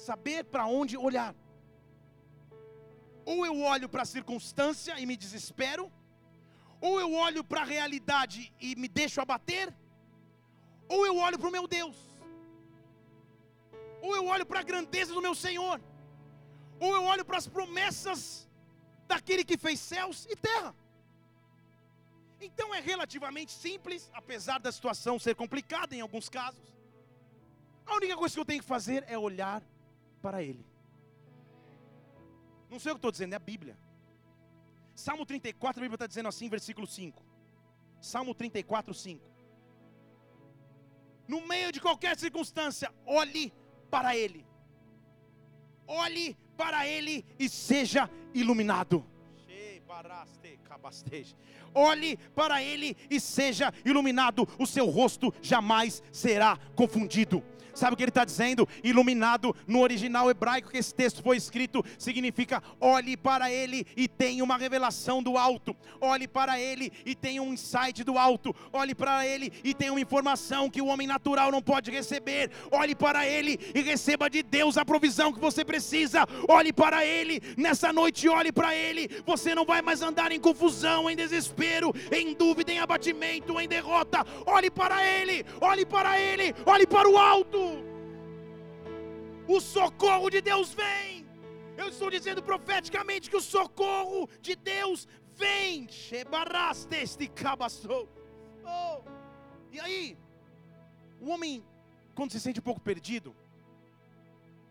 Saber 0.09 0.45
para 0.53 0.67
onde 0.67 0.97
olhar. 0.97 1.33
Ou 3.25 3.47
eu 3.47 3.57
olho 3.73 3.89
para 3.89 4.03
a 4.03 4.13
circunstância 4.17 4.99
e 4.99 5.07
me 5.07 5.17
desespero, 5.17 5.85
ou 6.81 6.99
eu 7.01 7.11
olho 7.15 7.45
para 7.45 7.61
a 7.61 7.71
realidade 7.77 8.53
e 8.61 8.75
me 8.75 8.89
deixo 8.89 9.21
abater, 9.21 9.73
ou 10.89 11.07
eu 11.07 11.17
olho 11.17 11.39
para 11.39 11.49
o 11.49 11.57
meu 11.57 11.69
Deus, 11.69 11.97
ou 14.01 14.17
eu 14.17 14.27
olho 14.27 14.45
para 14.45 14.61
a 14.61 14.69
grandeza 14.71 15.15
do 15.15 15.23
meu 15.23 15.35
Senhor, 15.47 15.81
ou 16.81 16.93
eu 16.93 17.05
olho 17.05 17.25
para 17.25 17.39
as 17.39 17.47
promessas 17.47 18.49
daquele 19.07 19.45
que 19.45 19.57
fez 19.57 19.79
céus 19.79 20.27
e 20.29 20.35
terra. 20.35 20.75
Então 22.43 22.75
é 22.75 22.81
relativamente 22.81 23.53
simples, 23.53 24.11
apesar 24.13 24.59
da 24.59 24.73
situação 24.73 25.17
ser 25.19 25.37
complicada 25.37 25.95
em 25.95 26.01
alguns 26.01 26.29
casos. 26.29 26.61
A 27.87 27.95
única 27.95 28.17
coisa 28.17 28.35
que 28.35 28.41
eu 28.41 28.45
tenho 28.45 28.61
que 28.61 28.69
fazer 28.69 29.05
é 29.07 29.17
olhar 29.17 29.63
para 30.21 30.43
Ele. 30.43 30.67
Não 32.69 32.81
sei 32.81 32.91
o 32.91 32.95
que 32.97 32.99
estou 32.99 33.13
dizendo, 33.13 33.35
é 33.35 33.37
a 33.37 33.39
Bíblia. 33.39 33.79
Salmo 34.95 35.25
34, 35.25 35.81
a 35.81 35.85
Bíblia 35.85 35.97
está 35.97 36.07
dizendo 36.07 36.29
assim, 36.29 36.49
versículo 36.49 36.87
5. 36.87 37.23
Salmo 38.01 38.35
34, 38.35 38.93
5. 38.93 39.31
No 41.29 41.47
meio 41.47 41.71
de 41.71 41.81
qualquer 41.81 42.19
circunstância, 42.19 42.93
olhe 43.07 43.53
para 43.89 44.17
Ele. 44.17 44.45
Olhe 45.87 46.37
para 46.57 46.87
Ele 46.89 47.25
e 47.39 47.49
seja 47.49 48.11
iluminado. 48.35 49.12
Olhe 51.75 52.17
para 52.35 52.63
ele 52.63 52.97
e 53.11 53.21
seja 53.21 53.73
iluminado, 53.85 54.49
o 54.59 54.67
seu 54.67 54.87
rosto 54.87 55.33
jamais 55.43 56.03
será 56.11 56.59
confundido. 56.75 57.43
Sabe 57.75 57.95
o 57.95 57.97
que 57.97 58.03
ele 58.03 58.11
está 58.11 58.25
dizendo? 58.25 58.69
Iluminado 58.85 59.55
no 59.67 59.81
original 59.81 60.31
hebraico 60.31 60.71
que 60.71 60.79
esse 60.79 60.95
texto 60.95 61.23
foi 61.23 61.37
escrito, 61.37 61.85
significa 61.99 62.63
olhe 62.81 63.17
para 63.17 63.51
ele 63.51 63.87
e 63.97 64.07
tenha 64.07 64.45
uma 64.45 64.57
revelação 64.57 65.23
do 65.23 65.39
alto, 65.39 65.75
olhe 66.01 66.29
para 66.29 66.61
ele 66.61 66.93
e 67.05 67.15
tenha 67.15 67.43
um 67.43 67.53
insight 67.53 68.05
do 68.05 68.19
alto, 68.19 68.55
olhe 68.73 68.95
para 68.95 69.27
ele 69.27 69.53
e 69.65 69.75
tenha 69.75 69.93
uma 69.93 70.01
informação 70.01 70.69
que 70.69 70.83
o 70.83 70.87
homem 70.87 71.07
natural 71.07 71.51
não 71.51 71.63
pode 71.63 71.91
receber, 71.91 72.51
olhe 72.71 72.95
para 72.95 73.27
ele 73.27 73.59
e 73.75 73.81
receba 73.81 74.29
de 74.29 74.43
Deus 74.43 74.77
a 74.77 74.85
provisão 74.85 75.33
que 75.33 75.41
você 75.41 75.65
precisa, 75.65 76.27
olhe 76.49 76.73
para 76.73 77.05
ele. 77.05 77.41
Nessa 77.57 77.93
noite, 77.93 78.29
olhe 78.29 78.53
para 78.53 78.75
ele, 78.75 79.09
você 79.25 79.55
não 79.55 79.65
vai 79.65 79.82
mais 79.83 80.03
andar 80.03 80.33
em 80.33 80.41
confusão, 80.41 81.11
em 81.11 81.17
desespero, 81.17 81.93
em 82.11 82.35
dúvida, 82.35 82.73
em 82.73 82.79
abatimento, 82.79 83.61
em 83.61 83.69
derrota, 83.69 84.25
olhe 84.47 84.71
para 84.71 85.07
ele, 85.07 85.45
olhe 85.61 85.85
para 85.85 86.19
ele, 86.19 86.55
olhe 86.67 86.87
para 86.87 87.09
o 87.09 87.19
alto 87.19 87.93
o 89.47 89.61
socorro 89.61 90.31
de 90.31 90.41
Deus 90.41 90.73
vem. 90.73 91.27
Eu 91.77 91.89
estou 91.89 92.11
dizendo 92.11 92.43
profeticamente 92.43 93.31
que 93.31 93.37
o 93.37 93.41
socorro 93.41 94.29
de 94.41 94.55
Deus 94.55 95.09
vem. 95.35 95.87
Oh. 98.65 99.03
E 99.71 99.81
aí, 99.81 100.19
o 101.21 101.29
homem, 101.31 101.65
quando 102.15 102.33
se 102.33 102.41
sente 102.41 102.61
um 102.61 102.63
pouco 102.63 102.81
perdido, 102.81 103.35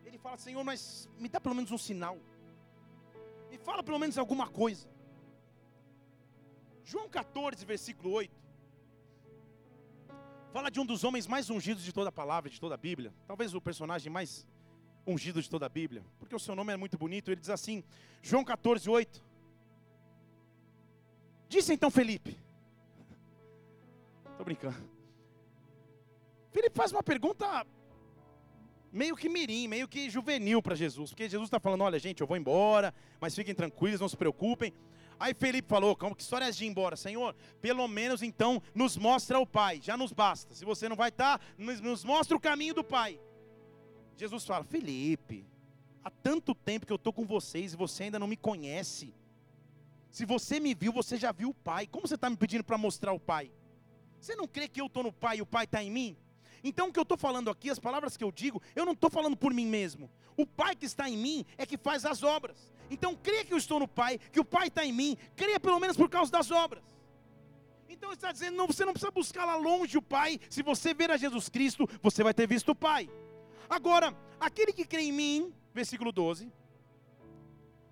ele 0.05 0.18
fala: 0.18 0.38
Senhor, 0.38 0.64
mas 0.64 1.09
me 1.18 1.28
dá 1.28 1.39
pelo 1.39 1.55
menos 1.55 1.72
um 1.72 1.78
sinal, 1.78 2.18
me 3.49 3.57
fala 3.57 3.84
pelo 3.84 3.99
menos 3.99 4.18
alguma 4.18 4.47
coisa. 4.47 4.88
João 6.84 7.09
14, 7.09 7.65
versículo 7.65 8.11
8, 8.13 8.32
fala 10.51 10.69
de 10.69 10.79
um 10.79 10.86
dos 10.86 11.03
homens 11.03 11.27
mais 11.27 11.49
ungidos 11.49 11.84
de 11.84 11.93
toda 11.93 12.09
a 12.09 12.11
palavra, 12.11 12.49
de 12.49 12.59
toda 12.59 12.75
a 12.75 12.77
Bíblia, 12.77 13.13
talvez 13.27 13.53
o 13.53 13.61
personagem 13.61 14.11
mais 14.11 14.47
ungido 15.05 15.41
de 15.41 15.49
toda 15.49 15.65
a 15.65 15.69
Bíblia, 15.69 16.03
porque 16.19 16.36
o 16.36 16.39
seu 16.39 16.55
nome 16.55 16.73
é 16.73 16.77
muito 16.77 16.97
bonito. 16.97 17.29
Ele 17.29 17.39
diz 17.39 17.49
assim, 17.49 17.84
João 18.21 18.43
14, 18.43 18.89
8. 18.89 19.23
Disse 21.47 21.73
então 21.73 21.91
Felipe, 21.91 22.38
estou 24.32 24.45
brincando. 24.45 24.89
Felipe 26.51 26.75
faz 26.75 26.91
uma 26.91 27.03
pergunta 27.03 27.65
meio 28.91 29.15
que 29.15 29.29
mirim, 29.29 29.67
meio 29.67 29.88
que 29.88 30.09
juvenil 30.09 30.61
para 30.61 30.75
Jesus, 30.75 31.11
porque 31.11 31.29
Jesus 31.29 31.47
está 31.47 31.59
falando: 31.59 31.82
olha, 31.82 31.97
gente, 31.99 32.21
eu 32.21 32.27
vou 32.27 32.38
embora, 32.38 32.93
mas 33.19 33.36
fiquem 33.36 33.55
tranquilos, 33.55 34.01
não 34.01 34.09
se 34.09 34.17
preocupem. 34.17 34.73
Aí 35.22 35.36
Felipe 35.36 35.69
falou: 35.69 35.95
como 35.95 36.15
que 36.15 36.24
história 36.24 36.45
é 36.45 36.51
de 36.51 36.65
ir 36.65 36.67
embora? 36.67 36.95
Senhor, 36.95 37.36
pelo 37.61 37.88
menos 37.88 38.24
então 38.24 38.59
nos 38.74 38.97
mostra 38.97 39.38
o 39.39 39.45
Pai, 39.45 39.80
já 39.80 39.95
nos 39.95 40.11
basta. 40.11 40.55
Se 40.55 40.65
você 40.65 40.89
não 40.89 40.95
vai 40.95 41.09
estar, 41.09 41.38
tá, 41.38 41.45
nos 41.59 42.03
mostra 42.03 42.36
o 42.36 42.39
caminho 42.39 42.74
do 42.74 42.84
Pai. 42.84 43.19
Jesus 44.17 44.43
fala: 44.43 44.63
Felipe, 44.63 45.45
há 46.03 46.09
tanto 46.09 46.55
tempo 46.55 46.88
que 46.88 46.91
eu 46.91 46.95
estou 46.95 47.13
com 47.13 47.24
vocês 47.24 47.74
e 47.74 47.78
você 47.78 48.05
ainda 48.05 48.17
não 48.17 48.26
me 48.26 48.36
conhece. 48.36 49.13
Se 50.09 50.26
você 50.26 50.59
me 50.59 50.74
viu, 50.74 50.91
você 50.91 51.17
já 51.17 51.32
viu 51.32 51.49
o 51.49 51.53
Pai. 51.53 51.86
Como 51.86 52.07
você 52.07 52.15
está 52.15 52.28
me 52.28 52.36
pedindo 52.36 52.63
para 52.63 52.80
mostrar 52.80 53.13
o 53.13 53.19
Pai? 53.19 53.51
Você 54.19 54.36
não 54.36 54.47
crê 54.47 54.67
que 54.67 54.82
eu 54.82 54.88
estou 54.88 55.03
no 55.03 55.13
Pai 55.13 55.38
e 55.38 55.41
o 55.43 55.45
Pai 55.45 55.65
está 55.65 55.84
em 55.84 55.91
mim? 55.91 56.17
Então 56.63 56.89
o 56.89 56.91
que 56.91 56.97
eu 56.97 57.03
estou 57.03 57.17
falando 57.17 57.51
aqui, 57.51 57.69
as 57.69 57.80
palavras 57.80 58.17
que 58.17 58.24
eu 58.24 58.32
digo, 58.32 58.59
eu 58.76 58.86
não 58.86 58.93
estou 58.93 59.09
falando 59.09 59.38
por 59.38 59.53
mim 59.53 59.67
mesmo. 59.67 60.09
O 60.36 60.47
Pai 60.47 60.76
que 60.76 60.88
está 60.88 61.07
em 61.07 61.15
mim 61.15 61.45
é 61.59 61.65
que 61.65 61.78
faz 61.78 62.05
as 62.05 62.24
obras. 62.24 62.72
Então 62.91 63.15
creia 63.15 63.45
que 63.45 63.53
eu 63.53 63.57
estou 63.57 63.79
no 63.79 63.87
Pai, 63.87 64.19
que 64.31 64.39
o 64.39 64.45
Pai 64.45 64.67
está 64.67 64.85
em 64.85 64.91
mim, 64.91 65.17
creia 65.35 65.59
pelo 65.59 65.79
menos 65.79 65.95
por 65.95 66.09
causa 66.09 66.29
das 66.29 66.51
obras. 66.51 66.83
Então 67.89 68.09
ele 68.09 68.15
está 68.15 68.31
dizendo, 68.31 68.57
não, 68.57 68.67
você 68.67 68.83
não 68.83 68.93
precisa 68.93 69.11
buscar 69.11 69.45
lá 69.45 69.55
longe 69.55 69.97
o 69.97 70.01
Pai. 70.01 70.39
Se 70.49 70.61
você 70.61 70.93
ver 70.93 71.09
a 71.09 71.17
Jesus 71.17 71.47
Cristo, 71.49 71.87
você 72.01 72.21
vai 72.23 72.33
ter 72.33 72.47
visto 72.47 72.69
o 72.69 72.75
Pai. 72.75 73.09
Agora, 73.69 74.15
aquele 74.39 74.73
que 74.73 74.85
crê 74.85 75.03
em 75.03 75.11
mim, 75.13 75.53
versículo 75.73 76.11
12, 76.11 76.51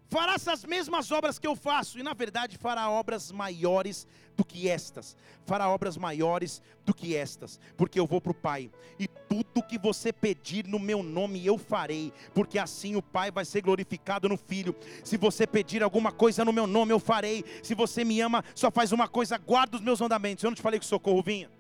fará 0.10 0.34
essas 0.34 0.66
mesmas 0.66 1.12
obras 1.12 1.38
que 1.38 1.48
eu 1.48 1.56
faço, 1.56 2.00
e 2.00 2.04
na 2.04 2.14
verdade 2.14 2.58
fará 2.58 2.90
obras 2.90 3.32
maiores 3.32 4.08
do 4.36 4.44
que 4.44 4.68
estas, 4.68 5.16
fará 5.46 5.70
obras 5.70 5.96
maiores 5.98 6.62
do 6.84 6.94
que 6.94 7.16
estas, 7.16 7.60
porque 7.78 8.00
eu 8.00 8.08
vou 8.08 8.20
para 8.20 8.32
o 8.32 8.36
Pai, 8.36 8.72
e 8.98 9.08
tudo 9.08 9.62
que 9.62 9.78
você 9.78 10.12
pedir 10.12 10.66
no 10.66 10.80
meu 10.80 11.04
nome 11.04 11.46
eu 11.46 11.58
farei, 11.58 12.12
porque 12.34 12.58
assim 12.58 12.96
o 12.96 13.04
Pai 13.04 13.30
vai 13.30 13.46
ser 13.46 13.62
glorificado 13.62 14.28
no 14.28 14.36
Filho. 14.36 14.76
Se 15.04 15.16
você 15.16 15.46
pedir 15.46 15.84
alguma 15.84 16.12
coisa 16.12 16.44
no 16.44 16.52
meu 16.52 16.66
nome 16.66 16.92
eu 16.92 17.00
farei, 17.00 17.46
se 17.62 17.76
você 17.76 18.04
me 18.04 18.20
ama, 18.20 18.44
só 18.56 18.72
faz 18.72 18.92
uma 18.92 19.08
coisa, 19.08 19.38
guarda 19.38 19.78
os 19.78 19.82
meus 19.82 20.02
mandamentos. 20.02 20.44
Eu 20.44 20.50
não 20.50 20.56
te 20.56 20.62
falei 20.62 20.80
que 20.80 20.86
o 20.86 20.90
socorro 20.90 21.22
vinha, 21.22 21.52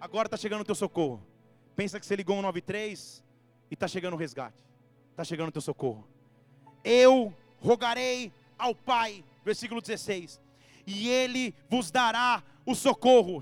agora 0.00 0.28
está 0.28 0.36
chegando 0.36 0.60
o 0.60 0.64
teu 0.64 0.74
socorro. 0.74 1.20
Pensa 1.74 1.98
que 1.98 2.06
você 2.06 2.14
ligou 2.14 2.36
um 2.38 2.42
93 2.42 3.24
e 3.70 3.74
está 3.74 3.88
chegando 3.88 4.14
o 4.14 4.16
resgate, 4.16 4.64
está 5.10 5.24
chegando 5.24 5.48
o 5.48 5.52
teu 5.52 5.60
socorro. 5.60 6.06
Eu 6.84 7.34
rogarei 7.66 8.32
ao 8.56 8.74
Pai, 8.74 9.24
versículo 9.44 9.80
16, 9.80 10.40
e 10.86 11.08
Ele 11.08 11.52
vos 11.68 11.90
dará 11.90 12.42
o 12.66 12.74
socorro, 12.74 13.40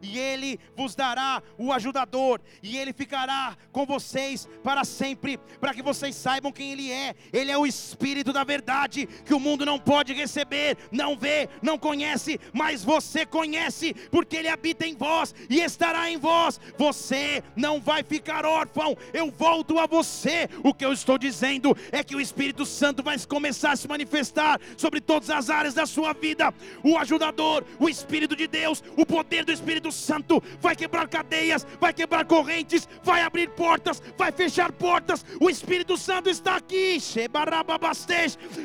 e 0.00 0.18
Ele 0.18 0.58
vos 0.76 0.94
dará 0.94 1.42
o 1.58 1.72
ajudador, 1.72 2.40
e 2.62 2.78
Ele 2.78 2.92
ficará 2.92 3.56
com 3.72 3.84
vocês 3.84 4.48
para 4.62 4.84
sempre, 4.84 5.36
para 5.60 5.74
que 5.74 5.82
vocês 5.82 6.14
saibam 6.14 6.52
quem 6.52 6.72
Ele 6.72 6.92
é. 6.92 7.14
Ele 7.32 7.50
é 7.50 7.58
o 7.58 7.66
Espírito 7.66 8.32
da 8.32 8.44
verdade, 8.44 9.06
que 9.06 9.34
o 9.34 9.40
mundo 9.40 9.66
não 9.66 9.78
pode 9.78 10.12
receber, 10.12 10.78
não 10.92 11.16
vê, 11.16 11.48
não 11.60 11.76
conhece, 11.76 12.38
mas 12.52 12.84
você 12.84 13.26
conhece, 13.26 13.92
porque 14.10 14.36
Ele 14.36 14.48
habita 14.48 14.86
em 14.86 14.94
vós 14.94 15.34
e 15.50 15.60
estará 15.60 16.10
em 16.10 16.16
vós. 16.16 16.60
Você 16.78 17.42
não 17.56 17.80
vai 17.80 18.02
ficar 18.02 18.46
órfão, 18.46 18.96
eu 19.12 19.30
volto 19.30 19.78
a 19.78 19.86
você. 19.86 20.48
O 20.62 20.72
que 20.72 20.84
eu 20.84 20.92
estou 20.92 21.18
dizendo 21.18 21.76
é 21.90 22.04
que 22.04 22.14
o 22.14 22.20
Espírito 22.20 22.64
Santo 22.64 23.02
vai 23.02 23.18
começar 23.18 23.72
a 23.72 23.76
se 23.76 23.88
manifestar 23.88 24.60
sobre 24.76 25.00
todas 25.00 25.30
as 25.30 25.50
áreas 25.50 25.74
da 25.74 25.86
sua 25.86 26.12
vida. 26.12 26.54
O 26.84 26.96
ajudador, 27.08 27.64
o 27.78 27.88
Espírito 27.88 28.36
de 28.36 28.46
Deus, 28.46 28.82
o 28.96 29.06
poder 29.06 29.44
do 29.44 29.52
Espírito 29.52 29.90
Santo 29.90 30.42
vai 30.60 30.76
quebrar 30.76 31.08
cadeias, 31.08 31.66
vai 31.80 31.92
quebrar 31.92 32.24
correntes, 32.24 32.88
vai 33.02 33.22
abrir 33.22 33.50
portas, 33.50 34.02
vai 34.16 34.30
fechar 34.30 34.70
portas. 34.72 35.24
O 35.40 35.48
Espírito 35.48 35.96
Santo 35.96 36.28
está 36.28 36.56
aqui, 36.56 36.98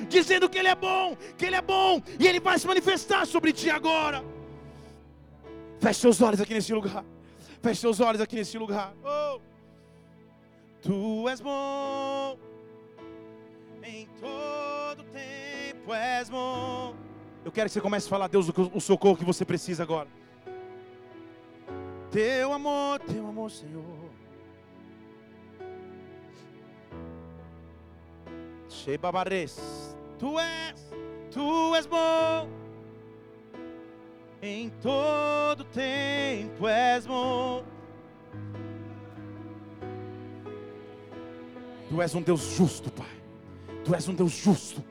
dizendo 0.09 0.49
que 0.49 0.57
Ele 0.57 0.67
é 0.67 0.75
bom, 0.75 1.17
que 1.37 1.45
Ele 1.45 1.55
é 1.55 1.61
bom, 1.61 2.01
e 2.19 2.27
Ele 2.27 2.39
vai 2.39 2.59
se 2.59 2.67
manifestar 2.67 3.25
sobre 3.25 3.53
ti 3.53 3.69
agora. 3.69 4.23
Feche 5.79 5.99
seus 5.99 6.21
olhos 6.21 6.39
aqui 6.39 6.53
nesse 6.53 6.73
lugar. 6.73 7.03
Feche 7.61 7.81
seus 7.81 7.99
olhos 7.99 8.21
aqui 8.21 8.35
nesse 8.35 8.57
lugar. 8.57 8.93
Oh. 9.03 9.39
Tu 10.81 11.29
és 11.29 11.39
bom 11.39 12.37
em 13.85 14.07
todo 14.19 15.03
tempo 15.11 15.93
és 15.93 16.29
bom. 16.29 16.95
Eu 17.45 17.51
quero 17.51 17.67
que 17.67 17.73
você 17.73 17.81
comece 17.81 18.07
a 18.07 18.09
falar, 18.09 18.27
Deus, 18.27 18.49
o 18.73 18.79
socorro 18.79 19.17
que 19.17 19.25
você 19.25 19.43
precisa 19.43 19.83
agora. 19.83 20.07
Teu 22.09 22.53
amor, 22.53 22.99
teu 22.99 23.27
amor, 23.27 23.51
Senhor. 23.51 23.83
Shebabares, 28.69 29.95
tu 30.17 30.39
és, 30.39 30.93
tu 31.31 31.75
és 31.75 31.85
bom. 31.85 32.49
Em 34.41 34.69
todo 34.81 35.63
tempo 35.65 36.67
és 36.67 37.05
bom. 37.05 37.63
Tu 41.89 42.01
és 42.01 42.15
um 42.15 42.21
Deus 42.21 42.41
justo, 42.55 42.91
Pai. 42.91 43.07
Tu 43.83 43.95
és 43.95 44.07
um 44.07 44.13
Deus 44.13 44.31
justo. 44.31 44.83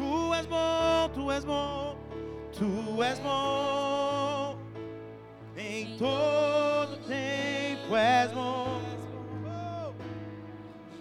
Tu 0.00 0.34
és 0.34 0.46
bom, 0.46 1.08
tu 1.14 1.30
és 1.30 1.44
bom, 1.44 1.96
tu 2.56 3.02
és 3.02 3.18
bom. 3.18 4.56
Em 5.56 5.96
todo 5.98 6.96
tempo 7.06 7.96
és 7.96 8.32
bom. 8.32 8.80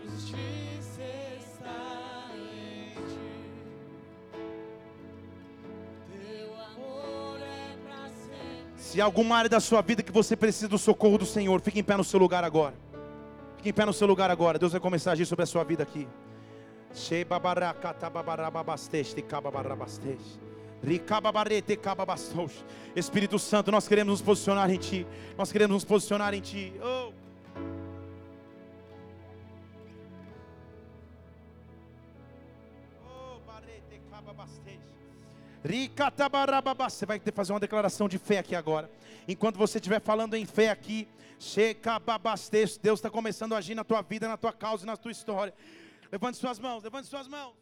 Justiça 0.03 1.01
está 1.39 2.31
em 2.35 2.93
ti. 3.07 3.29
Teu 6.11 6.53
amor 6.53 7.39
é 7.39 7.77
para 7.87 8.09
sempre. 8.09 8.73
Se 8.75 8.99
alguma 8.99 9.37
área 9.37 9.49
da 9.49 9.61
sua 9.61 9.81
vida 9.81 10.03
que 10.03 10.11
você 10.11 10.35
precisa 10.35 10.67
do 10.67 10.77
socorro 10.77 11.17
do 11.17 11.25
Senhor, 11.25 11.61
fique 11.61 11.79
em 11.79 11.83
pé 11.83 11.95
no 11.95 12.03
seu 12.03 12.19
lugar 12.19 12.43
agora. 12.43 12.73
Fique 13.55 13.69
em 13.69 13.73
pé 13.73 13.85
no 13.85 13.93
seu 13.93 14.07
lugar 14.07 14.29
agora. 14.29 14.59
Deus 14.59 14.73
vai 14.73 14.81
começar 14.81 15.11
a 15.11 15.13
agir 15.13 15.25
sobre 15.25 15.43
a 15.43 15.47
sua 15.47 15.63
vida 15.63 15.83
aqui. 15.83 16.05
Espírito 22.95 23.37
Santo, 23.37 23.71
nós 23.71 23.87
queremos 23.87 24.11
nos 24.11 24.21
posicionar 24.21 24.69
em 24.71 24.77
Ti. 24.77 25.05
Nós 25.37 25.51
queremos 25.51 25.73
nos 25.73 25.85
posicionar 25.85 26.33
em 26.33 26.41
Ti. 26.41 26.73
Oh. 26.81 27.11
Você 36.97 37.05
vai 37.05 37.19
ter 37.19 37.31
que 37.31 37.35
fazer 37.35 37.51
uma 37.51 37.59
declaração 37.59 38.07
de 38.07 38.17
fé 38.17 38.39
aqui 38.39 38.55
agora. 38.55 38.89
Enquanto 39.27 39.57
você 39.57 39.77
estiver 39.77 39.99
falando 39.99 40.35
em 40.35 40.45
fé 40.45 40.69
aqui, 40.69 41.07
Deus 42.81 42.99
está 42.99 43.09
começando 43.09 43.53
a 43.53 43.57
agir 43.57 43.75
na 43.75 43.83
tua 43.83 44.01
vida, 44.01 44.27
na 44.27 44.37
tua 44.37 44.53
causa 44.53 44.83
e 44.83 44.87
na 44.87 44.95
tua 44.95 45.11
história. 45.11 45.53
Levante 46.11 46.37
suas 46.37 46.59
mãos, 46.59 46.83
levante 46.83 47.07
suas 47.07 47.27
mãos. 47.27 47.55